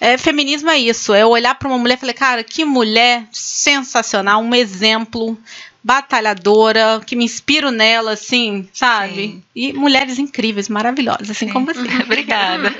é, 0.00 0.16
feminismo 0.16 0.70
é 0.70 0.78
isso, 0.78 1.12
é 1.12 1.26
olhar 1.26 1.56
para 1.56 1.68
uma 1.68 1.78
mulher 1.78 1.94
e 1.94 2.00
falar, 2.00 2.14
cara, 2.14 2.44
que 2.44 2.64
mulher 2.64 3.26
sensacional, 3.32 4.40
um 4.40 4.54
exemplo 4.54 5.36
batalhadora, 5.82 7.00
que 7.06 7.14
me 7.14 7.24
inspiro 7.24 7.70
nela, 7.70 8.12
assim, 8.12 8.68
sabe? 8.72 9.14
Sim. 9.14 9.44
E 9.54 9.72
mulheres 9.72 10.18
incríveis, 10.18 10.68
maravilhosas, 10.68 11.30
assim 11.30 11.46
Sim. 11.46 11.52
como 11.52 11.66
você. 11.66 11.80
Obrigada. 12.02 12.70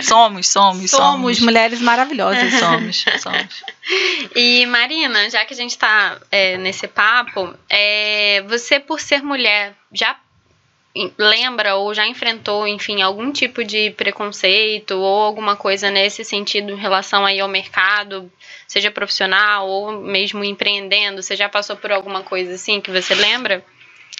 somos, 0.00 0.48
somos, 0.48 0.48
somos. 0.48 0.90
Somos 0.90 1.40
mulheres 1.40 1.80
maravilhosas. 1.80 2.52
somos, 2.54 3.04
somos. 3.18 3.64
E 4.34 4.66
Marina, 4.66 5.28
já 5.30 5.44
que 5.44 5.54
a 5.54 5.56
gente 5.56 5.72
está 5.72 6.18
é, 6.30 6.56
nesse 6.58 6.86
papo, 6.86 7.54
é, 7.68 8.44
você 8.48 8.78
por 8.78 9.00
ser 9.00 9.22
mulher, 9.22 9.74
já 9.92 10.16
lembra 11.16 11.76
ou 11.76 11.94
já 11.94 12.06
enfrentou, 12.06 12.66
enfim, 12.66 13.00
algum 13.00 13.30
tipo 13.30 13.64
de 13.64 13.90
preconceito 13.92 14.92
ou 14.92 15.22
alguma 15.22 15.54
coisa 15.56 15.90
nesse 15.90 16.24
sentido 16.24 16.72
em 16.72 16.76
relação 16.76 17.24
aí 17.24 17.38
ao 17.38 17.48
mercado, 17.48 18.30
seja 18.66 18.90
profissional 18.90 19.68
ou 19.68 20.02
mesmo 20.02 20.42
empreendendo? 20.42 21.22
Você 21.22 21.36
já 21.36 21.48
passou 21.48 21.76
por 21.76 21.92
alguma 21.92 22.22
coisa 22.22 22.54
assim 22.54 22.80
que 22.80 22.90
você 22.90 23.14
lembra? 23.14 23.64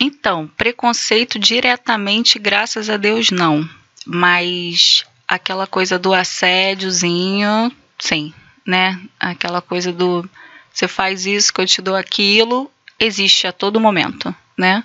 Então, 0.00 0.48
preconceito 0.56 1.38
diretamente, 1.38 2.38
graças 2.38 2.88
a 2.88 2.96
Deus, 2.96 3.30
não. 3.30 3.68
Mas 4.06 5.04
aquela 5.26 5.66
coisa 5.66 5.98
do 5.98 6.14
assédiozinho, 6.14 7.70
sim, 7.98 8.32
né? 8.64 8.98
Aquela 9.18 9.60
coisa 9.60 9.92
do 9.92 10.28
você 10.72 10.86
faz 10.86 11.26
isso 11.26 11.52
que 11.52 11.60
eu 11.60 11.66
te 11.66 11.82
dou 11.82 11.96
aquilo, 11.96 12.70
existe 12.98 13.46
a 13.46 13.52
todo 13.52 13.80
momento, 13.80 14.34
né? 14.56 14.84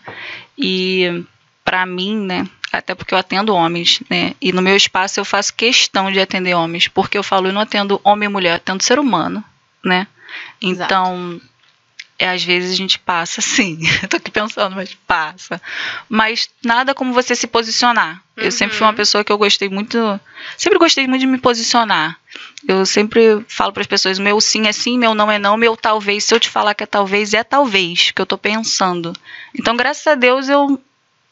E 0.58 1.24
para 1.76 1.86
mim, 1.86 2.16
né? 2.16 2.48
Até 2.72 2.96
porque 2.96 3.14
eu 3.14 3.18
atendo 3.18 3.54
homens, 3.54 4.02
né? 4.10 4.34
E 4.42 4.54
no 4.54 4.62
meu 4.62 4.78
espaço 4.78 5.20
eu 5.20 5.26
faço 5.26 5.54
questão 5.54 6.10
de 6.10 6.22
atender 6.22 6.54
homens, 6.54 6.88
porque 6.88 7.18
eu 7.18 7.24
falo, 7.24 7.48
eu 7.48 7.54
não 7.54 7.60
atendo 7.60 8.00
homem 8.02 8.28
e 8.28 8.32
mulher, 8.32 8.52
eu 8.52 8.56
atendo 8.56 8.82
ser 8.82 8.98
humano, 8.98 9.44
né? 9.84 10.08
Então, 10.62 11.40
é, 12.18 12.30
às 12.30 12.42
vezes 12.46 12.72
a 12.72 12.76
gente 12.76 12.98
passa 12.98 13.42
assim. 13.44 13.78
Tô 14.10 14.16
aqui 14.16 14.32
pensando, 14.32 14.74
mas 14.74 14.94
passa. 15.06 15.62
Mas 16.08 16.50
nada 16.64 16.96
como 16.96 17.12
você 17.12 17.36
se 17.36 17.46
posicionar. 17.46 18.24
Uhum. 18.38 18.46
Eu 18.46 18.52
sempre 18.54 18.78
fui 18.78 18.88
uma 18.88 18.94
pessoa 18.94 19.22
que 19.22 19.34
eu 19.34 19.38
gostei 19.38 19.68
muito. 19.68 19.98
Sempre 20.58 20.80
gostei 20.80 21.06
muito 21.08 21.22
de 21.22 21.28
me 21.28 21.38
posicionar. 21.38 22.18
Eu 22.66 22.86
sempre 22.86 23.44
falo 23.50 23.74
para 23.74 23.82
as 23.82 23.88
pessoas: 23.88 24.18
meu 24.18 24.40
sim 24.40 24.66
é 24.66 24.72
sim, 24.72 24.98
meu 24.98 25.14
não 25.14 25.30
é 25.30 25.38
não, 25.38 25.58
meu 25.58 25.76
talvez. 25.76 26.24
Se 26.24 26.34
eu 26.34 26.40
te 26.40 26.50
falar 26.50 26.74
que 26.74 26.84
é 26.86 26.88
talvez, 26.88 27.34
é 27.34 27.44
talvez, 27.44 28.12
que 28.12 28.22
eu 28.22 28.26
tô 28.26 28.38
pensando. 28.38 29.12
Então, 29.54 29.76
graças 29.76 30.08
a 30.08 30.16
Deus, 30.16 30.48
eu 30.48 30.82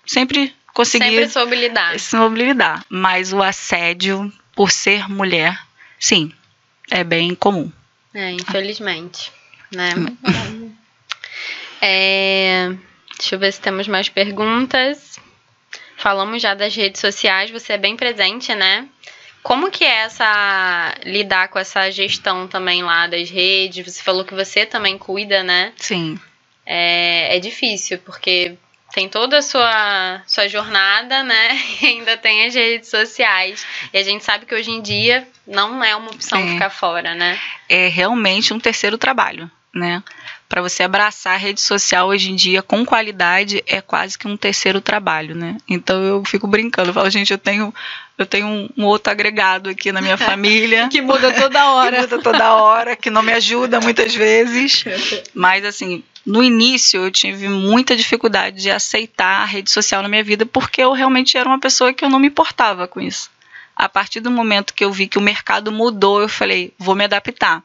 sempre 0.05 0.53
consegui. 0.73 1.05
Sempre 1.05 1.29
soube 1.29 1.55
lidar. 1.55 1.99
Soube 1.99 2.43
lidar. 2.43 2.85
Mas 2.89 3.33
o 3.33 3.41
assédio, 3.41 4.31
por 4.55 4.71
ser 4.71 5.09
mulher, 5.09 5.59
sim, 5.99 6.31
é 6.89 7.03
bem 7.03 7.35
comum. 7.35 7.71
É, 8.13 8.31
infelizmente, 8.31 9.31
né? 9.71 9.89
É, 11.85 12.73
deixa 13.19 13.35
eu 13.35 13.39
ver 13.39 13.51
se 13.51 13.59
temos 13.59 13.89
mais 13.89 14.07
perguntas. 14.07 15.19
Falamos 15.97 16.41
já 16.41 16.53
das 16.53 16.73
redes 16.73 17.01
sociais, 17.01 17.51
você 17.51 17.73
é 17.73 17.77
bem 17.77 17.97
presente, 17.97 18.55
né? 18.55 18.87
Como 19.43 19.69
que 19.69 19.83
é 19.83 20.03
essa 20.03 20.95
lidar 21.03 21.49
com 21.49 21.59
essa 21.59 21.91
gestão 21.91 22.47
também 22.47 22.81
lá 22.81 23.07
das 23.07 23.29
redes? 23.29 23.85
Você 23.85 24.01
falou 24.01 24.23
que 24.23 24.33
você 24.33 24.65
também 24.65 24.97
cuida, 24.97 25.43
né? 25.43 25.73
Sim. 25.75 26.17
É, 26.65 27.35
é 27.35 27.39
difícil, 27.41 27.99
porque 27.99 28.57
tem 28.93 29.09
toda 29.09 29.39
a 29.39 29.41
sua, 29.41 30.21
sua 30.27 30.47
jornada, 30.47 31.23
né? 31.23 31.59
E 31.81 31.87
ainda 31.87 32.15
tem 32.15 32.45
as 32.45 32.53
redes 32.53 32.89
sociais. 32.89 33.65
E 33.91 33.97
a 33.97 34.03
gente 34.03 34.23
sabe 34.23 34.45
que 34.45 34.55
hoje 34.55 34.71
em 34.71 34.81
dia 34.81 35.27
não 35.45 35.83
é 35.83 35.95
uma 35.95 36.11
opção 36.11 36.39
é. 36.39 36.53
ficar 36.53 36.69
fora, 36.69 37.13
né? 37.13 37.39
É 37.67 37.87
realmente 37.87 38.53
um 38.53 38.59
terceiro 38.59 38.97
trabalho, 38.97 39.49
né? 39.73 40.01
para 40.53 40.61
você 40.61 40.83
abraçar 40.83 41.33
a 41.33 41.37
rede 41.37 41.59
social 41.59 42.09
hoje 42.09 42.31
em 42.31 42.35
dia 42.35 42.61
com 42.61 42.85
qualidade 42.85 43.63
é 43.65 43.81
quase 43.81 44.15
que 44.19 44.27
um 44.27 44.37
terceiro 44.37 44.79
trabalho, 44.79 45.33
né? 45.33 45.57
Então 45.67 46.03
eu 46.03 46.23
fico 46.23 46.45
brincando, 46.45 46.89
eu 46.89 46.93
falo, 46.93 47.09
gente, 47.09 47.31
eu 47.31 47.39
tenho 47.39 47.73
eu 48.19 48.25
tenho 48.27 48.45
um, 48.45 48.69
um 48.77 48.85
outro 48.85 49.11
agregado 49.11 49.71
aqui 49.71 49.91
na 49.91 49.99
minha 49.99 50.15
família 50.15 50.89
que 50.93 51.01
muda 51.01 51.33
toda 51.33 51.65
hora, 51.73 51.95
que 51.95 52.01
muda 52.01 52.19
toda 52.19 52.53
hora, 52.53 52.95
que 52.95 53.09
não 53.09 53.23
me 53.23 53.33
ajuda 53.33 53.81
muitas 53.81 54.13
vezes, 54.13 54.85
mas 55.33 55.65
assim 55.65 56.03
no 56.26 56.43
início 56.43 57.03
eu 57.03 57.11
tive 57.11 57.49
muita 57.49 57.95
dificuldade 57.95 58.61
de 58.61 58.71
aceitar 58.71 59.41
a 59.41 59.45
rede 59.45 59.69
social 59.69 60.01
na 60.01 60.09
minha 60.09 60.24
vida 60.24 60.45
porque 60.45 60.82
eu 60.82 60.93
realmente 60.93 61.38
era 61.38 61.47
uma 61.47 61.59
pessoa 61.59 61.93
que 61.93 62.03
eu 62.03 62.09
não 62.09 62.19
me 62.19 62.28
importava 62.28 62.88
com 62.88 63.01
isso. 63.01 63.30
A 63.76 63.89
partir 63.89 64.19
do 64.19 64.32
momento 64.32 64.74
que 64.74 64.86
eu 64.86 64.91
vi 64.91 65.07
que 65.07 65.17
o 65.17 65.21
mercado 65.21 65.71
mudou, 65.71 66.21
eu 66.21 66.30
falei, 66.30 66.74
vou 66.78 66.95
me 66.95 67.03
adaptar 67.03 67.63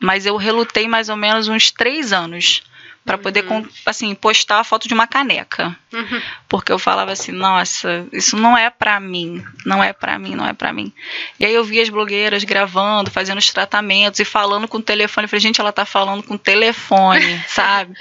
mas 0.00 0.24
eu 0.24 0.36
relutei 0.36 0.88
mais 0.88 1.10
ou 1.10 1.16
menos 1.16 1.46
uns 1.46 1.70
três 1.70 2.12
anos 2.12 2.62
para 3.04 3.16
uhum. 3.16 3.22
poder 3.22 3.44
assim 3.86 4.14
postar 4.14 4.60
a 4.60 4.64
foto 4.64 4.86
de 4.86 4.94
uma 4.94 5.06
caneca. 5.06 5.76
Uhum. 5.92 6.22
porque 6.48 6.70
eu 6.70 6.78
falava 6.78 7.10
assim 7.10 7.32
nossa 7.32 8.06
isso 8.12 8.36
não 8.36 8.56
é 8.56 8.70
para 8.70 9.00
mim 9.00 9.44
não 9.66 9.82
é 9.82 9.92
para 9.92 10.16
mim 10.18 10.36
não 10.36 10.46
é 10.46 10.52
para 10.52 10.72
mim. 10.72 10.92
E 11.38 11.44
aí 11.44 11.52
eu 11.52 11.64
vi 11.64 11.80
as 11.80 11.88
blogueiras 11.88 12.44
gravando 12.44 13.10
fazendo 13.10 13.38
os 13.38 13.50
tratamentos 13.50 14.20
e 14.20 14.24
falando 14.24 14.68
com 14.68 14.78
o 14.78 14.82
telefone. 14.82 15.24
Eu 15.24 15.28
falei 15.28 15.40
gente 15.40 15.60
ela 15.60 15.72
tá 15.72 15.84
falando 15.84 16.22
com 16.22 16.34
o 16.34 16.38
telefone 16.38 17.42
sabe? 17.48 17.94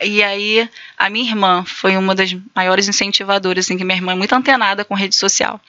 E 0.00 0.22
aí 0.22 0.68
a 0.98 1.08
minha 1.08 1.30
irmã 1.30 1.64
foi 1.64 1.96
uma 1.96 2.14
das 2.14 2.36
maiores 2.54 2.88
incentivadoras 2.88 3.64
assim 3.64 3.78
que 3.78 3.84
minha 3.84 3.96
irmã 3.96 4.12
é 4.12 4.16
muito 4.16 4.34
antenada 4.34 4.84
com 4.84 4.94
rede 4.94 5.16
social 5.16 5.60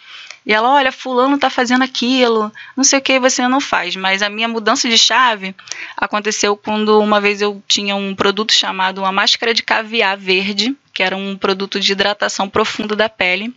e 0.46 0.54
ela, 0.54 0.70
olha, 0.74 0.92
fulano 0.92 1.38
tá 1.38 1.50
fazendo 1.50 1.84
aquilo, 1.84 2.52
não 2.76 2.84
sei 2.84 2.98
o 2.98 3.02
que 3.02 3.20
você 3.20 3.48
não 3.48 3.62
faz. 3.62 3.96
Mas 3.96 4.24
a 4.24 4.30
minha 4.30 4.48
mudança 4.48 4.89
de 4.89 4.98
chave 4.98 5.56
aconteceu 5.96 6.58
quando 6.58 7.00
uma 7.00 7.22
vez 7.22 7.42
eu 7.42 7.62
tinha 7.68 7.96
um 7.96 8.16
produto 8.16 8.52
chamado 8.52 9.00
uma 9.00 9.12
máscara 9.12 9.54
de 9.54 9.62
caviar 9.62 10.18
verde, 10.18 10.76
que 10.94 11.04
era 11.04 11.16
um 11.16 11.38
produto 11.38 11.80
de 11.80 11.92
hidratação 11.92 12.50
profunda 12.50 12.96
da 12.96 13.08
pele. 13.08 13.54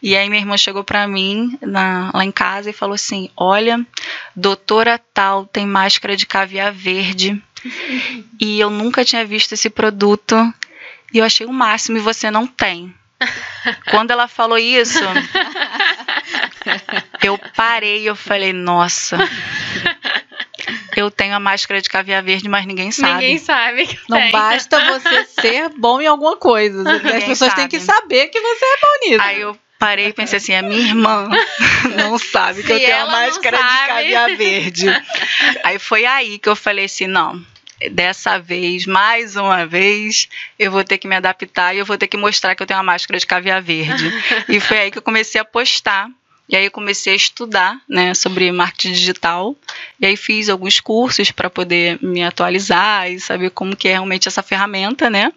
E 0.00 0.16
aí 0.16 0.28
minha 0.28 0.40
irmã 0.40 0.56
chegou 0.56 0.84
para 0.84 1.06
mim 1.08 1.58
na, 1.60 2.12
lá 2.14 2.24
em 2.24 2.32
casa 2.32 2.70
e 2.70 2.74
falou 2.74 2.94
assim: 2.94 3.28
"Olha, 3.36 3.84
doutora 4.34 5.00
tal 5.12 5.46
tem 5.46 5.66
máscara 5.66 6.16
de 6.16 6.26
caviar 6.26 6.72
verde. 6.72 7.42
e 8.40 8.60
eu 8.60 8.70
nunca 8.70 9.04
tinha 9.04 9.24
visto 9.24 9.52
esse 9.52 9.68
produto 9.68 10.36
e 11.12 11.18
eu 11.18 11.24
achei 11.24 11.44
o 11.44 11.52
máximo 11.52 11.98
e 11.98 12.00
você 12.00 12.30
não 12.30 12.46
tem". 12.46 12.94
Quando 13.90 14.10
ela 14.10 14.28
falou 14.28 14.58
isso, 14.58 14.98
eu 17.22 17.38
parei 17.54 18.02
e 18.02 18.06
eu 18.06 18.16
falei, 18.16 18.52
nossa. 18.52 19.18
Eu 20.96 21.10
tenho 21.10 21.34
a 21.34 21.40
máscara 21.40 21.80
de 21.80 21.88
caviar 21.88 22.22
verde, 22.22 22.48
mas 22.48 22.66
ninguém 22.66 22.90
sabe. 22.90 23.12
Ninguém 23.14 23.38
sabe. 23.38 23.98
Não 24.08 24.18
tem. 24.18 24.30
basta 24.30 24.84
você 24.84 25.24
ser 25.40 25.68
bom 25.70 26.00
em 26.00 26.06
alguma 26.06 26.36
coisa. 26.36 26.82
Ninguém 26.82 27.16
As 27.16 27.24
pessoas 27.24 27.50
sabe. 27.52 27.62
têm 27.62 27.68
que 27.68 27.80
saber 27.80 28.28
que 28.28 28.40
você 28.40 28.64
é 28.64 28.76
bom 28.76 29.08
nisso. 29.08 29.22
Aí 29.22 29.40
eu 29.40 29.58
parei 29.78 30.08
e 30.08 30.12
pensei 30.12 30.36
assim: 30.36 30.54
a 30.54 30.62
minha 30.62 30.80
irmã 30.80 31.28
não 31.96 32.18
sabe 32.18 32.62
que 32.62 32.72
eu 32.72 32.78
tenho 32.78 33.02
a 33.02 33.06
máscara 33.06 33.56
de 33.56 33.86
caviar 33.86 34.36
verde. 34.36 34.86
Aí 35.64 35.78
foi 35.78 36.04
aí 36.04 36.38
que 36.38 36.48
eu 36.48 36.56
falei 36.56 36.84
assim: 36.84 37.06
não, 37.06 37.42
dessa 37.90 38.38
vez, 38.38 38.86
mais 38.86 39.36
uma 39.36 39.66
vez, 39.66 40.28
eu 40.58 40.70
vou 40.70 40.84
ter 40.84 40.98
que 40.98 41.08
me 41.08 41.16
adaptar 41.16 41.74
e 41.74 41.78
eu 41.78 41.86
vou 41.86 41.96
ter 41.96 42.08
que 42.08 42.16
mostrar 42.16 42.54
que 42.54 42.62
eu 42.62 42.66
tenho 42.66 42.78
uma 42.78 42.92
máscara 42.92 43.18
de 43.18 43.26
caviar 43.26 43.62
verde. 43.62 44.12
e 44.48 44.60
foi 44.60 44.78
aí 44.78 44.90
que 44.90 44.98
eu 44.98 45.02
comecei 45.02 45.40
a 45.40 45.44
postar. 45.44 46.10
E 46.48 46.56
aí 46.56 46.64
eu 46.64 46.70
comecei 46.70 47.12
a 47.12 47.16
estudar, 47.16 47.80
né, 47.88 48.12
sobre 48.12 48.50
marketing 48.50 48.92
digital. 48.92 49.54
E 50.00 50.06
aí 50.06 50.16
fiz 50.16 50.48
alguns 50.48 50.80
cursos 50.80 51.30
para 51.30 51.48
poder 51.48 51.98
me 52.02 52.24
atualizar 52.24 53.08
e 53.08 53.20
saber 53.20 53.50
como 53.50 53.76
que 53.76 53.86
é 53.86 53.92
realmente 53.92 54.26
essa 54.26 54.42
ferramenta, 54.42 55.08
né? 55.08 55.32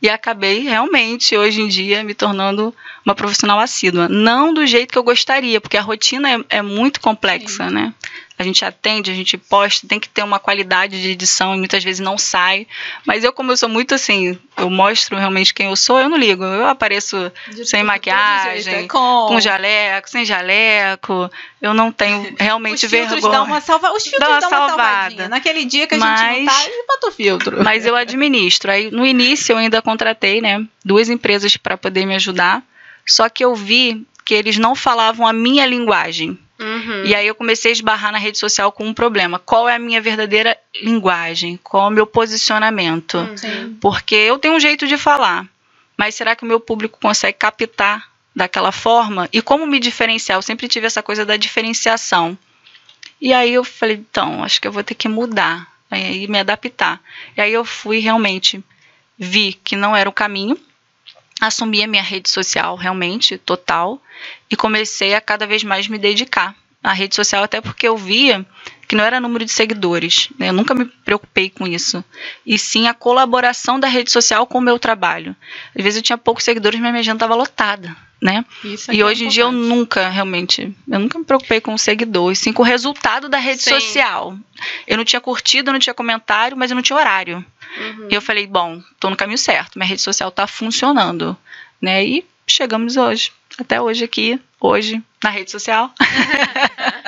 E 0.00 0.08
acabei 0.08 0.60
realmente 0.60 1.36
hoje 1.36 1.60
em 1.60 1.68
dia 1.68 2.02
me 2.04 2.14
tornando 2.14 2.74
uma 3.04 3.14
profissional 3.14 3.58
assídua. 3.58 4.08
Não 4.08 4.52
do 4.52 4.66
jeito 4.66 4.92
que 4.92 4.98
eu 4.98 5.02
gostaria, 5.02 5.60
porque 5.60 5.76
a 5.76 5.82
rotina 5.82 6.30
é, 6.30 6.58
é 6.58 6.62
muito 6.62 7.00
complexa, 7.00 7.68
Sim. 7.68 7.74
né? 7.74 7.94
A 8.38 8.42
gente 8.42 8.64
atende, 8.64 9.10
a 9.10 9.14
gente 9.14 9.38
posta, 9.38 9.86
tem 9.88 9.98
que 9.98 10.08
ter 10.08 10.22
uma 10.22 10.38
qualidade 10.38 11.00
de 11.00 11.10
edição 11.10 11.54
e 11.54 11.58
muitas 11.58 11.82
vezes 11.82 12.00
não 12.00 12.18
sai. 12.18 12.66
Mas 13.04 13.24
eu, 13.24 13.32
como 13.32 13.50
eu 13.50 13.56
sou 13.56 13.68
muito 13.68 13.94
assim, 13.94 14.38
eu 14.56 14.68
mostro 14.68 15.16
realmente 15.16 15.54
quem 15.54 15.68
eu 15.68 15.76
sou, 15.76 15.98
eu 15.98 16.08
não 16.08 16.18
ligo. 16.18 16.44
Eu 16.44 16.66
apareço 16.66 17.32
de 17.48 17.64
sem 17.64 17.82
maquiagem, 17.82 18.62
jeito, 18.62 18.84
é 18.84 18.88
com... 18.88 19.26
com 19.28 19.40
jaleco, 19.40 20.10
sem 20.10 20.24
jaleco. 20.24 21.30
Eu 21.62 21.72
não 21.72 21.90
tenho 21.90 22.34
realmente 22.38 22.84
Os 22.84 22.90
vergonha. 22.90 23.20
Dão 23.20 23.44
uma 23.44 23.60
salva... 23.60 23.92
Os 23.92 24.02
filtros 24.02 24.20
dão 24.20 24.30
uma, 24.30 24.40
dão 24.40 24.50
uma 24.50 24.68
salvada. 24.68 25.28
Naquele 25.28 25.64
dia 25.64 25.86
que 25.86 25.94
a 25.94 25.98
mas, 25.98 26.20
gente 26.20 26.44
não 26.44 26.52
tá, 26.52 26.64
ele 26.64 26.84
bota 26.86 27.08
o 27.08 27.12
filtro. 27.12 27.64
Mas 27.64 27.86
eu 27.86 27.96
administro. 27.96 28.70
Aí 28.70 28.90
no 28.90 29.06
início 29.06 29.54
eu 29.54 29.58
ainda 29.58 29.80
contratei, 29.80 30.42
né, 30.42 30.62
duas 30.84 31.08
empresas 31.08 31.56
para 31.56 31.78
poder 31.78 32.04
me 32.04 32.14
ajudar. 32.14 32.62
Só 33.06 33.28
que 33.30 33.42
eu 33.42 33.54
vi 33.54 34.06
que 34.26 34.34
eles 34.34 34.58
não 34.58 34.74
falavam 34.74 35.26
a 35.26 35.32
minha 35.32 35.64
linguagem. 35.64 36.38
Uhum. 36.58 37.04
E 37.04 37.14
aí 37.14 37.26
eu 37.26 37.34
comecei 37.34 37.70
a 37.70 37.72
esbarrar 37.72 38.12
na 38.12 38.18
rede 38.18 38.38
social 38.38 38.72
com 38.72 38.86
um 38.86 38.94
problema. 38.94 39.38
Qual 39.38 39.68
é 39.68 39.74
a 39.74 39.78
minha 39.78 40.00
verdadeira 40.00 40.56
linguagem? 40.82 41.58
Qual 41.62 41.84
é 41.84 41.88
o 41.88 41.92
meu 41.92 42.06
posicionamento? 42.06 43.18
Uhum. 43.18 43.76
Porque 43.80 44.14
eu 44.14 44.38
tenho 44.38 44.54
um 44.54 44.60
jeito 44.60 44.86
de 44.86 44.96
falar, 44.96 45.46
mas 45.96 46.14
será 46.14 46.34
que 46.34 46.44
o 46.44 46.46
meu 46.46 46.60
público 46.60 46.98
consegue 47.00 47.38
captar 47.38 48.08
daquela 48.34 48.72
forma? 48.72 49.28
E 49.32 49.42
como 49.42 49.66
me 49.66 49.78
diferenciar? 49.78 50.38
Eu 50.38 50.42
sempre 50.42 50.68
tive 50.68 50.86
essa 50.86 51.02
coisa 51.02 51.24
da 51.24 51.36
diferenciação. 51.36 52.36
E 53.20 53.32
aí 53.32 53.52
eu 53.52 53.64
falei, 53.64 53.96
então, 53.96 54.44
acho 54.44 54.60
que 54.60 54.68
eu 54.68 54.72
vou 54.72 54.84
ter 54.84 54.94
que 54.94 55.08
mudar 55.08 55.70
e 55.90 56.26
me 56.28 56.38
adaptar. 56.38 57.00
E 57.36 57.40
aí 57.40 57.52
eu 57.52 57.64
fui 57.64 57.98
realmente, 57.98 58.62
vi 59.18 59.54
que 59.54 59.76
não 59.76 59.96
era 59.96 60.08
o 60.08 60.12
caminho, 60.12 60.58
assumi 61.40 61.82
a 61.82 61.86
minha 61.86 62.02
rede 62.02 62.28
social 62.28 62.76
realmente, 62.76 63.38
total, 63.38 64.00
e 64.50 64.56
comecei 64.56 65.14
a 65.14 65.20
cada 65.20 65.46
vez 65.46 65.62
mais 65.62 65.88
me 65.88 65.98
dedicar 65.98 66.54
à 66.82 66.92
rede 66.92 67.14
social, 67.14 67.42
até 67.42 67.60
porque 67.60 67.88
eu 67.88 67.96
via 67.96 68.46
que 68.86 68.94
não 68.94 69.04
era 69.04 69.20
número 69.20 69.44
de 69.44 69.52
seguidores, 69.52 70.28
né? 70.38 70.48
eu 70.48 70.52
nunca 70.52 70.74
me 70.74 70.84
preocupei 70.84 71.50
com 71.50 71.66
isso, 71.66 72.04
e 72.44 72.58
sim 72.58 72.86
a 72.86 72.94
colaboração 72.94 73.80
da 73.80 73.88
rede 73.88 74.10
social 74.10 74.46
com 74.46 74.58
o 74.58 74.62
meu 74.62 74.78
trabalho. 74.78 75.34
Às 75.76 75.82
vezes 75.82 75.96
eu 75.96 76.02
tinha 76.02 76.18
poucos 76.18 76.44
seguidores, 76.44 76.78
mas 76.78 76.90
minha 76.90 77.00
agenda 77.00 77.16
estava 77.16 77.34
lotada. 77.34 77.96
Né? 78.18 78.46
e 78.90 79.02
é 79.02 79.04
hoje 79.04 79.24
é 79.24 79.26
em 79.26 79.28
dia 79.28 79.42
eu 79.42 79.52
nunca, 79.52 80.08
realmente, 80.08 80.74
eu 80.88 80.98
nunca 80.98 81.18
me 81.18 81.24
preocupei 81.24 81.60
com 81.60 81.74
o 81.74 81.78
seguidor, 81.78 82.32
e 82.32 82.36
sim 82.36 82.50
com 82.50 82.62
o 82.62 82.64
resultado 82.64 83.28
da 83.28 83.36
rede 83.36 83.60
sim. 83.62 83.70
social. 83.70 84.38
Eu 84.86 84.96
não 84.96 85.04
tinha 85.04 85.20
curtido, 85.20 85.68
eu 85.68 85.72
não 85.72 85.80
tinha 85.80 85.92
comentário, 85.92 86.56
mas 86.56 86.70
eu 86.70 86.74
não 86.74 86.82
tinha 86.82 86.98
horário. 86.98 87.44
Uhum. 87.76 88.08
E 88.10 88.14
eu 88.14 88.22
falei, 88.22 88.46
bom, 88.46 88.82
estou 88.92 89.10
no 89.10 89.16
caminho 89.16 89.36
certo, 89.36 89.76
minha 89.76 89.86
rede 89.86 90.00
social 90.00 90.30
está 90.30 90.46
funcionando, 90.46 91.36
né? 91.80 92.04
E 92.04 92.24
chegamos 92.46 92.96
hoje, 92.96 93.32
até 93.58 93.80
hoje 93.80 94.04
aqui, 94.04 94.40
hoje, 94.58 95.02
na 95.22 95.30
rede 95.30 95.50
social. 95.50 95.92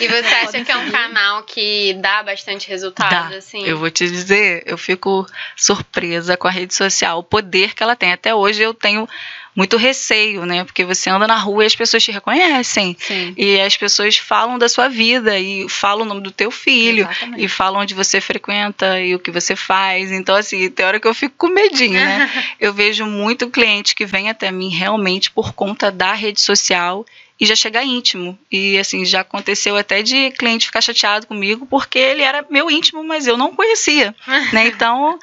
e 0.00 0.08
você 0.08 0.34
acha 0.34 0.64
que 0.64 0.70
é 0.72 0.76
um 0.76 0.90
canal 0.90 1.42
que 1.42 1.94
dá 1.94 2.22
bastante 2.22 2.68
resultado, 2.68 3.30
dá. 3.30 3.36
assim? 3.36 3.64
Eu 3.64 3.78
vou 3.78 3.90
te 3.90 4.08
dizer, 4.08 4.62
eu 4.66 4.78
fico 4.78 5.26
surpresa 5.56 6.36
com 6.36 6.48
a 6.48 6.50
rede 6.50 6.74
social, 6.74 7.18
o 7.18 7.22
poder 7.22 7.74
que 7.74 7.82
ela 7.82 7.96
tem. 7.96 8.12
Até 8.12 8.34
hoje 8.34 8.62
eu 8.62 8.74
tenho 8.74 9.08
muito 9.54 9.76
receio, 9.76 10.46
né? 10.46 10.64
Porque 10.64 10.84
você 10.84 11.10
anda 11.10 11.26
na 11.26 11.36
rua 11.36 11.64
e 11.64 11.66
as 11.66 11.74
pessoas 11.74 12.02
te 12.02 12.12
reconhecem. 12.12 12.96
Sim. 12.98 13.34
E 13.36 13.60
as 13.60 13.76
pessoas 13.76 14.16
falam 14.16 14.58
da 14.58 14.68
sua 14.68 14.88
vida 14.88 15.38
e 15.38 15.68
falam 15.68 16.06
o 16.06 16.08
nome 16.08 16.22
do 16.22 16.30
teu 16.30 16.50
filho 16.50 17.04
Exatamente. 17.04 17.44
e 17.44 17.48
falam 17.48 17.82
onde 17.82 17.94
você 17.94 18.20
frequenta 18.20 19.00
e 19.00 19.14
o 19.14 19.18
que 19.18 19.30
você 19.30 19.56
faz. 19.56 20.12
Então, 20.12 20.34
assim, 20.36 20.70
tem 20.70 20.86
hora 20.86 21.00
que 21.00 21.06
eu 21.06 21.14
fico 21.14 21.34
com 21.36 21.48
medinho, 21.48 21.94
né? 21.94 22.30
eu 22.60 22.72
vejo 22.72 23.04
muito 23.06 23.50
cliente 23.50 23.94
que 23.94 24.06
vem 24.06 24.30
até 24.30 24.50
mim 24.50 24.70
realmente 24.70 25.30
por 25.30 25.52
conta 25.52 25.90
da 25.90 26.12
rede 26.12 26.40
social 26.40 27.04
e 27.40 27.46
já 27.46 27.56
chegar 27.56 27.82
íntimo. 27.82 28.38
E 28.52 28.78
assim, 28.78 29.04
já 29.04 29.22
aconteceu 29.22 29.76
até 29.76 30.02
de 30.02 30.30
cliente 30.32 30.66
ficar 30.66 30.82
chateado 30.82 31.26
comigo 31.26 31.66
porque 31.66 31.98
ele 31.98 32.22
era 32.22 32.44
meu 32.50 32.70
íntimo, 32.70 33.02
mas 33.02 33.26
eu 33.26 33.36
não 33.36 33.54
conhecia. 33.54 34.14
né? 34.52 34.66
Então, 34.66 35.18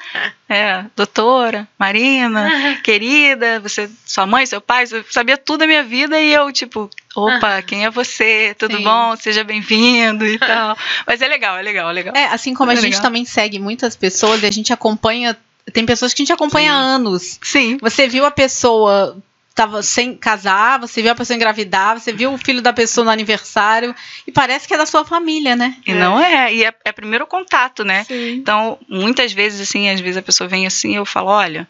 é, 0.48 0.84
doutora, 0.96 1.68
Marina, 1.78 2.50
querida, 2.82 3.60
você, 3.60 3.88
sua 4.04 4.26
mãe, 4.26 4.44
seu 4.44 4.60
pai, 4.60 4.86
você 4.86 5.04
sabia 5.08 5.38
tudo 5.38 5.60
da 5.60 5.66
minha 5.66 5.84
vida 5.84 6.20
e 6.20 6.32
eu, 6.32 6.50
tipo, 6.50 6.90
opa, 7.14 7.62
quem 7.62 7.84
é 7.84 7.90
você? 7.90 8.54
Tudo 8.58 8.76
Sim. 8.76 8.82
bom? 8.82 9.14
Seja 9.16 9.44
bem-vindo 9.44 10.26
e 10.26 10.38
tal. 10.40 10.76
Mas 11.06 11.22
é 11.22 11.28
legal, 11.28 11.56
é 11.56 11.62
legal, 11.62 11.88
é 11.88 11.92
legal. 11.92 12.16
É, 12.16 12.26
assim 12.26 12.52
como 12.52 12.72
é 12.72 12.74
a 12.74 12.76
gente 12.76 12.86
legal. 12.86 13.02
também 13.02 13.24
segue 13.24 13.60
muitas 13.60 13.94
pessoas 13.94 14.42
e 14.42 14.46
a 14.46 14.50
gente 14.50 14.72
acompanha 14.72 15.36
tem 15.72 15.84
pessoas 15.84 16.14
que 16.14 16.22
a 16.22 16.24
gente 16.24 16.32
acompanha 16.32 16.70
Sim. 16.70 16.76
há 16.76 16.80
anos. 16.80 17.38
Sim. 17.42 17.78
Você 17.82 18.08
viu 18.08 18.24
a 18.24 18.30
pessoa 18.30 19.22
tava 19.58 19.82
sem 19.82 20.14
casar, 20.16 20.78
você 20.78 21.02
viu 21.02 21.10
a 21.10 21.16
pessoa 21.16 21.34
engravidar, 21.34 21.98
você 21.98 22.12
viu 22.12 22.32
o 22.32 22.38
filho 22.38 22.62
da 22.62 22.72
pessoa 22.72 23.04
no 23.04 23.10
aniversário 23.10 23.92
e 24.24 24.30
parece 24.30 24.68
que 24.68 24.74
é 24.74 24.78
da 24.78 24.86
sua 24.86 25.04
família, 25.04 25.56
né? 25.56 25.74
E 25.84 25.92
não 25.92 26.20
é, 26.20 26.54
e 26.54 26.64
é, 26.64 26.72
é 26.84 26.92
primeiro 26.92 27.26
contato, 27.26 27.84
né? 27.84 28.04
Sim. 28.04 28.34
Então, 28.34 28.78
muitas 28.88 29.32
vezes, 29.32 29.60
assim, 29.60 29.90
às 29.90 29.98
vezes 29.98 30.16
a 30.16 30.22
pessoa 30.22 30.46
vem 30.46 30.64
assim, 30.64 30.94
eu 30.94 31.04
falo, 31.04 31.30
olha, 31.30 31.66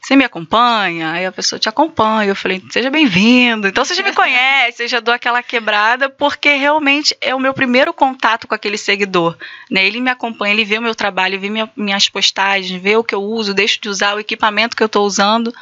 você 0.00 0.14
me 0.14 0.24
acompanha? 0.24 1.10
Aí 1.10 1.26
a 1.26 1.32
pessoa 1.32 1.58
te 1.58 1.68
acompanha. 1.68 2.30
Eu 2.30 2.36
falei, 2.36 2.62
seja 2.70 2.90
bem-vindo. 2.90 3.66
Então 3.66 3.84
você 3.84 3.94
já 3.94 4.02
me 4.02 4.12
conhece, 4.14 4.84
eu 4.84 4.88
já 4.88 5.00
dou 5.00 5.12
aquela 5.12 5.42
quebrada, 5.42 6.08
porque 6.10 6.54
realmente 6.54 7.16
é 7.20 7.34
o 7.34 7.40
meu 7.40 7.54
primeiro 7.54 7.92
contato 7.92 8.46
com 8.46 8.54
aquele 8.54 8.76
seguidor. 8.76 9.36
Né? 9.68 9.84
Ele 9.84 10.00
me 10.00 10.10
acompanha, 10.10 10.52
ele 10.52 10.64
vê 10.64 10.78
o 10.78 10.82
meu 10.82 10.94
trabalho, 10.94 11.40
vê 11.40 11.48
minha, 11.48 11.68
minhas 11.74 12.08
postagens, 12.08 12.80
vê 12.80 12.96
o 12.96 13.02
que 13.02 13.14
eu 13.14 13.22
uso, 13.22 13.54
deixo 13.54 13.80
de 13.80 13.88
usar 13.88 14.14
o 14.14 14.20
equipamento 14.20 14.76
que 14.76 14.82
eu 14.82 14.86
estou 14.86 15.06
usando 15.06 15.52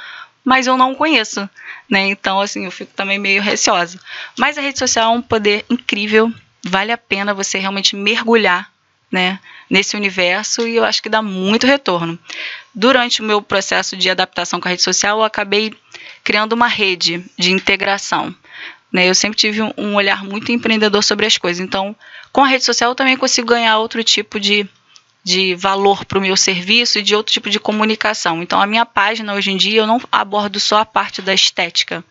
mas 0.45 0.67
eu 0.67 0.77
não 0.77 0.95
conheço, 0.95 1.49
né? 1.89 2.07
Então, 2.09 2.41
assim, 2.41 2.65
eu 2.65 2.71
fico 2.71 2.93
também 2.95 3.19
meio 3.19 3.43
receosa. 3.43 3.99
Mas 4.39 4.59
a 4.59 4.61
rede 4.61 4.79
social 4.79 5.13
é 5.13 5.17
um 5.17 5.23
poder 5.23 5.65
incrível, 5.71 6.33
vale 6.65 6.93
a 6.93 6.99
pena 6.99 7.35
você 7.35 7.59
realmente 7.59 7.97
mergulhar, 7.97 8.71
né, 9.11 9.39
nesse 9.69 9.95
universo 9.95 10.67
e 10.67 10.77
eu 10.77 10.85
acho 10.85 11.03
que 11.03 11.09
dá 11.09 11.21
muito 11.21 11.67
retorno. 11.67 12.19
Durante 12.75 13.21
o 13.21 13.25
meu 13.25 13.43
processo 13.43 13.95
de 13.95 14.09
adaptação 14.09 14.59
com 14.59 14.67
a 14.67 14.71
rede 14.71 14.83
social, 14.83 15.19
eu 15.19 15.25
acabei 15.25 15.75
criando 16.25 16.55
uma 16.55 16.67
rede 16.67 17.23
de 17.39 17.53
integração. 17.53 18.35
Né? 18.91 19.09
Eu 19.09 19.15
sempre 19.15 19.39
tive 19.39 19.61
um 19.77 19.95
olhar 19.95 20.25
muito 20.25 20.51
empreendedor 20.51 21.03
sobre 21.05 21.27
as 21.27 21.37
coisas. 21.37 21.61
Então, 21.61 21.95
com 22.33 22.43
a 22.43 22.47
rede 22.47 22.65
social, 22.65 22.91
eu 22.91 22.95
também 22.95 23.17
consigo 23.17 23.49
ganhar 23.49 23.79
outro 23.79 24.03
tipo 24.03 24.41
de 24.41 24.67
de 25.25 25.55
valor 25.55 26.05
para 26.05 26.19
o 26.19 26.21
meu 26.21 26.37
serviço 26.37 26.99
e 26.99 27.03
de 27.03 27.15
outro 27.15 27.33
tipo 27.33 27.49
de 27.49 27.61
comunicação. 27.61 28.43
Então, 28.43 28.61
a 28.61 28.67
minha 28.67 28.85
página 28.85 29.35
hoje 29.35 29.51
em 29.51 29.57
dia 29.57 29.81
eu 29.81 29.87
não 29.87 30.01
abordo 30.11 30.59
só 30.59 30.79
a 30.79 30.87
parte 30.87 31.23
da 31.23 31.33
estética, 31.33 32.05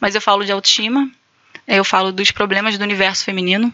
mas 0.00 0.14
eu 0.14 0.20
falo 0.20 0.44
de 0.44 0.52
autoestima, 0.52 1.10
eu 1.66 1.84
falo 1.84 2.12
dos 2.12 2.30
problemas 2.30 2.78
do 2.78 2.84
universo 2.84 3.24
feminino, 3.24 3.72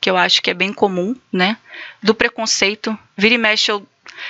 que 0.00 0.10
eu 0.10 0.16
acho 0.16 0.42
que 0.42 0.50
é 0.50 0.54
bem 0.54 0.72
comum, 0.72 1.16
né? 1.32 1.56
Do 2.02 2.14
preconceito. 2.14 2.96
Vira 3.16 3.34
e 3.34 3.38
mexe, 3.38 3.70
eu, 3.70 3.86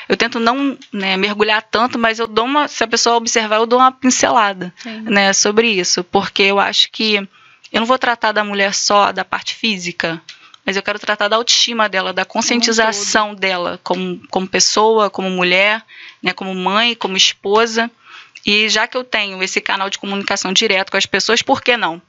eu 0.09 0.17
tento 0.17 0.39
não 0.39 0.79
né, 0.93 1.17
mergulhar 1.17 1.63
tanto, 1.63 1.99
mas 1.99 2.19
eu 2.19 2.27
dou 2.27 2.45
uma. 2.45 2.69
Se 2.69 2.85
a 2.85 2.87
pessoa 2.87 3.17
observar, 3.17 3.57
eu 3.57 3.67
dou 3.67 3.81
uma 3.81 3.91
pincelada 3.91 4.73
né, 5.03 5.33
sobre 5.33 5.69
isso, 5.69 6.05
porque 6.05 6.43
eu 6.43 6.61
acho 6.61 6.91
que 6.93 7.17
eu 7.73 7.81
não 7.81 7.87
vou 7.87 7.99
tratar 7.99 8.31
da 8.31 8.45
mulher 8.45 8.73
só 8.73 9.11
da 9.11 9.25
parte 9.25 9.55
física 9.55 10.23
mas 10.65 10.77
eu 10.77 10.83
quero 10.83 10.99
tratar 10.99 11.29
da 11.29 11.37
autoestima 11.37 11.89
dela, 11.89 12.13
da 12.13 12.25
conscientização 12.25 13.35
dela 13.35 13.79
como, 13.83 14.21
como 14.29 14.49
pessoa, 14.49 15.11
como 15.11 15.29
mulher, 15.29 15.85
né, 16.23 16.33
como 16.33 16.55
mãe, 16.55 16.95
como 16.95 17.17
esposa. 17.17 17.91
E 18.47 18.69
já 18.69 18.87
que 18.87 18.97
eu 18.97 19.05
tenho 19.05 19.43
esse 19.43 19.61
canal 19.61 19.91
de 19.91 19.99
comunicação 19.99 20.53
direto 20.53 20.91
com 20.91 20.97
as 20.97 21.07
pessoas, 21.07 21.43
por 21.43 21.63
que 21.63 21.77
não? 21.77 22.01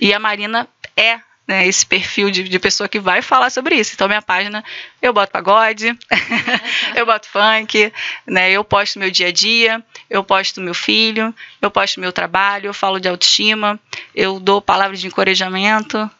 E 0.00 0.12
a 0.12 0.18
Marina 0.18 0.68
é 0.96 1.20
né, 1.48 1.66
esse 1.66 1.86
perfil 1.86 2.30
de, 2.30 2.42
de, 2.42 2.58
pessoa 2.58 2.86
que 2.86 3.00
vai 3.00 3.22
falar 3.22 3.48
sobre 3.48 3.74
isso. 3.74 3.92
Então, 3.94 4.06
minha 4.06 4.20
página, 4.20 4.62
eu 5.00 5.14
boto 5.14 5.32
pagode, 5.32 5.98
eu 6.94 7.06
boto 7.06 7.26
funk, 7.26 7.90
né, 8.26 8.50
eu 8.50 8.62
posto 8.62 8.98
meu 8.98 9.10
dia 9.10 9.28
a 9.28 9.32
dia, 9.32 9.82
eu 10.10 10.22
posto 10.22 10.60
meu 10.60 10.74
filho, 10.74 11.34
eu 11.62 11.70
posto 11.70 12.00
meu 12.00 12.12
trabalho, 12.12 12.66
eu 12.66 12.74
falo 12.74 13.00
de 13.00 13.08
autoestima, 13.08 13.80
eu 14.14 14.38
dou 14.38 14.60
palavras 14.60 15.00
de 15.00 15.06
encorajamento. 15.06 16.10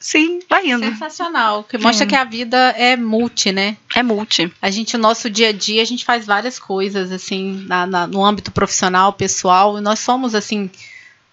Sim, 0.00 0.40
vai 0.50 0.66
indo. 0.66 0.84
Sensacional, 0.84 1.62
que 1.62 1.78
mostra 1.78 2.04
Sim. 2.04 2.08
que 2.08 2.16
a 2.16 2.24
vida 2.24 2.58
é 2.76 2.96
multi, 2.96 3.52
né? 3.52 3.76
É 3.94 4.02
multi. 4.02 4.52
A 4.60 4.72
gente, 4.72 4.96
o 4.96 4.98
nosso 4.98 5.30
dia 5.30 5.50
a 5.50 5.52
dia, 5.52 5.82
a 5.82 5.86
gente 5.86 6.04
faz 6.04 6.26
várias 6.26 6.58
coisas, 6.58 7.12
assim, 7.12 7.64
na, 7.68 7.86
na, 7.86 8.06
no 8.08 8.24
âmbito 8.24 8.50
profissional, 8.50 9.12
pessoal, 9.12 9.78
e 9.78 9.80
nós 9.80 10.00
somos, 10.00 10.34
assim, 10.34 10.68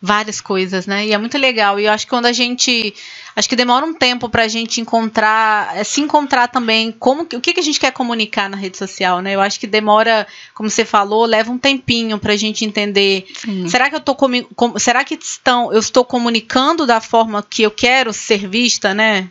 várias 0.02 0.42
coisas, 0.42 0.88
né? 0.88 1.06
E 1.06 1.14
é 1.14 1.18
muito 1.18 1.38
legal. 1.38 1.80
E 1.80 1.86
eu 1.86 1.92
acho 1.92 2.06
que 2.06 2.10
quando 2.10 2.26
a 2.26 2.34
gente. 2.34 2.94
Acho 3.34 3.48
que 3.48 3.56
demora 3.56 3.86
um 3.86 3.94
tempo 3.94 4.28
para 4.28 4.44
a 4.44 4.48
gente 4.48 4.82
encontrar, 4.82 5.78
é, 5.78 5.86
se 5.86 6.02
encontrar 6.02 6.48
também 6.50 6.92
como 6.92 7.22
o 7.22 7.26
que, 7.26 7.54
que 7.54 7.60
a 7.60 7.64
gente 7.64 7.80
quer 7.80 7.92
comunicar 7.92 8.50
na 8.50 8.58
rede 8.58 8.78
social, 8.78 9.22
né? 9.22 9.36
Eu 9.36 9.42
acho 9.42 9.58
que 9.58 9.68
demora, 9.68 10.28
como 10.54 10.70
você 10.70 10.84
falou, 10.84 11.26
leva 11.26 11.50
um 11.50 11.58
tempinho 11.58 12.18
para 12.18 12.34
a 12.34 12.38
gente 12.38 12.66
entender. 12.66 13.28
Sim. 13.36 13.70
Será 13.70 13.90
que 13.90 13.96
eu 13.96 14.02
tô 14.02 14.16
com, 14.16 14.78
será 14.78 15.04
que 15.06 15.14
estão, 15.14 15.72
eu 15.72 15.80
estou 15.80 16.04
comunicando 16.04 16.86
da 16.86 17.00
forma 17.00 17.46
que 17.48 17.62
eu 17.62 17.72
quero 17.72 18.12
ser 18.12 18.50
vista, 18.50 18.94
né? 18.94 19.30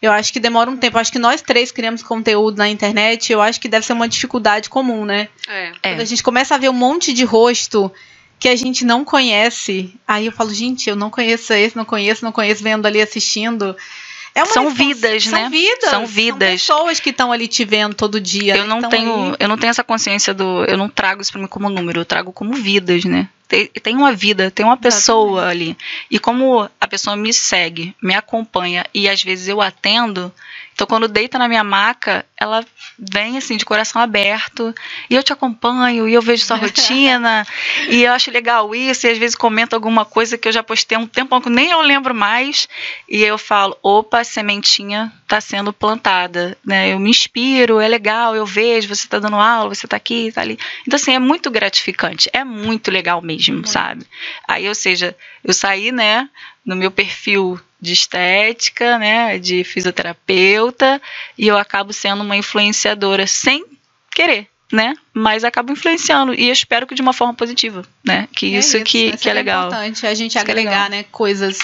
Eu 0.00 0.10
acho 0.10 0.32
que 0.32 0.40
demora 0.40 0.70
um 0.70 0.76
tempo. 0.76 0.96
Eu 0.96 1.00
acho 1.00 1.12
que 1.12 1.18
nós 1.18 1.42
três 1.42 1.70
criamos 1.70 2.02
conteúdo 2.02 2.56
na 2.56 2.68
internet. 2.68 3.32
Eu 3.32 3.42
acho 3.42 3.60
que 3.60 3.68
deve 3.68 3.84
ser 3.84 3.92
uma 3.92 4.08
dificuldade 4.08 4.68
comum, 4.70 5.04
né? 5.04 5.28
É. 5.46 5.72
Quando 5.82 6.00
é. 6.00 6.02
a 6.02 6.06
gente 6.06 6.22
começa 6.22 6.54
a 6.54 6.58
ver 6.58 6.70
um 6.70 6.74
monte 6.74 7.12
de 7.12 7.24
rosto 7.24 7.92
que 8.42 8.48
a 8.48 8.56
gente 8.56 8.84
não 8.84 9.04
conhece. 9.04 9.94
Aí 10.04 10.26
eu 10.26 10.32
falo, 10.32 10.52
gente, 10.52 10.90
eu 10.90 10.96
não 10.96 11.08
conheço 11.08 11.52
esse, 11.52 11.76
não 11.76 11.84
conheço, 11.84 12.24
não 12.24 12.32
conheço, 12.32 12.60
vendo 12.60 12.86
ali 12.86 13.00
assistindo. 13.00 13.76
É 14.34 14.44
são 14.46 14.68
vidas, 14.68 15.22
são 15.22 15.42
né? 15.42 15.48
Vidas, 15.48 15.90
são 15.90 16.04
vidas. 16.04 16.60
São 16.60 16.76
pessoas 16.78 16.98
que 16.98 17.10
estão 17.10 17.30
ali 17.30 17.46
te 17.46 17.64
vendo 17.64 17.94
todo 17.94 18.20
dia. 18.20 18.56
Eu 18.56 18.66
não 18.66 18.82
tenho, 18.88 19.26
ali. 19.26 19.36
eu 19.38 19.48
não 19.48 19.56
tenho 19.56 19.70
essa 19.70 19.84
consciência 19.84 20.34
do, 20.34 20.64
eu 20.64 20.76
não 20.76 20.88
trago 20.88 21.22
isso 21.22 21.30
para 21.30 21.40
mim 21.40 21.46
como 21.46 21.70
número, 21.70 22.00
eu 22.00 22.04
trago 22.04 22.32
como 22.32 22.52
vidas, 22.54 23.04
né? 23.04 23.28
Tem, 23.46 23.68
tem 23.68 23.96
uma 23.96 24.12
vida, 24.12 24.50
tem 24.50 24.66
uma 24.66 24.76
pessoa 24.76 25.42
Exatamente. 25.42 25.70
ali. 25.70 25.76
E 26.10 26.18
como 26.18 26.68
a 26.80 26.88
pessoa 26.88 27.14
me 27.14 27.32
segue, 27.32 27.94
me 28.02 28.16
acompanha 28.16 28.84
e 28.92 29.08
às 29.08 29.22
vezes 29.22 29.46
eu 29.46 29.60
atendo, 29.60 30.32
então, 30.74 30.86
quando 30.86 31.06
deita 31.06 31.38
na 31.38 31.48
minha 31.48 31.62
maca, 31.62 32.24
ela 32.36 32.64
vem 32.98 33.36
assim, 33.36 33.56
de 33.56 33.64
coração 33.64 34.00
aberto, 34.00 34.74
e 35.08 35.14
eu 35.14 35.22
te 35.22 35.32
acompanho, 35.32 36.08
e 36.08 36.14
eu 36.14 36.22
vejo 36.22 36.44
sua 36.44 36.56
rotina, 36.56 37.46
e 37.88 38.04
eu 38.04 38.12
acho 38.12 38.30
legal 38.30 38.74
isso, 38.74 39.06
e 39.06 39.10
às 39.10 39.18
vezes 39.18 39.36
comento 39.36 39.74
alguma 39.74 40.04
coisa 40.04 40.38
que 40.38 40.48
eu 40.48 40.52
já 40.52 40.62
postei 40.62 40.96
há 40.96 41.00
um 41.00 41.06
tempo 41.06 41.40
que 41.40 41.50
nem 41.50 41.70
eu 41.70 41.80
lembro 41.82 42.14
mais, 42.14 42.68
e 43.08 43.22
eu 43.22 43.36
falo: 43.36 43.76
opa, 43.82 44.20
a 44.20 44.24
sementinha 44.24 45.12
está 45.22 45.40
sendo 45.40 45.72
plantada, 45.72 46.56
né? 46.64 46.92
Eu 46.92 46.98
me 46.98 47.10
inspiro, 47.10 47.80
é 47.80 47.88
legal, 47.88 48.34
eu 48.34 48.46
vejo, 48.46 48.88
você 48.88 49.06
está 49.06 49.18
dando 49.18 49.36
aula, 49.36 49.74
você 49.74 49.86
está 49.86 49.96
aqui, 49.96 50.28
está 50.28 50.40
ali. 50.40 50.58
Então, 50.86 50.96
assim, 50.96 51.14
é 51.14 51.18
muito 51.18 51.50
gratificante, 51.50 52.30
é 52.32 52.44
muito 52.44 52.90
legal 52.90 53.20
mesmo, 53.22 53.66
sabe? 53.66 54.06
Aí, 54.46 54.68
ou 54.68 54.74
seja, 54.74 55.16
eu 55.44 55.52
saí, 55.52 55.92
né, 55.92 56.28
no 56.64 56.76
meu 56.76 56.90
perfil 56.90 57.60
de 57.82 57.92
estética, 57.92 58.96
né, 58.96 59.40
de 59.40 59.64
fisioterapeuta, 59.64 61.02
e 61.36 61.48
eu 61.48 61.58
acabo 61.58 61.92
sendo 61.92 62.22
uma 62.22 62.36
influenciadora 62.36 63.26
sem 63.26 63.64
querer, 64.08 64.46
né? 64.70 64.94
Mas 65.12 65.42
acabo 65.42 65.72
influenciando 65.72 66.32
e 66.32 66.48
espero 66.48 66.86
que 66.86 66.94
de 66.94 67.02
uma 67.02 67.12
forma 67.12 67.34
positiva, 67.34 67.84
né? 68.04 68.28
Que 68.36 68.54
é 68.54 68.58
isso, 68.60 68.76
isso 68.76 68.84
que, 68.84 69.16
que 69.16 69.28
é, 69.28 69.32
é 69.32 69.34
legal. 69.34 69.64
É 69.64 69.66
importante 69.66 70.06
a 70.06 70.14
gente 70.14 70.30
isso 70.30 70.38
é 70.38 70.40
agregar, 70.40 70.86
é 70.86 70.90
né, 70.90 71.04
coisas 71.10 71.58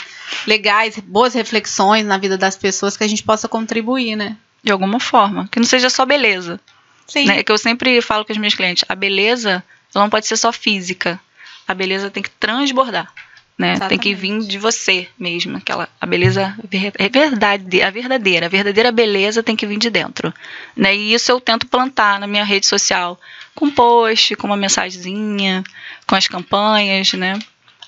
legais, 0.45 0.99
boas 0.99 1.35
reflexões 1.35 2.05
na 2.05 2.19
vida 2.19 2.37
das 2.37 2.57
pessoas 2.57 2.97
que 2.97 3.05
a 3.05 3.09
gente 3.09 3.23
possa 3.23 3.49
contribuir, 3.49 4.16
né? 4.16 4.37
De 4.61 4.73
alguma 4.73 4.99
forma, 4.99 5.49
que 5.53 5.61
não 5.61 5.66
seja 5.66 5.89
só 5.89 6.05
beleza. 6.05 6.59
Sim. 7.07 7.27
Né? 7.27 7.45
Que 7.45 7.53
eu 7.53 7.59
sempre 7.59 8.03
falo 8.03 8.25
com 8.25 8.33
os 8.33 8.39
meus 8.39 8.55
clientes, 8.55 8.85
a 8.89 8.95
beleza 8.97 9.62
não 9.95 10.11
pode 10.11 10.27
ser 10.27 10.37
só 10.37 10.53
física. 10.53 11.19
A 11.66 11.75
beleza 11.75 12.11
tem 12.11 12.23
que 12.23 12.31
transbordar 12.31 13.12
né? 13.59 13.77
Tem 13.89 13.99
que 13.99 14.15
vir 14.15 14.39
de 14.47 14.57
você 14.57 15.09
mesmo, 15.19 15.57
aquela 15.57 15.89
a 16.01 16.07
beleza 16.07 16.57
é 16.97 17.09
verdade, 17.09 17.83
a 17.83 17.91
verdadeira, 17.91 18.47
a 18.47 18.49
verdadeira 18.49 18.93
beleza 18.93 19.43
tem 19.43 19.57
que 19.57 19.67
vir 19.67 19.79
de 19.79 19.91
dentro, 19.91 20.33
né? 20.77 20.95
E 20.95 21.13
isso 21.13 21.33
eu 21.33 21.41
tento 21.41 21.67
plantar 21.67 22.21
na 22.21 22.29
minha 22.29 22.45
rede 22.45 22.67
social, 22.67 23.21
com 23.57 23.69
post, 23.69 24.37
com 24.37 24.47
uma 24.47 24.57
mensagenzinha, 24.57 25.65
com 26.07 26.15
as 26.15 26.29
campanhas, 26.29 27.13
né? 27.15 27.37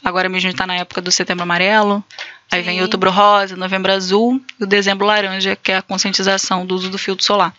Agora 0.02 0.28
mesmo 0.28 0.50
está 0.50 0.66
na 0.66 0.74
época 0.74 1.00
do 1.00 1.12
Setembro 1.12 1.44
Amarelo, 1.44 2.02
aí 2.50 2.60
Sim. 2.60 2.66
vem 2.66 2.82
Outubro 2.82 3.10
Rosa, 3.10 3.54
Novembro 3.54 3.92
Azul 3.92 4.42
e 4.58 4.64
o 4.64 4.66
Dezembro 4.66 5.06
Laranja, 5.06 5.54
que 5.54 5.70
é 5.70 5.76
a 5.76 5.82
conscientização 5.82 6.66
do 6.66 6.74
uso 6.74 6.90
do 6.90 6.98
filtro 6.98 7.24
solar. 7.24 7.54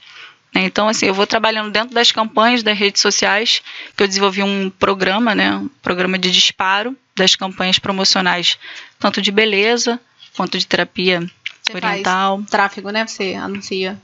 Né? 0.54 0.66
Então, 0.66 0.90
assim, 0.90 1.06
eu 1.06 1.14
vou 1.14 1.26
trabalhando 1.26 1.72
dentro 1.72 1.94
das 1.94 2.12
campanhas 2.12 2.62
das 2.62 2.78
redes 2.78 3.02
sociais, 3.02 3.62
que 3.96 4.04
eu 4.04 4.08
desenvolvi 4.08 4.44
um 4.44 4.70
programa, 4.70 5.34
né, 5.34 5.56
um 5.56 5.70
programa 5.82 6.18
de 6.18 6.30
disparo 6.30 6.98
das 7.22 7.36
campanhas 7.36 7.78
promocionais, 7.78 8.58
tanto 9.00 9.22
de 9.22 9.32
beleza 9.32 10.00
quanto 10.36 10.58
de 10.58 10.66
terapia 10.66 11.22
Você 11.62 11.76
oriental. 11.76 12.44
tráfego, 12.50 12.90
né? 12.90 13.06
Você 13.06 13.36
anuncia. 13.36 14.00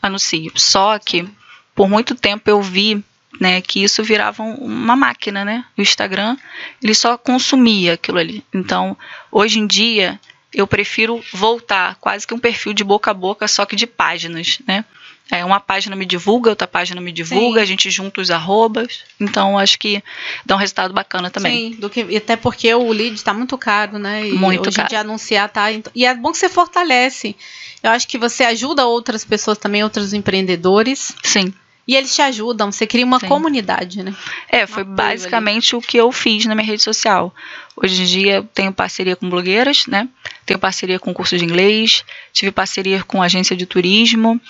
Anuncio. 0.00 0.52
Só 0.54 0.98
que 0.98 1.28
por 1.74 1.88
muito 1.88 2.14
tempo 2.14 2.48
eu 2.48 2.62
vi 2.62 3.02
né, 3.40 3.60
que 3.60 3.82
isso 3.82 4.04
virava 4.04 4.42
uma 4.42 4.94
máquina, 4.94 5.44
né? 5.44 5.64
O 5.76 5.82
Instagram, 5.82 6.36
ele 6.80 6.94
só 6.94 7.18
consumia 7.18 7.94
aquilo 7.94 8.18
ali. 8.18 8.44
Então, 8.54 8.96
hoje 9.30 9.58
em 9.58 9.66
dia, 9.66 10.20
eu 10.52 10.66
prefiro 10.66 11.24
voltar 11.32 11.96
quase 11.96 12.26
que 12.26 12.34
um 12.34 12.38
perfil 12.38 12.72
de 12.72 12.84
boca 12.84 13.10
a 13.10 13.14
boca, 13.14 13.48
só 13.48 13.64
que 13.64 13.74
de 13.74 13.86
páginas, 13.86 14.60
né? 14.68 14.84
É, 15.32 15.42
uma 15.46 15.58
página 15.58 15.96
me 15.96 16.04
divulga, 16.04 16.50
outra 16.50 16.68
página 16.68 17.00
me 17.00 17.10
divulga, 17.10 17.60
Sim. 17.60 17.62
a 17.62 17.64
gente 17.64 17.90
junta 17.90 18.20
os 18.20 18.30
arrobas. 18.30 19.00
Então, 19.18 19.58
acho 19.58 19.78
que 19.78 20.04
dá 20.44 20.54
um 20.54 20.58
resultado 20.58 20.92
bacana 20.92 21.30
também. 21.30 21.72
Sim, 21.72 21.80
do 21.80 21.88
que, 21.88 22.14
até 22.14 22.36
porque 22.36 22.72
o 22.74 22.92
lead 22.92 23.14
está 23.14 23.32
muito 23.32 23.56
caro, 23.56 23.98
né? 23.98 24.28
E 24.28 24.32
muito 24.34 24.68
hoje 24.68 24.76
caro. 24.76 24.90
de 24.90 24.96
anunciar 24.96 25.48
tá. 25.48 25.68
E 25.94 26.04
é 26.04 26.14
bom 26.14 26.32
que 26.32 26.36
você 26.36 26.50
fortalece. 26.50 27.34
Eu 27.82 27.92
acho 27.92 28.06
que 28.06 28.18
você 28.18 28.44
ajuda 28.44 28.84
outras 28.84 29.24
pessoas 29.24 29.56
também, 29.56 29.82
outros 29.82 30.12
empreendedores. 30.12 31.14
Sim. 31.22 31.54
E 31.88 31.96
eles 31.96 32.14
te 32.14 32.20
ajudam, 32.22 32.70
você 32.70 32.86
cria 32.86 33.04
uma 33.04 33.18
Sim. 33.18 33.26
comunidade, 33.26 34.02
né? 34.02 34.14
É, 34.48 34.66
foi 34.66 34.84
basicamente 34.84 35.74
o 35.74 35.80
que 35.80 35.96
eu 35.96 36.12
fiz 36.12 36.44
na 36.44 36.54
minha 36.54 36.66
rede 36.66 36.82
social. 36.82 37.34
Hoje 37.74 38.02
em 38.02 38.04
dia 38.04 38.34
eu 38.36 38.44
tenho 38.44 38.72
parceria 38.72 39.16
com 39.16 39.28
blogueiras, 39.28 39.86
né? 39.86 40.08
Tenho 40.46 40.60
parceria 40.60 41.00
com 41.00 41.12
curso 41.12 41.36
de 41.36 41.44
inglês, 41.44 42.04
tive 42.32 42.52
parceria 42.52 43.02
com 43.02 43.20
agência 43.20 43.56
de 43.56 43.66
turismo. 43.66 44.40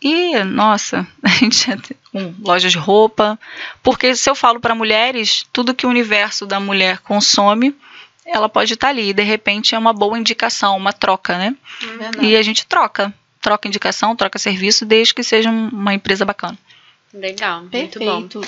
E, 0.00 0.42
nossa, 0.44 1.06
a 1.22 1.28
gente 1.28 1.70
com 2.12 2.34
lojas 2.40 2.72
de 2.72 2.78
roupa. 2.78 3.38
Porque 3.82 4.14
se 4.14 4.28
eu 4.28 4.34
falo 4.34 4.60
para 4.60 4.74
mulheres, 4.74 5.46
tudo 5.52 5.74
que 5.74 5.86
o 5.86 5.90
universo 5.90 6.46
da 6.46 6.60
mulher 6.60 6.98
consome, 6.98 7.74
ela 8.24 8.48
pode 8.48 8.74
estar 8.74 8.88
tá 8.88 8.90
ali. 8.90 9.10
E 9.10 9.12
de 9.12 9.22
repente 9.22 9.74
é 9.74 9.78
uma 9.78 9.92
boa 9.92 10.18
indicação, 10.18 10.76
uma 10.76 10.92
troca, 10.92 11.36
né? 11.36 11.56
Verdade. 11.80 12.26
E 12.26 12.36
a 12.36 12.42
gente 12.42 12.66
troca. 12.66 13.12
Troca 13.40 13.68
indicação, 13.68 14.16
troca 14.16 14.38
serviço, 14.38 14.84
desde 14.84 15.14
que 15.14 15.22
seja 15.22 15.50
uma 15.50 15.94
empresa 15.94 16.24
bacana. 16.24 16.58
Legal, 17.14 17.62
Perfeito. 17.62 18.04
muito 18.04 18.40
bom. 18.40 18.46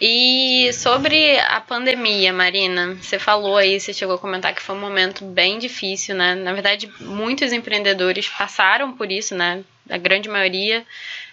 E 0.00 0.72
sobre 0.72 1.38
a 1.40 1.60
pandemia, 1.60 2.32
Marina, 2.32 2.94
você 2.94 3.18
falou 3.18 3.58
aí, 3.58 3.78
você 3.78 3.92
chegou 3.92 4.14
a 4.14 4.18
comentar 4.18 4.54
que 4.54 4.62
foi 4.62 4.74
um 4.74 4.80
momento 4.80 5.24
bem 5.24 5.58
difícil, 5.58 6.14
né? 6.14 6.34
Na 6.34 6.54
verdade, 6.54 6.90
muitos 7.00 7.52
empreendedores 7.52 8.26
passaram 8.26 8.92
por 8.92 9.12
isso, 9.12 9.34
né? 9.34 9.62
A 9.90 9.98
grande 9.98 10.28
maioria. 10.28 10.86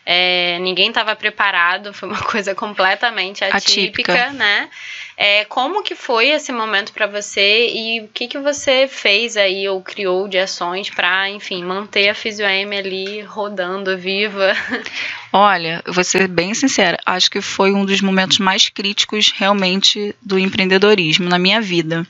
É, 0.10 0.58
ninguém 0.60 0.88
estava 0.88 1.14
preparado, 1.18 1.94
foi 1.94 2.08
uma 2.08 2.24
coisa 2.24 2.56
completamente 2.56 3.44
atípica, 3.44 4.14
atípica. 4.14 4.32
né? 4.32 4.70
É, 5.18 5.44
como 5.44 5.84
que 5.84 5.96
foi 5.96 6.30
esse 6.30 6.50
momento 6.54 6.94
para 6.94 7.08
você 7.08 7.68
e 7.68 8.00
o 8.00 8.08
que, 8.08 8.26
que 8.26 8.38
você 8.38 8.88
fez 8.88 9.36
aí 9.36 9.68
ou 9.68 9.82
criou 9.82 10.26
de 10.30 10.38
ações 10.38 10.90
para, 10.90 11.30
enfim, 11.30 11.62
manter 11.62 12.08
a 12.08 12.16
Fisioem 12.16 12.74
ali 12.78 13.20
rodando, 13.20 13.98
viva? 13.98 14.54
Olha, 15.34 15.84
vou 15.86 16.06
ser 16.06 16.26
bem 16.30 16.54
sincera, 16.54 16.98
acho 17.06 17.30
que 17.30 17.42
foi 17.42 17.74
um 17.74 17.84
dos 17.84 18.00
momentos 18.00 18.40
mais 18.40 18.70
críticos 18.70 19.34
realmente 19.36 20.16
do 20.22 20.40
empreendedorismo 20.40 21.28
na 21.28 21.38
minha 21.38 21.60
vida. 21.60 22.08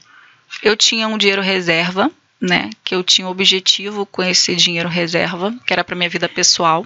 Eu 0.62 0.78
tinha 0.78 1.08
um 1.08 1.18
dinheiro 1.18 1.42
reserva, 1.42 2.12
né, 2.40 2.70
que 2.84 2.94
eu 2.94 3.04
tinha 3.04 3.26
um 3.26 3.32
objetivo 3.32 4.06
com 4.06 4.22
esse 4.22 4.56
dinheiro 4.56 4.88
reserva, 4.88 5.52
que 5.66 5.74
era 5.74 5.84
para 5.84 5.96
minha 5.96 6.10
vida 6.10 6.30
pessoal, 6.30 6.86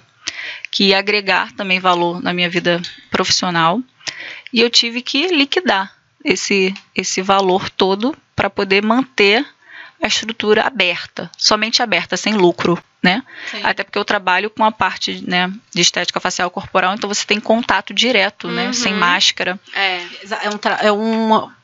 que 0.69 0.85
ia 0.89 0.99
agregar 0.99 1.51
também 1.53 1.79
valor 1.79 2.21
na 2.21 2.33
minha 2.33 2.49
vida 2.49 2.81
profissional, 3.09 3.81
e 4.53 4.59
eu 4.59 4.69
tive 4.69 5.01
que 5.01 5.27
liquidar 5.27 5.93
esse, 6.23 6.73
esse 6.95 7.21
valor 7.21 7.69
todo 7.69 8.15
para 8.35 8.49
poder 8.49 8.83
manter 8.83 9.45
a 10.01 10.07
estrutura 10.07 10.63
aberta, 10.63 11.29
somente 11.37 11.83
aberta, 11.83 12.17
sem 12.17 12.33
lucro, 12.33 12.81
né? 13.03 13.23
Sim. 13.51 13.61
Até 13.63 13.83
porque 13.83 13.99
eu 13.99 14.05
trabalho 14.05 14.49
com 14.49 14.63
a 14.63 14.71
parte 14.71 15.23
né, 15.27 15.51
de 15.73 15.81
estética 15.81 16.19
facial 16.19 16.49
corporal, 16.49 16.95
então 16.95 17.07
você 17.07 17.25
tem 17.25 17.39
contato 17.39 17.93
direto, 17.93 18.47
né? 18.47 18.63
uhum. 18.63 18.67
né? 18.67 18.73
Sem 18.73 18.93
máscara. 18.93 19.59
É, 19.73 20.01
é, 20.43 20.49
um 20.49 20.59
é 20.81 20.91
uma 20.91 21.55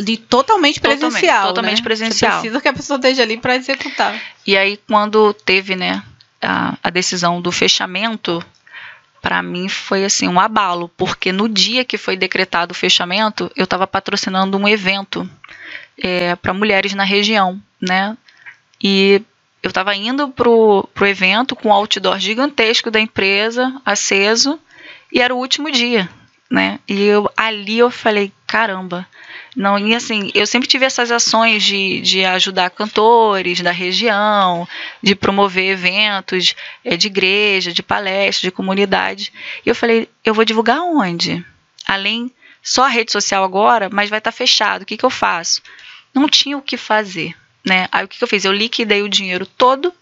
de 0.00 0.16
totalmente 0.16 0.80
presencial. 0.80 1.10
Totalmente, 1.12 1.48
totalmente 1.48 1.78
né? 1.78 1.84
presencial. 1.84 2.32
Você 2.32 2.40
precisa 2.40 2.60
que 2.60 2.68
a 2.68 2.72
pessoa 2.72 2.96
esteja 2.96 3.22
ali 3.22 3.36
para 3.36 3.56
executar. 3.56 4.20
E 4.46 4.56
aí, 4.56 4.76
quando 4.86 5.32
teve, 5.34 5.74
né, 5.74 6.02
a, 6.40 6.76
a 6.82 6.90
decisão 6.90 7.40
do 7.40 7.50
fechamento, 7.50 8.44
para 9.20 9.42
mim 9.42 9.68
foi 9.68 10.04
assim 10.04 10.28
um 10.28 10.40
abalo, 10.40 10.88
porque 10.96 11.32
no 11.32 11.48
dia 11.48 11.84
que 11.84 11.98
foi 11.98 12.16
decretado 12.16 12.72
o 12.72 12.76
fechamento, 12.76 13.50
eu 13.56 13.64
estava 13.64 13.86
patrocinando 13.86 14.56
um 14.56 14.68
evento 14.68 15.28
é, 15.96 16.36
para 16.36 16.54
mulheres 16.54 16.94
na 16.94 17.04
região, 17.04 17.60
né? 17.80 18.16
E 18.80 19.22
eu 19.62 19.68
estava 19.68 19.94
indo 19.94 20.28
pro, 20.28 20.88
pro 20.94 21.06
evento 21.06 21.56
com 21.56 21.68
um 21.68 21.72
outdoor 21.72 22.18
gigantesco 22.18 22.90
da 22.90 23.00
empresa 23.00 23.80
aceso 23.84 24.58
e 25.12 25.20
era 25.20 25.34
o 25.34 25.38
último 25.38 25.70
dia, 25.70 26.08
né? 26.50 26.78
E 26.86 27.02
eu 27.02 27.30
ali 27.36 27.78
eu 27.78 27.90
falei, 27.90 28.32
caramba, 28.48 29.06
não, 29.54 29.78
e 29.78 29.94
assim, 29.94 30.30
eu 30.34 30.46
sempre 30.46 30.68
tive 30.68 30.86
essas 30.86 31.10
ações 31.10 31.62
de, 31.62 32.00
de 32.00 32.24
ajudar 32.24 32.70
cantores 32.70 33.60
da 33.60 33.70
região, 33.70 34.66
de 35.02 35.14
promover 35.14 35.70
eventos 35.70 36.54
é, 36.84 36.96
de 36.96 37.08
igreja, 37.08 37.72
de 37.72 37.82
palestra, 37.82 38.48
de 38.48 38.52
comunidade. 38.52 39.32
E 39.66 39.68
eu 39.68 39.74
falei, 39.74 40.08
eu 40.24 40.32
vou 40.32 40.44
divulgar 40.44 40.80
onde? 40.80 41.44
Além, 41.86 42.32
só 42.62 42.84
a 42.84 42.88
rede 42.88 43.12
social 43.12 43.44
agora, 43.44 43.90
mas 43.92 44.08
vai 44.08 44.18
estar 44.18 44.32
tá 44.32 44.36
fechado. 44.36 44.82
O 44.82 44.86
que, 44.86 44.96
que 44.96 45.04
eu 45.04 45.10
faço? 45.10 45.60
Não 46.14 46.28
tinha 46.28 46.56
o 46.56 46.62
que 46.62 46.76
fazer, 46.76 47.34
né? 47.64 47.86
Aí 47.92 48.04
o 48.04 48.08
que, 48.08 48.16
que 48.16 48.24
eu 48.24 48.28
fiz? 48.28 48.44
Eu 48.44 48.52
liquidei 48.52 49.02
o 49.02 49.08
dinheiro 49.08 49.44
todo 49.44 49.92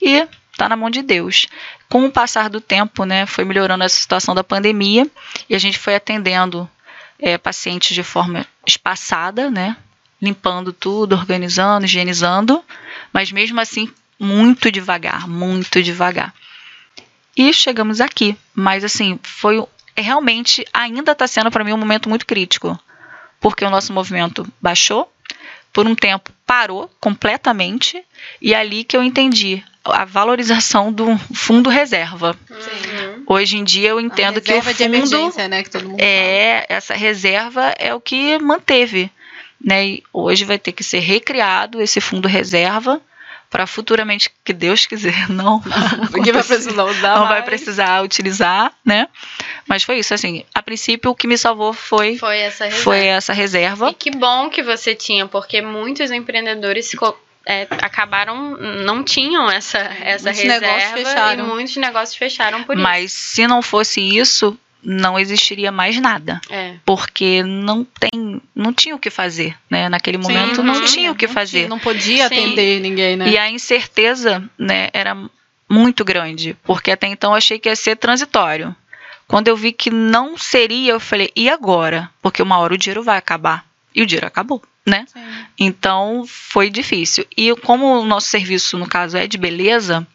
e 0.00 0.26
está 0.52 0.68
na 0.68 0.76
mão 0.76 0.90
de 0.90 1.02
Deus. 1.02 1.46
Com 1.88 2.04
o 2.04 2.12
passar 2.12 2.50
do 2.50 2.60
tempo, 2.60 3.04
né, 3.04 3.24
foi 3.26 3.44
melhorando 3.44 3.84
essa 3.84 3.98
situação 3.98 4.34
da 4.34 4.44
pandemia 4.44 5.06
e 5.48 5.54
a 5.54 5.58
gente 5.58 5.78
foi 5.78 5.94
atendendo 5.94 6.68
é, 7.18 7.36
pacientes 7.36 7.94
de 7.94 8.02
forma 8.02 8.46
espaçada, 8.66 9.50
né? 9.50 9.76
Limpando 10.20 10.72
tudo, 10.72 11.14
organizando, 11.14 11.84
higienizando, 11.84 12.62
mas 13.12 13.30
mesmo 13.30 13.60
assim 13.60 13.92
muito 14.18 14.70
devagar, 14.70 15.28
muito 15.28 15.82
devagar. 15.82 16.34
E 17.36 17.52
chegamos 17.52 18.00
aqui, 18.00 18.36
mas 18.54 18.82
assim, 18.82 19.18
foi 19.22 19.64
realmente 19.96 20.64
ainda 20.72 21.12
está 21.12 21.26
sendo 21.26 21.50
para 21.50 21.64
mim 21.64 21.72
um 21.72 21.78
momento 21.78 22.08
muito 22.08 22.26
crítico, 22.26 22.78
porque 23.40 23.64
o 23.64 23.70
nosso 23.70 23.92
movimento 23.92 24.46
baixou, 24.60 25.12
por 25.72 25.86
um 25.86 25.94
tempo 25.94 26.32
parou 26.46 26.90
completamente 27.00 28.02
e 28.40 28.54
é 28.54 28.58
ali 28.58 28.82
que 28.84 28.96
eu 28.96 29.02
entendi 29.02 29.62
a 29.90 30.04
valorização 30.04 30.92
do 30.92 31.16
fundo 31.34 31.70
reserva. 31.70 32.36
Uhum. 32.50 33.24
Hoje 33.26 33.56
em 33.58 33.64
dia 33.64 33.90
eu 33.90 34.00
entendo 34.00 34.40
que 34.40 34.52
o 34.52 34.62
fundo 34.62 34.74
de 34.76 34.82
emergência, 34.82 35.48
né, 35.48 35.62
que 35.62 35.70
todo 35.70 35.88
mundo 35.88 36.00
é 36.00 36.64
fala. 36.66 36.78
essa 36.78 36.94
reserva 36.94 37.74
é 37.78 37.94
o 37.94 38.00
que 38.00 38.38
manteve, 38.38 39.10
né? 39.62 39.86
E 39.86 40.02
hoje 40.12 40.44
vai 40.44 40.58
ter 40.58 40.72
que 40.72 40.84
ser 40.84 41.00
recriado 41.00 41.80
esse 41.80 42.00
fundo 42.00 42.28
reserva 42.28 43.00
para 43.50 43.66
futuramente, 43.66 44.30
que 44.44 44.52
Deus 44.52 44.86
quiser, 44.86 45.28
não, 45.28 45.62
Ninguém 46.12 46.32
vai 46.32 46.42
precisar 46.42 46.84
usar 46.84 47.14
não 47.14 47.24
mais. 47.24 47.28
vai 47.30 47.42
precisar 47.42 48.02
utilizar, 48.02 48.72
né? 48.84 49.08
Mas 49.66 49.82
foi 49.82 49.98
isso, 49.98 50.12
assim, 50.14 50.44
a 50.54 50.62
princípio 50.62 51.10
o 51.10 51.14
que 51.14 51.26
me 51.26 51.38
salvou 51.38 51.72
foi 51.72 52.16
foi 52.18 52.38
essa 52.38 52.64
reserva. 52.64 52.84
Foi 52.84 53.06
essa 53.06 53.32
reserva. 53.32 53.90
E 53.90 53.94
que 53.94 54.10
bom 54.10 54.50
que 54.50 54.62
você 54.62 54.94
tinha, 54.94 55.26
porque 55.26 55.60
muitos 55.62 56.10
empreendedores 56.10 56.86
é, 57.48 57.66
acabaram 57.70 58.58
não 58.58 59.02
tinham 59.02 59.50
essa 59.50 59.78
essa 59.78 60.30
muitos 60.30 60.42
reserva 60.44 61.32
e 61.32 61.42
muitos 61.42 61.76
negócios 61.76 62.14
fecharam 62.14 62.62
por 62.62 62.76
Mas 62.76 63.10
isso. 63.10 63.34
se 63.34 63.46
não 63.46 63.62
fosse 63.62 64.02
isso, 64.02 64.58
não 64.82 65.18
existiria 65.18 65.72
mais 65.72 65.98
nada. 65.98 66.42
É. 66.50 66.74
Porque 66.84 67.42
não 67.42 67.84
tem, 67.84 68.42
não 68.54 68.70
tinha 68.70 68.94
o 68.94 68.98
que 68.98 69.08
fazer, 69.08 69.56
né? 69.70 69.88
Naquele 69.88 70.18
momento 70.18 70.56
Sim, 70.56 70.62
não, 70.62 70.84
tinha 70.84 71.10
o 71.10 71.14
que 71.14 71.26
fazer. 71.26 71.60
Tinha, 71.60 71.68
não 71.70 71.78
podia 71.78 72.28
Sim. 72.28 72.34
atender 72.34 72.80
ninguém, 72.80 73.16
né? 73.16 73.30
E 73.30 73.38
a 73.38 73.50
incerteza, 73.50 74.44
né, 74.58 74.90
era 74.92 75.16
muito 75.66 76.04
grande, 76.04 76.54
porque 76.62 76.90
até 76.90 77.06
então 77.06 77.30
eu 77.30 77.36
achei 77.36 77.58
que 77.58 77.70
ia 77.70 77.76
ser 77.76 77.96
transitório. 77.96 78.76
Quando 79.26 79.48
eu 79.48 79.56
vi 79.56 79.72
que 79.72 79.90
não 79.90 80.36
seria, 80.36 80.92
eu 80.92 81.00
falei, 81.00 81.30
e 81.34 81.48
agora? 81.48 82.10
Porque 82.20 82.42
uma 82.42 82.58
hora 82.58 82.74
o 82.74 82.78
dinheiro 82.78 83.02
vai 83.02 83.16
acabar. 83.16 83.64
E 83.94 84.02
o 84.02 84.06
dinheiro 84.06 84.26
acabou 84.26 84.62
né? 84.88 85.04
Sim. 85.12 85.20
Então 85.58 86.24
foi 86.26 86.70
difícil. 86.70 87.26
E 87.36 87.54
como 87.56 88.00
o 88.00 88.04
nosso 88.04 88.28
serviço, 88.28 88.78
no 88.78 88.88
caso, 88.88 89.16
é 89.16 89.26
de 89.26 89.38
beleza, 89.38 90.06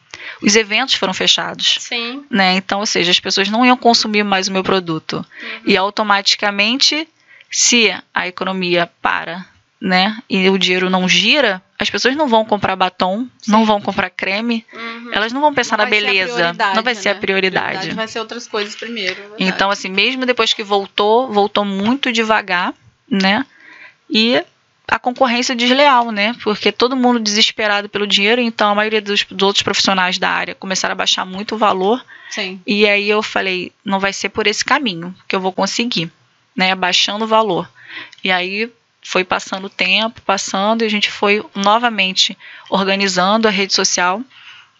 os 0.42 0.56
eventos 0.56 0.96
foram 0.96 1.14
fechados. 1.14 1.78
Sim. 1.80 2.24
Né? 2.30 2.56
Então, 2.56 2.80
ou 2.80 2.86
seja, 2.86 3.12
as 3.12 3.20
pessoas 3.20 3.50
não 3.50 3.66
iam 3.66 3.78
consumir 3.78 4.24
mais 4.24 4.48
o 4.48 4.52
meu 4.52 4.64
produto. 4.64 5.14
Uhum. 5.42 5.62
E 5.66 5.78
automaticamente, 5.78 7.08
se 7.50 7.94
a 8.14 8.28
economia 8.28 8.90
para, 9.02 9.46
né, 9.80 10.18
e 10.30 10.50
o 10.50 10.58
dinheiro 10.58 10.90
não 10.90 11.10
gira, 11.10 11.62
as 11.78 11.90
pessoas 11.90 12.16
não 12.16 12.28
vão 12.28 12.46
comprar 12.46 12.76
batom, 12.76 13.28
Sim. 13.40 13.52
não 13.52 13.66
vão 13.66 13.82
comprar 13.82 14.10
creme, 14.10 14.66
uhum. 14.74 15.10
elas 15.12 15.34
não 15.34 15.42
vão 15.42 15.54
pensar 15.54 15.78
não 15.78 15.84
na 15.84 15.92
beleza, 15.92 16.54
não 16.74 16.82
vai 16.82 16.96
ser 16.96 17.10
a 17.10 17.16
prioridade. 17.16 17.66
Né? 17.66 17.70
prioridade. 17.72 17.96
Vai 17.96 18.08
ser 18.08 18.20
outras 18.20 18.48
coisas 18.48 18.76
primeiro. 18.76 19.22
É 19.38 19.44
então, 19.44 19.70
assim, 19.70 19.90
mesmo 19.90 20.26
depois 20.26 20.54
que 20.54 20.64
voltou, 20.64 21.32
voltou 21.32 21.66
muito 21.66 22.12
devagar, 22.14 22.74
né? 23.10 23.46
E 24.10 24.44
a 24.88 25.00
concorrência 25.00 25.56
desleal, 25.56 26.12
né? 26.12 26.36
Porque 26.44 26.72
todo 26.72 26.96
mundo 26.96 27.20
desesperado 27.20 27.90
pelo 27.90 28.06
dinheiro, 28.06 28.42
então 28.42 28.70
a 28.70 28.76
maioria 28.76 29.02
dos, 29.02 29.24
dos, 29.24 29.44
outros 29.44 29.64
profissionais 29.64 30.18
da 30.18 30.30
área 30.30 30.56
começaram 30.56 30.94
a 30.94 30.96
baixar 30.96 31.26
muito 31.26 31.56
o 31.56 31.58
valor. 31.58 32.04
Sim. 32.30 32.62
E 32.66 32.88
aí 32.88 33.10
eu 33.10 33.24
falei, 33.24 33.72
não 33.84 34.00
vai 34.00 34.14
ser 34.14 34.30
por 34.30 34.48
esse 34.48 34.64
caminho 34.64 35.16
que 35.28 35.36
eu 35.36 35.40
vou 35.40 35.54
conseguir, 35.54 36.12
né? 36.56 36.76
Baixando 36.76 37.26
o 37.26 37.28
valor. 37.28 37.70
E 38.24 38.32
aí 38.32 38.72
foi 39.02 39.24
passando 39.24 39.66
o 39.66 39.70
tempo, 39.70 40.22
passando, 40.22 40.82
e 40.82 40.86
a 40.86 40.90
gente 40.90 41.12
foi 41.12 41.46
novamente 41.54 42.38
organizando 42.70 43.48
a 43.48 43.52
rede 43.52 43.74
social, 43.74 44.22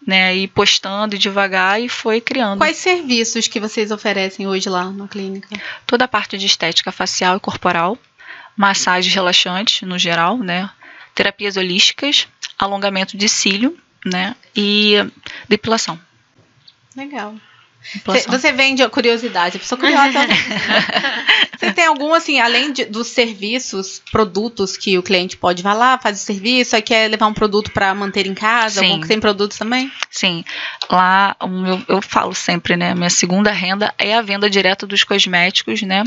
né, 0.06 0.36
e 0.36 0.48
postando 0.48 1.18
devagar 1.18 1.82
e 1.82 1.88
foi 1.88 2.20
criando. 2.20 2.58
Quais 2.58 2.78
serviços 2.78 3.48
que 3.48 3.60
vocês 3.60 3.92
oferecem 3.92 4.48
hoje 4.48 4.70
lá 4.70 4.90
na 4.92 5.08
clínica? 5.08 5.48
Toda 5.86 6.06
a 6.06 6.08
parte 6.08 6.38
de 6.38 6.46
estética 6.46 6.92
facial 6.92 7.38
e 7.38 7.40
corporal, 7.40 7.98
massagens 8.56 9.14
relaxantes 9.14 9.88
no 9.88 9.98
geral, 9.98 10.38
né, 10.38 10.70
terapias 11.16 11.58
holísticas, 11.58 12.28
alongamento 12.58 13.18
de 13.18 13.28
cílio, 13.28 13.78
né, 14.06 14.36
e 14.56 14.96
depilação. 15.48 16.00
Legal. 16.96 17.36
Você 18.28 18.52
vende 18.54 18.82
a 18.82 18.90
curiosidade, 18.90 19.58
a 19.58 19.60
pessoa 19.60 19.78
curiosa. 19.78 20.20
você 21.60 21.74
tem 21.74 21.86
algum, 21.86 22.14
assim, 22.14 22.40
além 22.40 22.72
de, 22.72 22.86
dos 22.86 23.08
serviços, 23.08 24.02
produtos 24.12 24.78
que 24.78 24.98
o 24.98 25.04
cliente 25.04 25.36
pode 25.36 25.62
vai 25.62 25.76
lá, 25.76 25.98
faz 25.98 26.22
o 26.22 26.24
serviço, 26.24 26.76
aí 26.76 26.82
quer 26.82 27.10
levar 27.10 27.28
um 27.28 27.34
produto 27.34 27.72
para 27.72 27.94
manter 27.94 28.26
em 28.26 28.34
casa? 28.34 28.80
Sim. 28.80 28.94
Algum, 28.94 29.08
tem 29.08 29.20
produtos 29.20 29.58
também? 29.58 29.92
Sim. 30.10 30.46
Lá, 30.90 31.36
eu, 31.42 31.96
eu 31.96 32.02
falo 32.02 32.34
sempre, 32.34 32.78
né? 32.78 32.96
Minha 32.96 33.10
segunda 33.10 33.52
renda 33.52 33.94
é 33.98 34.16
a 34.16 34.22
venda 34.22 34.50
direta 34.50 34.88
dos 34.88 35.04
cosméticos, 35.04 35.82
né? 35.82 36.04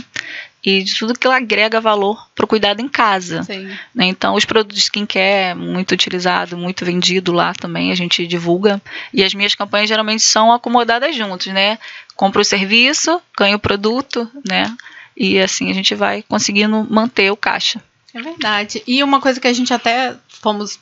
E 0.64 0.82
de 0.82 0.94
tudo 0.98 1.18
que 1.18 1.26
ela 1.26 1.36
agrega 1.36 1.80
valor 1.80 2.28
para 2.34 2.44
o 2.44 2.48
cuidado 2.48 2.80
em 2.80 2.88
casa. 2.88 3.46
Né? 3.94 4.06
Então, 4.06 4.34
os 4.34 4.44
produtos 4.44 4.76
de 4.76 4.82
skincare, 4.82 5.56
muito 5.56 5.92
utilizado, 5.92 6.56
muito 6.56 6.84
vendido 6.84 7.32
lá 7.32 7.54
também, 7.54 7.92
a 7.92 7.94
gente 7.94 8.26
divulga. 8.26 8.80
E 9.12 9.22
as 9.22 9.32
minhas 9.32 9.54
campanhas 9.54 9.88
geralmente 9.88 10.22
são 10.22 10.52
acomodadas 10.52 11.14
juntos, 11.14 11.46
né? 11.48 11.78
Compro 12.14 12.40
o 12.40 12.44
serviço, 12.44 13.20
ganho 13.38 13.56
o 13.56 13.60
produto, 13.60 14.28
né? 14.48 14.76
E 15.16 15.38
assim 15.38 15.70
a 15.70 15.74
gente 15.74 15.94
vai 15.94 16.24
conseguindo 16.28 16.86
manter 16.90 17.30
o 17.30 17.36
caixa. 17.36 17.82
É 18.12 18.20
verdade. 18.20 18.82
E 18.86 19.02
uma 19.02 19.20
coisa 19.20 19.40
que 19.40 19.46
a 19.46 19.52
gente 19.52 19.72
até 19.72 20.16
fomos 20.28 20.78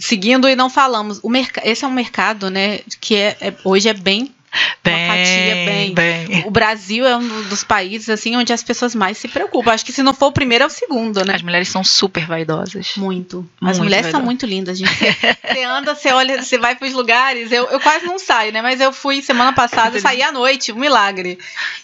seguindo 0.00 0.48
e 0.48 0.56
não 0.56 0.70
falamos, 0.70 1.20
o 1.22 1.30
esse 1.62 1.84
é 1.84 1.88
um 1.88 1.92
mercado, 1.92 2.50
né, 2.50 2.80
que 3.00 3.14
é, 3.14 3.36
é 3.40 3.54
hoje 3.62 3.88
é 3.88 3.92
bem 3.92 4.34
Bem, 4.82 5.04
uma 5.04 5.14
fatia 5.14 5.54
bem. 5.64 5.94
bem. 5.94 6.44
O 6.46 6.50
Brasil 6.50 7.06
é 7.06 7.16
um 7.16 7.42
dos 7.44 7.62
países 7.62 8.08
assim 8.08 8.36
onde 8.36 8.52
as 8.52 8.62
pessoas 8.62 8.94
mais 8.94 9.18
se 9.18 9.28
preocupam. 9.28 9.70
Acho 9.70 9.84
que 9.84 9.92
se 9.92 10.02
não 10.02 10.12
for 10.12 10.26
o 10.26 10.32
primeiro 10.32 10.64
é 10.64 10.66
o 10.66 10.70
segundo, 10.70 11.24
né? 11.24 11.34
As 11.34 11.42
mulheres 11.42 11.68
são 11.68 11.84
super 11.84 12.26
vaidosas. 12.26 12.96
Muito. 12.96 13.48
As 13.60 13.78
muito 13.78 13.84
mulheres 13.84 14.06
vaidosas. 14.06 14.12
são 14.12 14.22
muito 14.22 14.46
lindas, 14.46 14.78
gente. 14.78 14.90
Você 15.50 15.64
anda, 15.64 15.94
você 15.94 16.12
olha, 16.12 16.42
você 16.42 16.58
vai 16.58 16.74
para 16.74 16.88
os 16.88 16.94
lugares. 16.94 17.52
Eu, 17.52 17.66
eu 17.66 17.80
quase 17.80 18.06
não 18.06 18.18
saio, 18.18 18.52
né? 18.52 18.62
Mas 18.62 18.80
eu 18.80 18.92
fui 18.92 19.22
semana 19.22 19.52
passada, 19.52 19.96
eu 19.96 20.00
saí 20.00 20.22
à 20.22 20.32
noite, 20.32 20.72
um 20.72 20.78
milagre. 20.78 21.38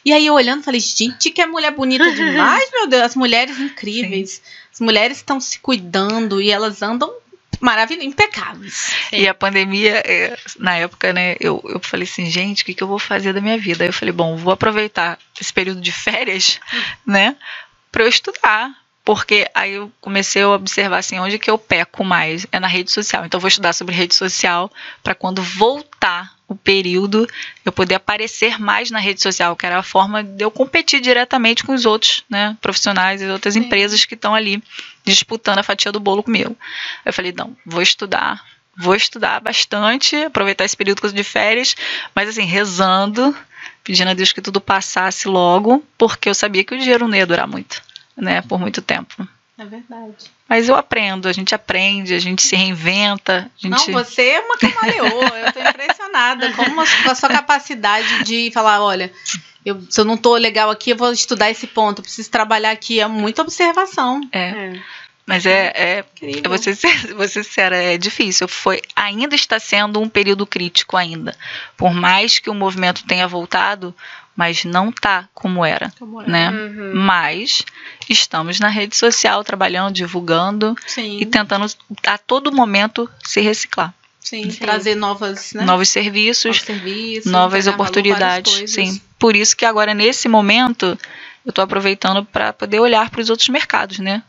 E 0.04 0.12
aí 0.12 0.26
eu 0.26 0.34
olhando, 0.34 0.62
falei, 0.62 0.80
gente, 0.80 1.30
que 1.30 1.46
mulher 1.46 1.72
bonita 1.72 2.10
demais, 2.12 2.70
meu 2.72 2.86
Deus. 2.86 3.02
As 3.02 3.16
mulheres 3.16 3.58
incríveis. 3.58 4.30
Sim. 4.30 4.40
As 4.72 4.80
mulheres 4.80 5.16
estão 5.18 5.40
se 5.40 5.58
cuidando 5.58 6.40
e 6.40 6.50
elas 6.50 6.82
andam 6.82 7.10
maravilhosos, 7.60 8.12
impecáveis. 8.12 8.94
E 9.12 9.28
a 9.28 9.34
pandemia, 9.34 10.02
é, 10.04 10.36
na 10.58 10.76
época, 10.76 11.12
né, 11.12 11.36
eu, 11.40 11.62
eu 11.68 11.80
falei 11.80 12.04
assim, 12.04 12.26
gente, 12.30 12.62
o 12.62 12.66
que, 12.66 12.74
que 12.74 12.82
eu 12.82 12.88
vou 12.88 12.98
fazer 12.98 13.32
da 13.32 13.40
minha 13.40 13.58
vida? 13.58 13.84
Aí 13.84 13.88
eu 13.88 13.94
falei, 13.94 14.12
bom, 14.12 14.36
vou 14.36 14.52
aproveitar 14.52 15.18
esse 15.40 15.52
período 15.52 15.80
de 15.80 15.92
férias, 15.92 16.60
né, 17.06 17.36
para 17.90 18.04
eu 18.04 18.08
estudar. 18.08 18.70
Porque 19.06 19.48
aí 19.54 19.74
eu 19.74 19.92
comecei 20.00 20.42
a 20.42 20.48
observar 20.48 20.98
assim, 20.98 21.16
onde 21.20 21.38
que 21.38 21.48
eu 21.48 21.56
peco 21.56 22.02
mais 22.02 22.44
é 22.50 22.58
na 22.58 22.66
rede 22.66 22.90
social. 22.90 23.24
Então 23.24 23.38
eu 23.38 23.40
vou 23.40 23.46
estudar 23.46 23.72
sobre 23.72 23.94
rede 23.94 24.16
social 24.16 24.68
para 25.00 25.14
quando 25.14 25.40
voltar 25.40 26.34
o 26.48 26.56
período 26.56 27.24
eu 27.64 27.70
poder 27.70 27.94
aparecer 27.94 28.58
mais 28.58 28.90
na 28.90 28.98
rede 28.98 29.22
social, 29.22 29.54
que 29.54 29.64
era 29.64 29.78
a 29.78 29.82
forma 29.82 30.24
de 30.24 30.42
eu 30.42 30.50
competir 30.50 31.00
diretamente 31.00 31.62
com 31.62 31.72
os 31.72 31.86
outros 31.86 32.24
né, 32.28 32.56
profissionais 32.60 33.22
e 33.22 33.26
outras 33.26 33.54
Sim. 33.54 33.60
empresas 33.60 34.04
que 34.04 34.14
estão 34.14 34.34
ali 34.34 34.60
disputando 35.04 35.58
a 35.58 35.62
fatia 35.62 35.92
do 35.92 36.00
bolo 36.00 36.24
comigo. 36.24 36.56
Eu 37.04 37.12
falei, 37.12 37.32
não, 37.32 37.56
vou 37.64 37.82
estudar, 37.82 38.44
vou 38.76 38.96
estudar 38.96 39.40
bastante, 39.40 40.16
aproveitar 40.16 40.64
esse 40.64 40.76
período 40.76 41.12
de 41.12 41.22
férias, 41.22 41.76
mas 42.12 42.28
assim, 42.28 42.44
rezando, 42.44 43.36
pedindo 43.84 44.10
a 44.10 44.14
Deus 44.14 44.32
que 44.32 44.42
tudo 44.42 44.60
passasse 44.60 45.28
logo, 45.28 45.84
porque 45.96 46.28
eu 46.28 46.34
sabia 46.34 46.64
que 46.64 46.74
o 46.74 46.78
dinheiro 46.78 47.06
não 47.06 47.16
ia 47.16 47.24
durar 47.24 47.46
muito, 47.46 47.80
né, 48.16 48.42
por 48.42 48.58
muito 48.58 48.80
tempo. 48.80 49.26
É 49.58 49.64
verdade. 49.64 50.30
Mas 50.46 50.68
eu 50.68 50.76
aprendo, 50.76 51.28
a 51.28 51.32
gente 51.32 51.54
aprende, 51.54 52.14
a 52.14 52.18
gente 52.18 52.42
se 52.42 52.54
reinventa. 52.54 53.50
Gente... 53.56 53.90
Não, 53.90 54.04
você 54.04 54.22
é 54.22 54.40
uma 54.40 54.58
camaleoa, 54.58 55.38
eu 55.38 55.52
tô 55.52 55.60
impressionada 55.60 56.52
com, 56.52 56.64
com 56.64 57.10
a 57.10 57.14
sua 57.14 57.28
capacidade 57.30 58.24
de 58.24 58.50
falar, 58.52 58.82
olha, 58.82 59.10
eu, 59.64 59.82
se 59.88 59.98
eu 59.98 60.04
não 60.04 60.16
tô 60.16 60.36
legal 60.36 60.70
aqui, 60.70 60.90
eu 60.90 60.96
vou 60.96 61.10
estudar 61.10 61.50
esse 61.50 61.66
ponto, 61.66 61.98
eu 61.98 62.02
preciso 62.02 62.30
trabalhar 62.30 62.70
aqui, 62.70 63.00
é 63.00 63.06
muita 63.08 63.42
observação. 63.42 64.20
É. 64.30 64.50
é. 64.50 64.82
Mas 65.26 65.44
é, 65.44 65.72
é, 65.74 66.04
é 66.22 66.48
você 66.48 66.74
ser, 66.74 66.94
você 67.16 67.42
sincera, 67.42 67.76
é 67.76 67.98
difícil. 67.98 68.46
Foi, 68.46 68.80
ainda 68.94 69.34
está 69.34 69.58
sendo 69.58 70.00
um 70.00 70.08
período 70.08 70.46
crítico 70.46 70.96
ainda. 70.96 71.36
Por 71.76 71.92
mais 71.92 72.38
que 72.38 72.48
o 72.48 72.54
movimento 72.54 73.04
tenha 73.04 73.26
voltado, 73.26 73.92
mas 74.36 74.64
não 74.64 74.92
tá 74.92 75.28
como 75.34 75.64
era, 75.64 75.92
como 75.98 76.20
era. 76.20 76.30
né? 76.30 76.50
Uhum. 76.50 76.92
Mas 76.94 77.64
estamos 78.12 78.60
na 78.60 78.68
rede 78.68 78.96
social 78.96 79.42
trabalhando, 79.44 79.94
divulgando 79.94 80.76
Sim. 80.86 81.18
e 81.20 81.26
tentando 81.26 81.66
a 82.06 82.18
todo 82.18 82.52
momento 82.52 83.10
se 83.24 83.40
reciclar. 83.40 83.94
Sim, 84.20 84.50
sim. 84.50 84.58
trazer 84.58 84.96
novas, 84.96 85.52
né? 85.52 85.64
novos 85.64 85.88
serviços, 85.88 86.44
novos 86.44 86.62
serviços 86.62 87.30
novas 87.30 87.66
oportunidades. 87.66 88.70
Sim. 88.72 89.00
Por 89.18 89.36
isso 89.36 89.56
que 89.56 89.64
agora 89.64 89.94
nesse 89.94 90.28
momento 90.28 90.98
eu 91.44 91.50
estou 91.50 91.62
aproveitando 91.62 92.24
para 92.24 92.52
poder 92.52 92.80
olhar 92.80 93.08
para 93.08 93.20
os 93.20 93.30
outros 93.30 93.48
mercados, 93.48 94.00
né? 94.00 94.22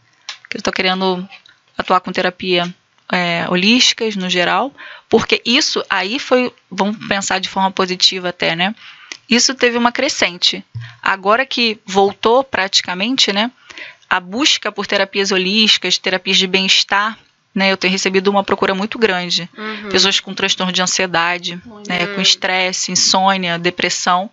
Que 0.50 0.58
eu 0.58 0.60
estou 0.60 0.72
querendo 0.72 1.28
atuar 1.76 2.00
com 2.00 2.12
terapia 2.12 2.74
é, 3.12 3.46
holísticas 3.50 4.16
no 4.16 4.30
geral, 4.30 4.72
porque 5.10 5.42
isso 5.44 5.84
aí 5.90 6.20
foi, 6.20 6.54
vamos 6.70 6.98
pensar 7.08 7.40
de 7.40 7.50
forma 7.50 7.72
positiva 7.72 8.30
até, 8.30 8.56
né? 8.56 8.76
isso 9.30 9.54
teve 9.54 9.78
uma 9.78 9.92
crescente. 9.92 10.64
Agora 11.02 11.46
que 11.46 11.80
voltou 11.86 12.44
praticamente, 12.44 13.34
né, 13.34 13.52
a 14.10 14.20
busca 14.20 14.72
por 14.72 14.88
terapias 14.88 15.32
holísticas, 15.32 15.98
terapias 15.98 16.38
de 16.38 16.48
bem-estar, 16.48 17.18
né, 17.54 17.72
eu 17.72 17.78
tenho 17.78 17.92
recebido 17.92 18.30
uma 18.30 18.44
procura 18.44 18.76
muito 18.76 19.00
grande. 19.00 19.50
Uhum. 19.58 19.90
Pessoas 19.90 20.20
com 20.20 20.34
transtorno 20.34 20.72
de 20.72 20.82
ansiedade, 20.82 21.60
né, 21.88 22.06
com 22.08 22.22
estresse, 22.22 22.92
insônia, 22.92 23.58
depressão. 23.58 24.30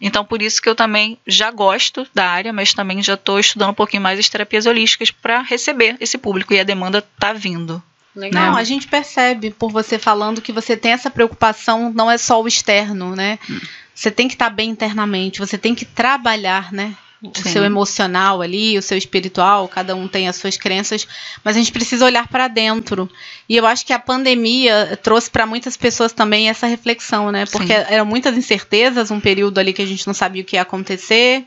Então, 0.00 0.24
por 0.24 0.40
isso 0.40 0.62
que 0.62 0.68
eu 0.68 0.76
também 0.76 1.18
já 1.26 1.50
gosto 1.50 2.06
da 2.14 2.28
área, 2.28 2.52
mas 2.52 2.72
também 2.72 3.02
já 3.02 3.14
estou 3.14 3.40
estudando 3.40 3.70
um 3.70 3.74
pouquinho 3.74 4.02
mais 4.02 4.18
as 4.18 4.28
terapias 4.28 4.64
holísticas 4.64 5.10
para 5.10 5.42
receber 5.42 5.96
esse 5.98 6.16
público 6.16 6.54
e 6.54 6.60
a 6.60 6.64
demanda 6.64 6.98
está 6.98 7.32
vindo. 7.32 7.82
Legal. 8.14 8.46
Não, 8.46 8.56
a 8.56 8.64
gente 8.64 8.86
percebe 8.86 9.50
por 9.50 9.70
você 9.70 9.98
falando 9.98 10.40
que 10.40 10.52
você 10.52 10.76
tem 10.76 10.92
essa 10.92 11.10
preocupação, 11.10 11.92
não 11.92 12.10
é 12.10 12.16
só 12.16 12.40
o 12.40 12.48
externo, 12.48 13.14
né? 13.14 13.38
Hum. 13.50 13.60
Você 13.94 14.10
tem 14.10 14.28
que 14.28 14.34
estar 14.34 14.50
tá 14.50 14.50
bem 14.50 14.70
internamente, 14.70 15.40
você 15.40 15.58
tem 15.58 15.74
que 15.74 15.84
trabalhar, 15.84 16.72
né? 16.72 16.94
O 17.20 17.32
Sim. 17.34 17.50
seu 17.50 17.64
emocional 17.64 18.40
ali, 18.40 18.78
o 18.78 18.82
seu 18.82 18.96
espiritual, 18.96 19.66
cada 19.66 19.94
um 19.96 20.06
tem 20.06 20.28
as 20.28 20.36
suas 20.36 20.56
crenças, 20.56 21.06
mas 21.42 21.56
a 21.56 21.58
gente 21.58 21.72
precisa 21.72 22.04
olhar 22.04 22.28
para 22.28 22.46
dentro. 22.46 23.10
E 23.48 23.56
eu 23.56 23.66
acho 23.66 23.84
que 23.84 23.92
a 23.92 23.98
pandemia 23.98 24.96
trouxe 25.02 25.28
para 25.28 25.44
muitas 25.44 25.76
pessoas 25.76 26.12
também 26.12 26.48
essa 26.48 26.66
reflexão, 26.66 27.32
né? 27.32 27.44
Porque 27.46 27.74
Sim. 27.74 27.84
eram 27.88 28.06
muitas 28.06 28.36
incertezas, 28.36 29.10
um 29.10 29.18
período 29.18 29.58
ali 29.58 29.72
que 29.72 29.82
a 29.82 29.86
gente 29.86 30.06
não 30.06 30.14
sabia 30.14 30.42
o 30.42 30.44
que 30.44 30.54
ia 30.54 30.62
acontecer. 30.62 31.44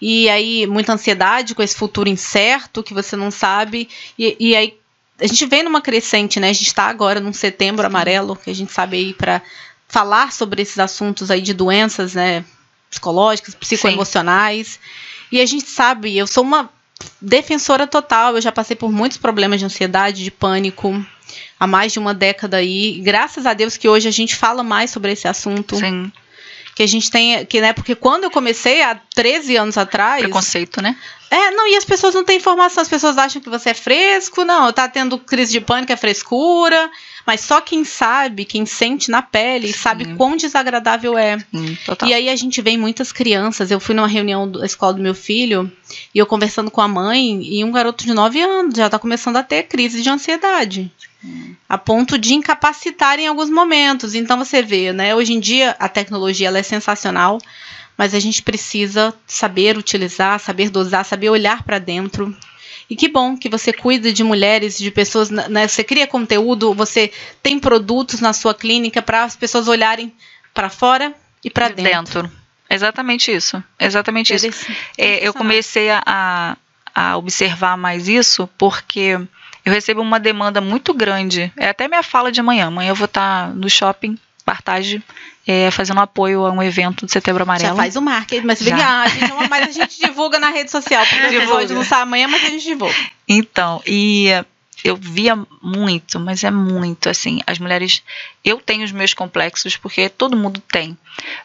E 0.00 0.28
aí, 0.28 0.66
muita 0.66 0.92
ansiedade 0.92 1.54
com 1.54 1.62
esse 1.62 1.74
futuro 1.74 2.08
incerto 2.08 2.82
que 2.82 2.92
você 2.92 3.16
não 3.16 3.30
sabe. 3.30 3.88
E, 4.18 4.36
e 4.38 4.54
aí, 4.54 4.76
a 5.18 5.26
gente 5.26 5.46
vem 5.46 5.62
numa 5.62 5.80
crescente, 5.80 6.38
né? 6.38 6.50
A 6.50 6.52
gente 6.52 6.66
está 6.66 6.84
agora 6.84 7.18
num 7.18 7.32
setembro 7.32 7.86
amarelo, 7.86 8.36
que 8.36 8.50
a 8.50 8.54
gente 8.54 8.70
sabe 8.70 8.98
aí 8.98 9.14
para 9.14 9.42
falar 9.88 10.32
sobre 10.32 10.60
esses 10.60 10.78
assuntos 10.78 11.30
aí 11.30 11.40
de 11.40 11.54
doenças, 11.54 12.14
né, 12.14 12.44
psicológicas, 12.90 13.54
psicoemocionais. 13.54 14.78
E 15.30 15.40
a 15.40 15.46
gente 15.46 15.66
sabe, 15.66 16.16
eu 16.16 16.26
sou 16.26 16.42
uma 16.42 16.70
defensora 17.20 17.86
total, 17.86 18.34
eu 18.34 18.40
já 18.40 18.50
passei 18.50 18.74
por 18.74 18.90
muitos 18.90 19.18
problemas 19.18 19.60
de 19.60 19.66
ansiedade, 19.66 20.24
de 20.24 20.30
pânico, 20.30 21.04
há 21.58 21.66
mais 21.66 21.92
de 21.92 21.98
uma 21.98 22.14
década 22.14 22.56
aí. 22.56 23.00
Graças 23.00 23.46
a 23.46 23.54
Deus 23.54 23.76
que 23.76 23.88
hoje 23.88 24.08
a 24.08 24.12
gente 24.12 24.34
fala 24.34 24.62
mais 24.62 24.90
sobre 24.90 25.12
esse 25.12 25.28
assunto. 25.28 25.76
Sim. 25.76 26.10
Que 26.78 26.84
a 26.84 26.86
gente 26.86 27.10
tem, 27.10 27.44
que 27.44 27.60
né, 27.60 27.72
porque 27.72 27.96
quando 27.96 28.22
eu 28.22 28.30
comecei 28.30 28.82
há 28.82 28.94
13 28.94 29.56
anos 29.56 29.76
atrás, 29.76 30.22
preconceito, 30.22 30.80
né? 30.80 30.96
É, 31.28 31.50
não, 31.50 31.66
e 31.66 31.74
as 31.74 31.84
pessoas 31.84 32.14
não 32.14 32.22
têm 32.22 32.36
informação, 32.36 32.80
as 32.80 32.88
pessoas 32.88 33.18
acham 33.18 33.42
que 33.42 33.50
você 33.50 33.70
é 33.70 33.74
fresco, 33.74 34.44
não, 34.44 34.72
tá 34.72 34.88
tendo 34.88 35.18
crise 35.18 35.50
de 35.50 35.60
pânico, 35.60 35.92
é 35.92 35.96
frescura. 35.96 36.88
Mas 37.26 37.40
só 37.40 37.60
quem 37.60 37.84
sabe, 37.84 38.44
quem 38.44 38.64
sente 38.64 39.10
na 39.10 39.20
pele, 39.20 39.66
Sim. 39.72 39.78
sabe 39.80 40.14
quão 40.14 40.36
desagradável 40.36 41.18
é. 41.18 41.36
Hum, 41.52 41.76
e 42.06 42.14
aí 42.14 42.28
a 42.28 42.36
gente 42.36 42.62
vê 42.62 42.76
muitas 42.76 43.10
crianças. 43.10 43.72
Eu 43.72 43.80
fui 43.80 43.96
numa 43.96 44.06
reunião 44.06 44.48
da 44.48 44.64
escola 44.64 44.94
do 44.94 45.02
meu 45.02 45.16
filho 45.16 45.68
e 46.14 46.18
eu 46.18 46.26
conversando 46.26 46.70
com 46.70 46.80
a 46.80 46.86
mãe 46.86 47.42
e 47.42 47.64
um 47.64 47.72
garoto 47.72 48.04
de 48.06 48.14
9 48.14 48.40
anos 48.40 48.74
já 48.76 48.86
está 48.86 49.00
começando 49.00 49.36
a 49.36 49.42
ter 49.42 49.64
crise 49.64 50.00
de 50.00 50.08
ansiedade. 50.08 50.92
Hum. 51.24 51.54
A 51.68 51.76
ponto 51.76 52.16
de 52.16 52.34
incapacitar 52.34 53.18
em 53.18 53.26
alguns 53.26 53.50
momentos. 53.50 54.14
Então 54.14 54.38
você 54.38 54.62
vê, 54.62 54.92
né? 54.92 55.14
Hoje 55.14 55.32
em 55.32 55.40
dia 55.40 55.76
a 55.78 55.88
tecnologia 55.88 56.48
ela 56.48 56.58
é 56.58 56.62
sensacional, 56.62 57.38
mas 57.96 58.14
a 58.14 58.20
gente 58.20 58.42
precisa 58.42 59.12
saber 59.26 59.76
utilizar, 59.76 60.38
saber 60.38 60.70
dosar, 60.70 61.04
saber 61.04 61.30
olhar 61.30 61.62
para 61.64 61.78
dentro 61.78 62.36
E 62.90 62.96
que 62.96 63.08
bom 63.08 63.36
que 63.36 63.48
você 63.48 63.72
cuida 63.72 64.12
de 64.12 64.24
mulheres, 64.24 64.78
de 64.78 64.90
pessoas, 64.90 65.28
né? 65.28 65.68
Você 65.68 65.84
cria 65.84 66.06
conteúdo, 66.06 66.72
você 66.72 67.12
tem 67.42 67.58
produtos 67.58 68.20
na 68.20 68.32
sua 68.32 68.54
clínica 68.54 69.02
para 69.02 69.24
as 69.24 69.36
pessoas 69.36 69.68
olharem 69.68 70.12
para 70.54 70.70
fora 70.70 71.14
e 71.44 71.50
para 71.50 71.68
dentro. 71.68 72.22
dentro. 72.22 72.38
Exatamente 72.70 73.30
isso. 73.32 73.62
Exatamente 73.78 74.34
isso. 74.34 74.72
É, 74.96 75.26
eu 75.26 75.34
comecei 75.34 75.90
a, 75.90 76.56
a 76.98 77.16
observar 77.16 77.76
mais 77.76 78.08
isso 78.08 78.48
porque 78.58 79.16
eu 79.64 79.72
recebo 79.72 80.00
uma 80.02 80.18
demanda 80.18 80.60
muito 80.60 80.92
grande. 80.92 81.52
É 81.56 81.68
até 81.68 81.86
minha 81.86 82.02
fala 82.02 82.32
de 82.32 82.40
amanhã. 82.40 82.66
Amanhã 82.66 82.90
eu 82.90 82.96
vou 82.96 83.04
estar 83.04 83.54
no 83.54 83.70
shopping 83.70 84.18
Partage 84.44 85.00
é, 85.46 85.70
fazendo 85.70 86.00
apoio 86.00 86.44
a 86.44 86.50
um 86.50 86.60
evento 86.60 87.06
do 87.06 87.12
Setembro 87.12 87.44
Amarelo. 87.44 87.68
Já 87.68 87.76
faz 87.76 87.94
o 87.94 88.02
marketing, 88.02 88.46
mas 88.46 88.60
vem 88.60 88.72
a 88.72 89.06
gente, 89.06 89.32
mas 89.48 89.68
a 89.68 89.70
gente 89.70 90.00
divulga 90.04 90.40
na 90.40 90.50
rede 90.50 90.72
social, 90.72 91.06
porque 91.06 91.22
a 91.22 91.30
gente 91.30 91.46
pode 91.46 91.72
lançar 91.72 92.00
amanhã, 92.00 92.26
mas 92.26 92.42
a 92.42 92.48
gente 92.48 92.64
divulga. 92.64 92.96
Então, 93.28 93.80
e 93.86 94.28
eu 94.82 94.96
via 94.96 95.38
muito, 95.62 96.18
mas 96.18 96.42
é 96.42 96.50
muito 96.50 97.08
assim. 97.08 97.40
As 97.46 97.60
mulheres, 97.60 98.02
eu 98.44 98.58
tenho 98.58 98.84
os 98.84 98.90
meus 98.90 99.14
complexos 99.14 99.76
porque 99.76 100.08
todo 100.08 100.36
mundo 100.36 100.60
tem, 100.72 100.98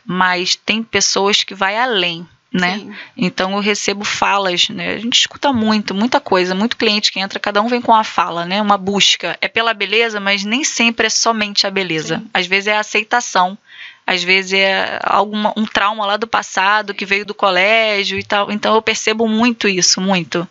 mas 0.04 0.56
tem 0.56 0.82
pessoas 0.82 1.43
que 1.43 1.54
vai 1.54 1.78
além. 1.78 2.28
Né? 2.54 2.78
Sim. 2.78 2.93
Então 3.18 3.54
eu 3.54 3.60
recebo 3.60 4.06
falas, 4.06 4.70
né? 4.70 4.93
A 4.93 4.99
gente 4.99 5.18
escuta 5.18 5.51
muito, 5.51 5.95
muita 5.95 6.20
coisa, 6.20 6.54
muito 6.54 6.78
cliente 6.78 7.12
que 7.12 7.20
entra, 7.20 7.39
cada 7.39 7.60
um 7.62 7.68
vem 7.68 7.82
com 7.82 7.91
uma 7.91 8.04
fala, 8.04 8.45
né? 8.45 8.62
Uma 8.62 8.78
busca. 8.78 9.36
É 9.41 9.47
pela 9.47 9.74
beleza, 9.74 10.20
mas 10.20 10.43
nem 10.43 10.64
sempre 10.64 11.08
é 11.08 11.10
somente 11.10 11.66
a 11.66 11.72
beleza. 11.72 12.20
Sim. 12.20 12.30
Às 12.32 12.45
vezes 12.45 12.68
é 12.68 12.76
a 12.78 12.82
aceitação 12.82 13.58
às 14.06 14.22
vezes 14.22 14.54
é 14.54 14.99
alguma, 15.01 15.54
um 15.56 15.66
trauma 15.66 16.06
lá 16.06 16.18
do 16.18 16.28
passado 16.28 16.93
que 16.93 17.06
veio 17.06 17.26
do 17.26 17.34
colégio 17.34 18.20
e 18.20 18.24
tal. 18.24 18.51
Então 18.51 18.76
eu 18.76 18.82
percebo 18.82 19.28
muito 19.28 19.68
isso, 19.68 20.01
muito. 20.01 20.47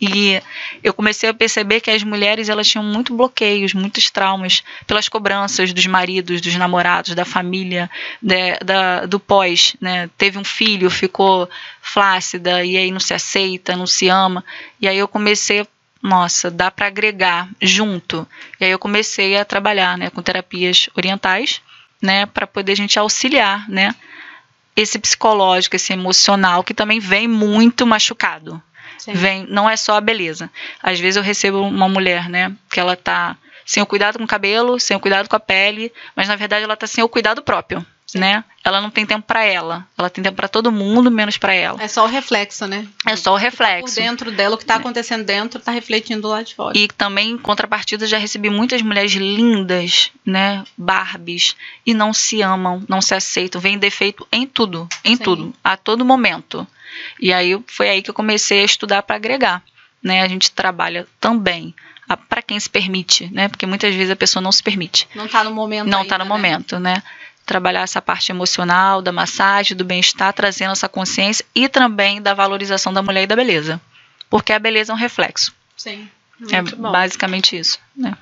E 0.00 0.42
eu 0.82 0.92
comecei 0.92 1.28
a 1.28 1.34
perceber 1.34 1.80
que 1.80 1.90
as 1.90 2.02
mulheres 2.02 2.50
elas 2.50 2.68
tinham 2.68 2.84
muito 2.84 3.16
bloqueios, 3.16 3.72
muitos 3.72 4.10
traumas 4.10 4.62
pelas 4.86 5.08
cobranças 5.08 5.72
dos 5.72 5.86
maridos, 5.86 6.40
dos 6.42 6.54
namorados, 6.54 7.14
da 7.14 7.24
família, 7.24 7.90
né, 8.22 8.58
da, 8.58 9.06
do 9.06 9.18
pós. 9.18 9.74
Né? 9.80 10.10
Teve 10.18 10.38
um 10.38 10.44
filho, 10.44 10.90
ficou 10.90 11.48
flácida 11.80 12.62
e 12.62 12.76
aí 12.76 12.90
não 12.90 13.00
se 13.00 13.14
aceita, 13.14 13.74
não 13.74 13.86
se 13.86 14.08
ama. 14.08 14.44
E 14.78 14.86
aí 14.86 14.98
eu 14.98 15.08
comecei, 15.08 15.66
nossa, 16.02 16.50
dá 16.50 16.70
para 16.70 16.88
agregar 16.88 17.48
junto. 17.60 18.28
E 18.60 18.66
aí 18.66 18.70
eu 18.70 18.78
comecei 18.78 19.36
a 19.38 19.46
trabalhar 19.46 19.96
né, 19.96 20.10
com 20.10 20.20
terapias 20.20 20.90
orientais, 20.94 21.62
né, 22.02 22.26
para 22.26 22.46
poder 22.46 22.72
a 22.72 22.76
gente 22.76 22.98
auxiliar, 22.98 23.66
né, 23.66 23.94
esse 24.76 24.98
psicológico, 24.98 25.74
esse 25.74 25.94
emocional 25.94 26.62
que 26.62 26.74
também 26.74 27.00
vem 27.00 27.26
muito 27.26 27.86
machucado. 27.86 28.62
Sim. 28.98 29.12
Vem, 29.12 29.46
não 29.48 29.68
é 29.68 29.76
só 29.76 29.96
a 29.96 30.00
beleza. 30.00 30.50
Às 30.82 30.98
vezes 30.98 31.16
eu 31.16 31.22
recebo 31.22 31.60
uma 31.60 31.88
mulher, 31.88 32.28
né, 32.28 32.54
que 32.70 32.80
ela 32.80 32.96
tá 32.96 33.36
sem 33.66 33.82
o 33.82 33.86
cuidado 33.86 34.16
com 34.16 34.24
o 34.24 34.28
cabelo, 34.28 34.78
sem 34.78 34.96
o 34.96 35.00
cuidado 35.00 35.28
com 35.28 35.34
a 35.34 35.40
pele, 35.40 35.92
mas 36.14 36.28
na 36.28 36.36
verdade 36.36 36.64
ela 36.64 36.76
tá 36.76 36.86
sem 36.86 37.02
o 37.02 37.08
cuidado 37.08 37.42
próprio, 37.42 37.84
Sim. 38.06 38.20
né? 38.20 38.44
Ela 38.62 38.80
não 38.80 38.90
tem 38.90 39.04
tempo 39.04 39.26
para 39.26 39.44
ela. 39.44 39.84
Ela 39.98 40.08
tem 40.08 40.22
tempo 40.22 40.36
para 40.36 40.46
todo 40.46 40.70
mundo, 40.70 41.10
menos 41.10 41.36
para 41.36 41.52
ela. 41.52 41.82
É 41.82 41.88
só 41.88 42.04
o 42.04 42.08
reflexo, 42.08 42.66
né? 42.66 42.86
É 43.04 43.16
só 43.16 43.32
o 43.32 43.36
reflexo. 43.36 43.96
Por 43.96 44.00
dentro 44.00 44.30
dela, 44.30 44.54
o 44.54 44.58
que 44.58 44.64
tá 44.64 44.74
é. 44.74 44.76
acontecendo 44.76 45.24
dentro 45.24 45.60
tá 45.60 45.72
refletindo 45.72 46.28
lá 46.28 46.42
de 46.42 46.54
fora. 46.54 46.78
E 46.78 46.86
também, 46.86 47.30
em 47.30 47.38
contrapartida, 47.38 48.06
já 48.06 48.18
recebi 48.18 48.48
muitas 48.48 48.80
mulheres 48.82 49.12
lindas, 49.12 50.12
né? 50.24 50.64
Barbies, 50.78 51.56
e 51.84 51.92
não 51.92 52.12
se 52.12 52.42
amam, 52.42 52.84
não 52.88 53.02
se 53.02 53.14
aceitam, 53.14 53.60
vem 53.60 53.78
defeito 53.78 54.26
em 54.30 54.46
tudo, 54.46 54.88
em 55.04 55.16
Sim. 55.16 55.22
tudo, 55.24 55.54
a 55.62 55.76
todo 55.76 56.04
momento. 56.04 56.66
E 57.20 57.32
aí 57.32 57.58
foi 57.66 57.88
aí 57.88 58.02
que 58.02 58.10
eu 58.10 58.14
comecei 58.14 58.60
a 58.60 58.64
estudar 58.64 59.02
para 59.02 59.16
agregar. 59.16 59.62
Né? 60.02 60.22
A 60.22 60.28
gente 60.28 60.50
trabalha 60.50 61.06
também 61.20 61.74
para 62.28 62.42
quem 62.42 62.58
se 62.60 62.70
permite, 62.70 63.28
né? 63.32 63.48
Porque 63.48 63.66
muitas 63.66 63.92
vezes 63.92 64.10
a 64.10 64.16
pessoa 64.16 64.40
não 64.40 64.52
se 64.52 64.62
permite. 64.62 65.08
Não 65.14 65.26
está 65.26 65.42
no 65.42 65.50
momento. 65.50 65.88
Não 65.88 66.02
está 66.02 66.18
no 66.18 66.24
né? 66.24 66.28
momento, 66.28 66.78
né? 66.78 67.02
Trabalhar 67.44 67.82
essa 67.82 68.00
parte 68.00 68.30
emocional, 68.30 69.02
da 69.02 69.10
massagem, 69.10 69.76
do 69.76 69.84
bem-estar, 69.84 70.32
trazendo 70.32 70.72
essa 70.72 70.88
consciência 70.88 71.44
e 71.54 71.68
também 71.68 72.22
da 72.22 72.34
valorização 72.34 72.92
da 72.92 73.02
mulher 73.02 73.24
e 73.24 73.26
da 73.26 73.34
beleza. 73.34 73.80
Porque 74.30 74.52
a 74.52 74.58
beleza 74.58 74.92
é 74.92 74.94
um 74.94 74.98
reflexo. 74.98 75.52
Sim. 75.76 76.08
é 76.50 76.62
bom. 76.62 76.92
basicamente 76.92 77.56
isso, 77.56 77.78
né? 77.96 78.16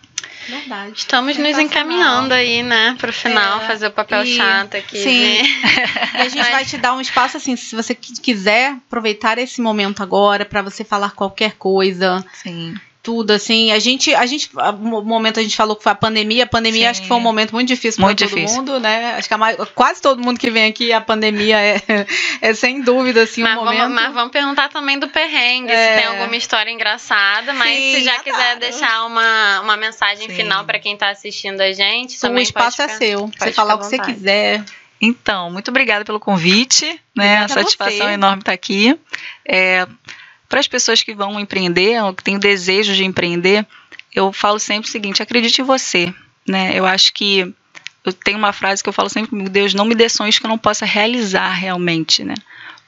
Verdade. 0.49 0.93
Estamos 0.97 1.37
nos 1.37 1.59
encaminhando 1.59 2.35
aí, 2.35 2.63
né, 2.63 2.97
para 2.99 3.11
o 3.11 3.13
final, 3.13 3.61
é, 3.61 3.67
fazer 3.67 3.87
o 3.87 3.91
papel 3.91 4.25
e, 4.25 4.37
chato 4.37 4.77
aqui. 4.77 4.99
Sim. 4.99 5.43
e 5.43 6.21
a 6.21 6.29
gente 6.29 6.39
Mas... 6.39 6.51
vai 6.51 6.65
te 6.65 6.77
dar 6.77 6.95
um 6.95 7.01
espaço 7.01 7.37
assim, 7.37 7.57
se 7.57 7.75
você 7.75 7.95
quiser 7.95 8.73
aproveitar 8.87 9.39
esse 9.39 9.61
momento 9.61 10.03
agora 10.03 10.45
para 10.45 10.63
você 10.63 10.85
falar 10.85 11.13
qualquer 11.13 11.55
coisa. 11.55 12.25
Sim 12.33 12.75
tudo, 13.05 13.33
assim. 13.33 13.71
A 13.71 13.79
gente, 13.79 14.15
a 14.15 14.25
gente, 14.25 14.49
no 14.81 15.03
momento 15.03 15.39
a 15.39 15.43
gente 15.43 15.55
falou 15.55 15.77
que 15.77 15.83
foi 15.83 15.93
a 15.93 15.95
pandemia. 15.95 16.45
A 16.45 16.47
pandemia 16.47 16.85
Sim. 16.85 16.87
acho 16.87 17.03
que 17.03 17.09
foi 17.09 17.17
um 17.19 17.21
momento 17.21 17.53
muito 17.53 17.69
difícil 17.69 18.03
para 18.03 18.15
todo 18.15 18.29
difícil. 18.29 18.57
mundo, 18.57 18.81
né? 18.81 19.15
Acho 19.17 19.29
que 19.29 19.37
mais, 19.37 19.57
quase 19.75 20.01
todo 20.01 20.23
mundo 20.23 20.41
que 20.41 20.51
vem 20.51 20.65
aqui, 20.65 20.91
a 20.91 21.03
pandemia 21.03 21.61
é, 21.61 21.83
é 22.41 22.55
sem 22.55 22.81
dúvida, 22.81 23.23
assim, 23.23 23.43
mas 23.43 23.53
um 23.53 23.65
vamos, 23.65 23.75
momento. 23.75 23.95
Mas 23.95 24.15
vamos 24.15 24.33
perguntar 24.33 24.71
também 24.71 24.99
do 24.99 25.07
perrengue, 25.09 25.71
é. 25.71 25.97
se 25.97 26.01
tem 26.01 26.07
alguma 26.07 26.35
história 26.35 26.71
engraçada. 26.71 27.53
Mas 27.53 27.77
Sim, 27.77 27.95
se 27.95 28.05
já 28.05 28.19
quiser 28.21 28.59
deixar 28.59 29.05
uma, 29.05 29.61
uma 29.61 29.77
mensagem 29.77 30.31
Sim. 30.31 30.35
final 30.35 30.65
para 30.65 30.79
quem 30.79 30.95
está 30.95 31.11
assistindo 31.11 31.61
a 31.61 31.73
gente, 31.73 32.19
também 32.19 32.39
o 32.39 32.43
espaço 32.43 32.81
é 32.81 32.89
seu. 32.89 33.31
Você 33.39 33.53
falar 33.53 33.75
o 33.75 33.79
que 33.81 33.85
você 33.85 33.99
quiser. 33.99 34.65
Então, 34.99 35.51
muito 35.51 35.71
obrigada 35.71 36.07
pelo 36.07 36.19
convite, 36.19 36.87
né? 37.15 37.43
Obrigada 37.43 37.45
a 37.45 37.49
satisfação 37.49 38.09
enorme 38.09 38.41
estar 38.41 38.53
aqui. 38.53 38.99
É, 39.47 39.87
para 40.55 40.61
as 40.61 40.69
pessoas 40.69 41.03
que 41.03 41.13
vão 41.13 41.41
empreender, 41.41 42.01
ou 42.01 42.15
que 42.15 42.23
têm 42.23 42.39
desejo 42.39 42.95
de 42.95 43.05
empreender, 43.05 43.67
eu 44.15 44.33
falo 44.33 44.61
sempre 44.61 44.89
o 44.89 44.93
seguinte: 44.93 45.21
acredite 45.21 45.61
em 45.61 45.65
você. 45.65 46.15
Né? 46.47 46.79
Eu 46.79 46.87
acho 46.87 47.13
que 47.13 47.53
eu 48.05 48.13
tenho 48.13 48.39
uma 48.39 48.53
frase 48.53 48.81
que 48.81 48.89
eu 48.89 48.93
falo 48.93 49.09
sempre 49.09 49.31
comigo: 49.31 49.51
Deus, 49.51 49.75
não 49.75 49.85
me 49.85 49.97
dê 49.97 50.09
sonhos 50.09 50.39
que 50.39 50.47
eu 50.47 50.49
não 50.49 50.57
possa 50.57 50.87
realizar 50.87 51.51
realmente. 51.51 52.23
Né? 52.23 52.35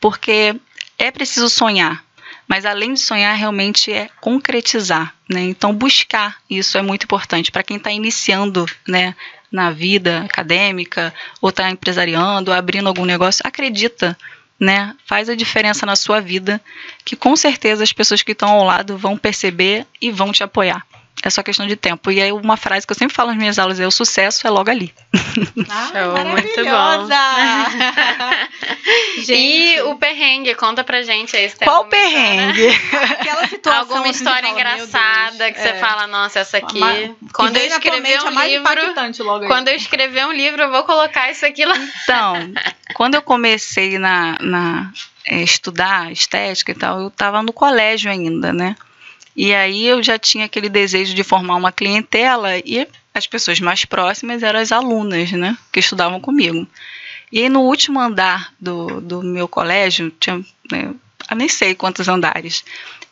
Porque 0.00 0.54
é 0.96 1.10
preciso 1.10 1.48
sonhar, 1.48 2.04
mas 2.46 2.64
além 2.64 2.94
de 2.94 3.00
sonhar, 3.00 3.36
realmente 3.36 3.92
é 3.92 4.10
concretizar. 4.20 5.12
Né? 5.28 5.40
Então, 5.40 5.74
buscar 5.74 6.36
isso 6.48 6.78
é 6.78 6.82
muito 6.82 7.02
importante 7.02 7.50
para 7.50 7.64
quem 7.64 7.78
está 7.78 7.90
iniciando 7.90 8.64
né, 8.86 9.16
na 9.50 9.72
vida 9.72 10.20
acadêmica, 10.20 11.12
ou 11.40 11.50
está 11.50 11.68
empresariando, 11.68 12.52
abrindo 12.52 12.86
algum 12.86 13.04
negócio. 13.04 13.42
Acredita 13.44 14.16
né? 14.58 14.94
Faz 15.04 15.28
a 15.28 15.34
diferença 15.34 15.84
na 15.84 15.96
sua 15.96 16.20
vida, 16.20 16.60
que 17.04 17.14
com 17.16 17.36
certeza 17.36 17.82
as 17.82 17.92
pessoas 17.92 18.22
que 18.22 18.32
estão 18.32 18.48
ao 18.48 18.64
lado 18.64 18.96
vão 18.96 19.16
perceber 19.16 19.86
e 20.00 20.10
vão 20.10 20.32
te 20.32 20.42
apoiar. 20.42 20.86
É 21.26 21.30
só 21.30 21.42
questão 21.42 21.66
de 21.66 21.74
tempo. 21.74 22.12
E 22.12 22.22
aí 22.22 22.30
uma 22.30 22.56
frase 22.56 22.86
que 22.86 22.92
eu 22.92 22.96
sempre 22.96 23.12
falo 23.12 23.30
nas 23.30 23.36
minhas 23.36 23.58
aulas 23.58 23.80
é 23.80 23.86
o 23.86 23.90
sucesso 23.90 24.46
é 24.46 24.50
logo 24.50 24.70
ali. 24.70 24.94
Ah, 25.68 25.90
Show, 25.92 26.24
muito 26.26 26.64
bom. 26.64 27.08
e 29.28 29.80
o 29.82 29.96
perrengue, 29.96 30.54
conta 30.54 30.84
pra 30.84 31.02
gente 31.02 31.36
aí. 31.36 31.50
Qual 31.50 31.86
perrengue? 31.86 32.68
Aquela 33.10 33.48
situação. 33.48 33.80
Alguma 33.80 34.06
história 34.08 34.48
fala, 34.48 34.52
engraçada 34.52 35.50
que 35.52 35.58
é. 35.58 35.62
você 35.62 35.74
fala, 35.74 36.06
nossa, 36.06 36.38
essa 36.38 36.58
aqui. 36.58 36.78
quando 37.32 37.56
eu 37.56 37.66
escrever 37.66 38.22
um 38.22 38.30
livro. 38.30 38.94
Quando 39.48 39.66
eu 39.68 39.74
escrever 39.74 40.24
um 40.26 40.32
livro, 40.32 40.62
eu 40.62 40.70
vou 40.70 40.84
colocar 40.84 41.28
isso 41.30 41.44
aqui 41.44 41.64
lá. 41.64 41.76
Então, 42.04 42.52
quando 42.94 43.16
eu 43.16 43.22
comecei 43.22 43.98
na, 43.98 44.38
na 44.40 44.92
é, 45.26 45.42
estudar 45.42 46.12
estética 46.12 46.70
e 46.72 46.74
tal, 46.74 47.00
eu 47.00 47.08
estava 47.08 47.42
no 47.42 47.52
colégio 47.52 48.10
ainda, 48.10 48.52
né? 48.52 48.76
E 49.36 49.54
aí 49.54 49.86
eu 49.86 50.02
já 50.02 50.18
tinha 50.18 50.46
aquele 50.46 50.68
desejo 50.68 51.14
de 51.14 51.22
formar 51.22 51.56
uma 51.56 51.70
clientela 51.70 52.56
e 52.58 52.88
as 53.12 53.26
pessoas 53.26 53.60
mais 53.60 53.84
próximas 53.84 54.42
eram 54.42 54.60
as 54.60 54.72
alunas, 54.72 55.30
né, 55.32 55.56
que 55.70 55.80
estudavam 55.80 56.20
comigo. 56.20 56.66
E 57.30 57.40
aí 57.40 57.48
no 57.48 57.60
último 57.60 58.00
andar 58.00 58.52
do, 58.58 59.00
do 59.00 59.22
meu 59.22 59.46
colégio, 59.46 60.10
tinha, 60.18 60.38
né, 60.70 60.94
eu 61.30 61.36
nem 61.36 61.48
sei 61.48 61.74
quantos 61.74 62.08
andares, 62.08 62.64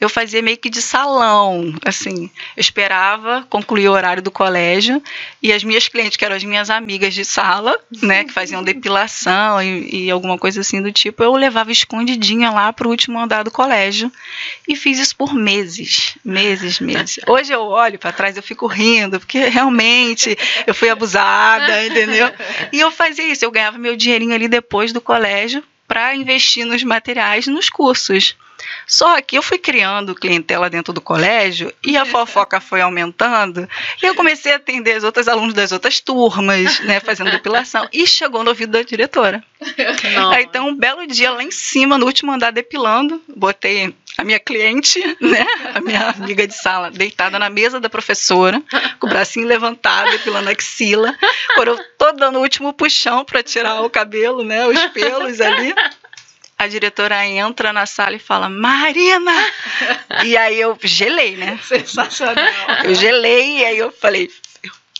eu 0.04 0.08
fazia 0.08 0.42
meio 0.42 0.56
que 0.58 0.68
de 0.68 0.82
salão, 0.82 1.74
assim. 1.84 2.30
Eu 2.56 2.60
esperava 2.60 3.46
concluir 3.48 3.88
o 3.88 3.92
horário 3.92 4.22
do 4.22 4.30
colégio 4.30 5.02
e 5.42 5.52
as 5.52 5.64
minhas 5.64 5.88
clientes, 5.88 6.16
que 6.16 6.24
eram 6.24 6.36
as 6.36 6.44
minhas 6.44 6.70
amigas 6.70 7.14
de 7.14 7.24
sala, 7.24 7.78
né, 8.02 8.24
que 8.24 8.32
faziam 8.32 8.62
depilação 8.62 9.62
e, 9.62 10.04
e 10.06 10.10
alguma 10.10 10.38
coisa 10.38 10.60
assim 10.60 10.82
do 10.82 10.92
tipo, 10.92 11.22
eu 11.22 11.34
levava 11.34 11.72
escondidinha 11.72 12.50
lá 12.50 12.72
para 12.72 12.86
o 12.86 12.90
último 12.90 13.18
andar 13.18 13.42
do 13.42 13.50
colégio 13.50 14.12
e 14.68 14.76
fiz 14.76 14.98
isso 14.98 15.16
por 15.16 15.34
meses, 15.34 16.16
meses, 16.24 16.80
meses. 16.80 17.20
Hoje 17.26 17.52
eu 17.52 17.62
olho 17.62 17.98
para 17.98 18.12
trás, 18.12 18.36
eu 18.36 18.42
fico 18.42 18.66
rindo, 18.66 19.18
porque 19.18 19.38
realmente 19.46 20.36
eu 20.66 20.74
fui 20.74 20.90
abusada, 20.90 21.86
entendeu? 21.86 22.30
E 22.72 22.80
eu 22.80 22.90
fazia 22.90 23.26
isso, 23.26 23.44
eu 23.44 23.50
ganhava 23.50 23.78
meu 23.78 23.96
dinheirinho 23.96 24.34
ali 24.34 24.48
depois 24.48 24.92
do 24.92 25.00
colégio 25.00 25.62
para 25.86 26.14
investir 26.14 26.64
nos 26.64 26.82
materiais, 26.82 27.46
nos 27.46 27.68
cursos. 27.68 28.36
Só 28.86 29.20
que 29.20 29.36
eu 29.36 29.42
fui 29.42 29.58
criando 29.58 30.14
clientela 30.14 30.68
dentro 30.70 30.92
do 30.92 31.00
colégio 31.00 31.72
e 31.82 31.96
a 31.96 32.04
fofoca 32.04 32.60
foi 32.60 32.80
aumentando 32.80 33.68
e 34.02 34.06
eu 34.06 34.14
comecei 34.14 34.52
a 34.52 34.56
atender 34.56 34.96
os 34.96 35.04
outros 35.04 35.28
alunos 35.28 35.54
das 35.54 35.72
outras 35.72 36.00
turmas, 36.00 36.80
né, 36.80 37.00
fazendo 37.00 37.30
depilação 37.30 37.88
e 37.92 38.06
chegou 38.06 38.42
no 38.42 38.50
ouvido 38.50 38.72
da 38.72 38.82
diretora. 38.82 39.42
Aí, 40.34 40.44
então, 40.44 40.68
um 40.68 40.76
belo 40.76 41.06
dia 41.06 41.30
lá 41.30 41.42
em 41.42 41.50
cima, 41.50 41.96
no 41.96 42.06
último 42.06 42.32
andar 42.32 42.50
depilando, 42.50 43.20
botei 43.34 43.94
a 44.16 44.24
minha 44.24 44.38
cliente, 44.38 45.00
né, 45.20 45.46
a 45.74 45.80
minha 45.80 46.10
amiga 46.10 46.46
de 46.46 46.54
sala, 46.54 46.90
deitada 46.90 47.38
na 47.38 47.50
mesa 47.50 47.80
da 47.80 47.88
professora, 47.88 48.62
com 49.00 49.06
o 49.06 49.10
bracinho 49.10 49.46
levantado, 49.46 50.10
depilando 50.10 50.48
a 50.48 50.52
axila, 50.52 51.16
quando 51.54 51.68
eu 51.68 51.80
tô 51.98 52.12
dando 52.12 52.38
o 52.38 52.42
último 52.42 52.72
puxão 52.72 53.24
para 53.24 53.42
tirar 53.42 53.82
o 53.82 53.90
cabelo, 53.90 54.44
né, 54.44 54.66
os 54.66 54.78
pelos 54.86 55.40
ali. 55.40 55.74
A 56.64 56.68
diretora 56.68 57.26
entra 57.26 57.74
na 57.74 57.84
sala 57.84 58.16
e 58.16 58.18
fala, 58.18 58.48
Marina! 58.48 59.32
E 60.24 60.34
aí 60.34 60.58
eu 60.58 60.78
gelei, 60.82 61.36
né? 61.36 61.58
Sensacional. 61.62 62.42
Eu 62.84 62.94
gelei 62.94 63.58
e 63.58 63.64
aí 63.66 63.76
eu 63.76 63.92
falei, 63.92 64.30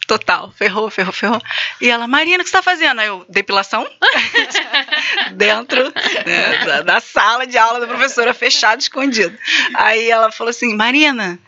Total, 0.07 0.53
ferrou, 0.53 0.91
ferrou, 0.91 1.13
ferrou. 1.15 1.43
E 1.81 1.89
ela, 1.89 2.07
Marina, 2.07 2.43
o 2.43 2.45
que 2.45 2.51
você 2.51 2.57
está 2.57 2.63
fazendo? 2.63 3.01
Aí 3.01 3.07
eu, 3.07 3.25
depilação? 3.31 3.89
Dentro 5.33 5.85
né, 6.27 6.65
da, 6.67 6.83
da, 6.83 7.01
sala 7.01 7.47
de 7.47 7.57
aula 7.57 7.81
da 7.81 7.87
professora, 7.87 8.35
fechado, 8.35 8.81
escondido. 8.81 9.35
Aí 9.73 10.11
ela 10.11 10.31
falou 10.31 10.51
assim: 10.51 10.77
Marina, 10.77 11.39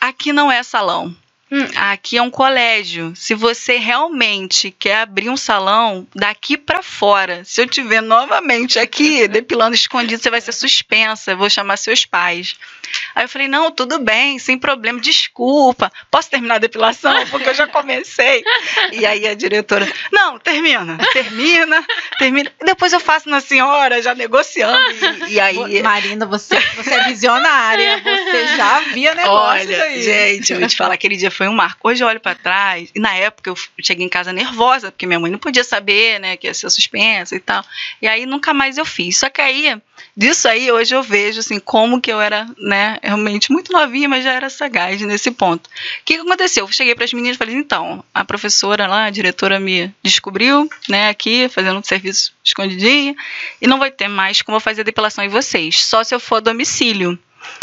aqui 0.00 0.32
não 0.32 0.50
é 0.50 0.62
salão. 0.62 1.14
Hum, 1.50 1.64
aqui 1.76 2.16
é 2.16 2.22
um 2.22 2.30
colégio. 2.30 3.12
Se 3.14 3.32
você 3.32 3.76
realmente 3.76 4.70
quer 4.72 5.02
abrir 5.02 5.30
um 5.30 5.36
salão, 5.36 6.06
daqui 6.14 6.56
para 6.56 6.82
fora. 6.82 7.44
Se 7.44 7.60
eu 7.60 7.68
tiver 7.68 8.00
novamente 8.00 8.80
aqui 8.80 9.28
depilando 9.28 9.74
escondido, 9.74 10.20
você 10.20 10.28
vai 10.28 10.40
ser 10.40 10.52
suspensa. 10.52 11.30
Eu 11.30 11.36
vou 11.36 11.48
chamar 11.48 11.76
seus 11.76 12.04
pais. 12.04 12.56
Aí 13.14 13.24
eu 13.24 13.28
falei: 13.28 13.48
não, 13.48 13.70
tudo 13.70 13.98
bem, 13.98 14.38
sem 14.38 14.58
problema, 14.58 15.00
desculpa. 15.00 15.92
Posso 16.10 16.30
terminar 16.30 16.56
a 16.56 16.58
depilação? 16.58 17.26
Porque 17.30 17.48
eu 17.48 17.54
já 17.54 17.66
comecei. 17.66 18.44
E 18.92 19.04
aí 19.04 19.26
a 19.26 19.34
diretora: 19.34 19.90
não, 20.12 20.38
termina, 20.38 20.98
termina, 21.12 21.84
termina. 22.18 22.52
Depois 22.64 22.92
eu 22.92 23.00
faço 23.00 23.28
na 23.28 23.40
senhora, 23.40 24.02
já 24.02 24.14
negociando. 24.14 24.84
E, 25.28 25.34
e 25.34 25.40
aí. 25.40 25.82
Marina, 25.82 26.26
você, 26.26 26.58
você 26.76 26.94
é 26.94 27.04
visionária. 27.04 28.02
Você 28.02 28.56
já 28.56 28.80
via 28.92 29.14
negócio 29.14 29.68
Olha, 29.68 29.82
aí. 29.84 30.02
Gente, 30.02 30.52
eu 30.52 30.58
vou 30.58 30.68
te 30.68 30.76
falar, 30.76 30.94
aquele 30.94 31.16
dia 31.16 31.30
foi 31.30 31.48
um 31.48 31.52
marco. 31.52 31.88
Hoje 31.88 32.02
eu 32.02 32.08
olho 32.08 32.20
para 32.20 32.34
trás, 32.34 32.90
e 32.94 33.00
na 33.00 33.14
época 33.14 33.50
eu 33.50 33.54
cheguei 33.80 34.04
em 34.04 34.08
casa 34.08 34.32
nervosa, 34.32 34.90
porque 34.90 35.06
minha 35.06 35.18
mãe 35.18 35.30
não 35.30 35.38
podia 35.38 35.64
saber, 35.64 36.20
né, 36.20 36.36
que 36.36 36.46
ia 36.46 36.54
ser 36.54 36.68
suspensa 36.70 37.34
e 37.34 37.40
tal. 37.40 37.64
E 38.00 38.08
aí 38.08 38.26
nunca 38.26 38.52
mais 38.52 38.78
eu 38.78 38.84
fiz. 38.84 39.18
Só 39.18 39.28
que 39.28 39.40
aí, 39.40 39.76
disso 40.16 40.48
aí, 40.48 40.70
hoje 40.70 40.94
eu 40.94 41.02
vejo, 41.02 41.40
assim, 41.40 41.58
como 41.58 42.00
que 42.00 42.12
eu 42.12 42.20
era, 42.20 42.46
né, 42.58 42.75
realmente 43.02 43.52
muito 43.52 43.72
novinha, 43.72 44.08
mas 44.08 44.24
já 44.24 44.32
era 44.32 44.48
sagaz 44.48 45.00
nesse 45.02 45.30
ponto. 45.30 45.66
O 45.66 45.70
que, 46.04 46.14
aconteceu? 46.14 46.64
Eu 46.64 46.72
cheguei 46.72 46.94
para 46.94 47.04
as 47.04 47.12
meninas 47.12 47.36
e 47.36 47.38
falei, 47.38 47.54
então, 47.54 48.04
a 48.14 48.24
professora 48.24 48.86
lá, 48.86 49.04
a 49.04 49.10
diretora 49.10 49.58
me 49.60 49.94
descobriu, 50.02 50.68
né, 50.88 51.08
aqui, 51.08 51.48
fazendo 51.48 51.78
um 51.78 51.82
serviço 51.82 52.32
escondidinho, 52.44 53.14
e 53.60 53.66
não 53.66 53.78
vai 53.78 53.90
ter 53.90 54.08
mais 54.08 54.42
como 54.42 54.56
eu 54.56 54.60
fazer 54.60 54.84
depilação 54.84 55.24
em 55.24 55.28
vocês, 55.28 55.84
só 55.84 56.02
se 56.02 56.14
eu 56.14 56.20
for 56.20 56.36
a 56.36 56.40
domicílio. 56.40 57.18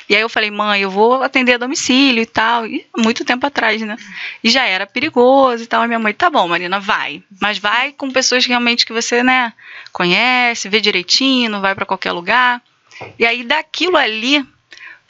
E 0.07 0.15
aí 0.15 0.21
eu 0.21 0.29
falei, 0.29 0.51
mãe, 0.51 0.81
eu 0.81 0.89
vou 0.89 1.23
atender 1.23 1.53
a 1.53 1.57
domicílio 1.57 2.21
e 2.21 2.25
tal. 2.25 2.65
E 2.65 2.85
muito 2.95 3.25
tempo 3.25 3.45
atrás, 3.45 3.81
né? 3.81 3.97
E 4.43 4.49
já 4.49 4.65
era 4.65 4.85
perigoso 4.85 5.63
e 5.63 5.67
tal. 5.67 5.81
A 5.81 5.87
minha 5.87 5.99
mãe, 5.99 6.13
tá 6.13 6.29
bom, 6.29 6.47
Marina, 6.47 6.79
vai. 6.79 7.23
Mas 7.41 7.57
vai 7.57 7.91
com 7.91 8.11
pessoas 8.11 8.45
realmente 8.45 8.85
que 8.85 8.93
você, 8.93 9.23
né, 9.23 9.53
conhece, 9.91 10.69
vê 10.69 10.79
direitinho, 10.79 11.49
não 11.49 11.61
vai 11.61 11.73
para 11.73 11.85
qualquer 11.85 12.11
lugar. 12.11 12.61
E 13.17 13.25
aí 13.25 13.43
daquilo 13.43 13.97
ali, 13.97 14.45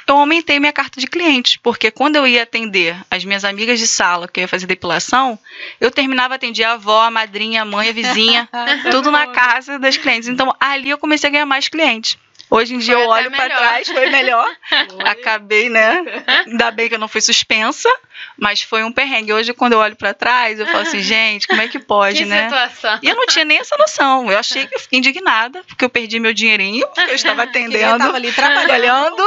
eu 0.07 0.17
aumentei 0.17 0.59
minha 0.59 0.73
carta 0.73 0.99
de 0.99 1.07
clientes, 1.07 1.57
porque 1.57 1.89
quando 1.89 2.15
eu 2.15 2.27
ia 2.27 2.43
atender 2.43 2.95
as 3.09 3.23
minhas 3.23 3.43
amigas 3.43 3.79
de 3.79 3.87
sala, 3.87 4.27
que 4.27 4.39
eu 4.39 4.43
ia 4.43 4.47
fazer 4.47 4.65
depilação, 4.65 5.39
eu 5.79 5.89
terminava 5.91 6.35
atendia 6.35 6.69
a 6.69 6.73
avó, 6.73 7.03
a 7.03 7.11
madrinha, 7.11 7.61
a 7.61 7.65
mãe, 7.65 7.89
a 7.89 7.93
vizinha, 7.93 8.49
tudo 8.91 9.11
na 9.11 9.27
casa 9.27 9.79
das 9.79 9.97
clientes. 9.97 10.27
Então 10.27 10.53
ali 10.59 10.89
eu 10.89 10.97
comecei 10.97 11.29
a 11.29 11.31
ganhar 11.31 11.45
mais 11.45 11.67
clientes. 11.67 12.17
Hoje 12.53 12.75
em 12.75 12.77
dia 12.77 12.93
foi 12.93 13.03
eu 13.03 13.09
olho 13.09 13.31
para 13.31 13.45
trás, 13.45 13.87
foi 13.87 14.11
melhor. 14.11 14.47
Foi. 14.93 15.07
Acabei, 15.07 15.69
né? 15.69 16.03
Ainda 16.45 16.69
bem 16.69 16.87
que 16.87 16.93
eu 16.93 16.99
não 16.99 17.07
fui 17.07 17.19
suspensa, 17.21 17.89
mas 18.37 18.61
foi 18.61 18.83
um 18.83 18.91
perrengue. 18.91 19.33
Hoje, 19.33 19.53
quando 19.53 19.73
eu 19.73 19.79
olho 19.79 19.95
para 19.95 20.13
trás, 20.13 20.59
eu 20.59 20.67
falo 20.67 20.81
assim, 20.83 20.99
gente, 21.01 21.47
como 21.47 21.61
é 21.61 21.67
que 21.67 21.79
pode, 21.79 22.19
que 22.19 22.25
né? 22.25 22.43
Situação. 22.43 22.99
E 23.01 23.09
eu 23.09 23.15
não 23.15 23.25
tinha 23.25 23.43
nem 23.43 23.57
essa 23.57 23.75
noção. 23.77 24.31
Eu 24.31 24.37
achei 24.37 24.67
que 24.67 24.75
eu 24.75 24.79
fiquei 24.79 24.99
indignada, 24.99 25.63
porque 25.63 25.83
eu 25.83 25.89
perdi 25.89 26.19
meu 26.19 26.33
dinheirinho, 26.33 26.87
porque 26.87 27.09
eu 27.09 27.15
estava 27.15 27.43
atendendo. 27.43 27.85
Eu 27.85 27.97
estava 27.97 28.17
ali 28.17 28.31
trabalhando, 28.31 29.25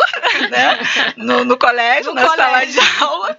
né? 0.49 0.79
No, 1.17 1.45
no 1.45 1.59
colégio, 1.59 2.15
no 2.15 2.21
na 2.21 2.29
colégio. 2.29 2.81
sala 2.81 2.87
de 2.97 3.03
aula. 3.03 3.39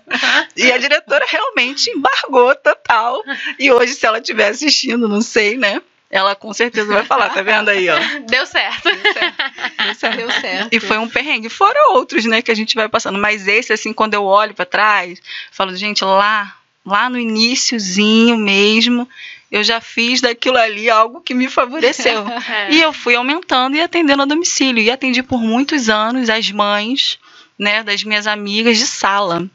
E 0.57 0.69
a 0.69 0.77
diretora 0.77 1.25
realmente 1.29 1.89
embargou 1.91 2.53
total. 2.55 3.23
E 3.57 3.71
hoje, 3.71 3.93
se 3.93 4.05
ela 4.05 4.17
estiver 4.17 4.49
assistindo, 4.49 5.07
não 5.07 5.21
sei, 5.21 5.55
né? 5.57 5.81
Ela 6.09 6.35
com 6.35 6.53
certeza 6.53 6.93
vai 6.93 7.03
falar, 7.03 7.29
tá 7.29 7.41
vendo 7.41 7.69
aí, 7.69 7.89
ó? 7.89 7.95
Deu 8.27 8.45
certo. 8.45 8.83
Deu 8.83 9.13
certo. 9.13 9.35
Deu 9.83 9.95
certo. 9.95 10.17
Deu 10.17 10.31
certo. 10.31 10.73
E 10.73 10.79
foi 10.79 10.97
um 10.97 11.09
perrengue. 11.09 11.49
Fora 11.49 11.91
outros, 11.91 12.25
né, 12.25 12.41
que 12.41 12.51
a 12.51 12.55
gente 12.55 12.75
vai 12.75 12.87
passando. 12.87 13.19
Mas 13.19 13.47
esse, 13.47 13.73
assim, 13.73 13.91
quando 13.91 14.13
eu 14.13 14.23
olho 14.23 14.53
para 14.53 14.65
trás, 14.65 15.21
falo, 15.51 15.75
gente, 15.75 16.03
lá, 16.05 16.55
lá 16.85 17.09
no 17.09 17.19
iníciozinho 17.19 18.37
mesmo, 18.37 19.07
eu 19.51 19.63
já 19.63 19.81
fiz 19.81 20.21
daquilo 20.21 20.57
ali 20.57 20.89
algo 20.89 21.19
que 21.19 21.33
me 21.33 21.49
favoreceu. 21.49 22.25
é. 22.49 22.71
E 22.71 22.81
eu 22.81 22.93
fui 22.93 23.15
aumentando 23.15 23.75
e 23.75 23.81
atendendo 23.81 24.21
a 24.21 24.25
domicílio. 24.25 24.81
E 24.81 24.89
atendi 24.89 25.21
por 25.21 25.41
muitos 25.41 25.89
anos 25.89 26.29
as 26.29 26.49
mães, 26.51 27.19
né, 27.59 27.83
das 27.83 28.03
minhas 28.03 28.27
amigas 28.27 28.77
de 28.77 28.87
sala. 28.87 29.45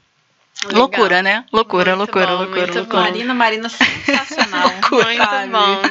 Legal. 0.65 0.81
Loucura, 0.81 1.23
né? 1.23 1.45
Loucura, 1.53 1.97
muito 1.97 2.15
loucura, 2.15 2.27
bom, 2.27 2.45
loucura, 2.45 2.73
loucura. 2.75 3.03
Marina, 3.03 3.35
Marina, 3.35 3.69
sensacional. 3.69 4.69
loucura, 4.81 5.05
muito 5.07 5.25
sabe? 5.25 5.51
bom. 5.51 5.83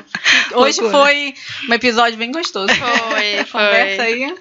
Hoje 0.61 0.81
loucura. 0.81 1.03
foi 1.03 1.33
um 1.69 1.73
episódio 1.73 2.17
bem 2.17 2.31
gostoso. 2.31 2.73
Foi, 2.73 3.45
foi. 3.45 3.45
Conversa 3.51 4.03
aí. 4.03 4.35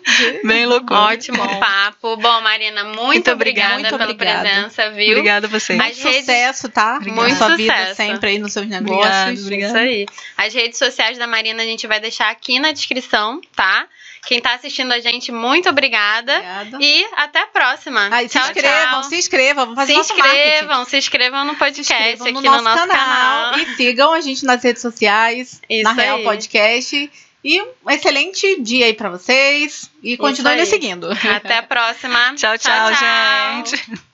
Bem 0.44 0.66
loucura. 0.66 1.00
Ótimo 1.00 1.38
bom. 1.38 1.58
papo. 1.58 2.16
Bom, 2.16 2.40
Marina, 2.42 2.84
muito, 2.84 3.06
muito 3.06 3.30
obrigada 3.32 3.74
muito 3.74 3.88
pela 3.88 4.04
obrigada. 4.04 4.40
presença, 4.40 4.90
viu? 4.90 5.10
Obrigada 5.10 5.46
a 5.46 5.50
você. 5.50 5.74
Muito 5.74 5.96
redes... 5.96 6.20
sucesso, 6.20 6.68
tá? 6.68 6.96
Obrigada. 6.96 7.20
Muito 7.20 7.36
sua 7.36 7.50
sucesso. 7.50 7.80
vida 7.80 7.94
sempre 7.94 8.30
aí 8.30 8.38
nos 8.38 8.52
seus 8.52 8.66
negócios. 8.66 9.04
Obrigada, 9.04 9.40
obrigada. 9.42 9.72
Isso 9.72 9.78
aí. 9.78 10.06
As 10.36 10.54
redes 10.54 10.78
sociais 10.78 11.18
da 11.18 11.26
Marina 11.26 11.62
a 11.62 11.66
gente 11.66 11.86
vai 11.86 11.98
deixar 11.98 12.30
aqui 12.30 12.60
na 12.60 12.70
descrição, 12.70 13.40
tá? 13.56 13.86
Quem 14.26 14.38
está 14.38 14.54
assistindo 14.54 14.92
a 14.92 15.00
gente, 15.00 15.32
muito 15.32 15.68
obrigada. 15.68 16.34
obrigada. 16.36 16.78
E 16.80 17.06
até 17.16 17.40
a 17.40 17.46
próxima. 17.46 18.08
Aí, 18.12 18.28
se 18.28 18.38
inscrevam, 18.38 19.00
tchau. 19.00 19.04
se 19.04 19.16
inscrevam, 19.16 19.64
vamos 19.64 19.80
fazer 19.80 19.94
Se 19.94 20.00
inscrevam, 20.00 20.68
marketing. 20.68 20.90
se 20.90 20.98
inscrevam 20.98 21.44
no 21.44 21.56
podcast 21.56 21.92
inscrevam 21.92 22.26
aqui 22.26 22.32
no 22.34 22.40
nosso, 22.42 22.58
no 22.58 22.62
nosso 22.64 22.88
canal. 22.88 23.52
canal. 23.52 23.58
E 23.58 23.76
sigam 23.76 24.12
a 24.12 24.20
gente 24.20 24.44
nas 24.44 24.62
redes 24.62 24.82
sociais, 24.82 25.60
Isso 25.68 25.82
na 25.84 25.92
Real 25.92 26.22
Podcast. 26.22 27.10
E 27.42 27.62
um 27.62 27.90
excelente 27.90 28.60
dia 28.60 28.84
aí 28.86 28.92
para 28.92 29.08
vocês. 29.08 29.90
E 30.02 30.16
continuem 30.18 30.58
nos 30.58 30.68
seguindo. 30.68 31.08
Até 31.10 31.56
a 31.56 31.62
próxima. 31.62 32.34
tchau, 32.36 32.58
tchau, 32.58 32.92
tchau, 32.92 32.94
tchau. 32.94 33.64
gente. 33.66 34.09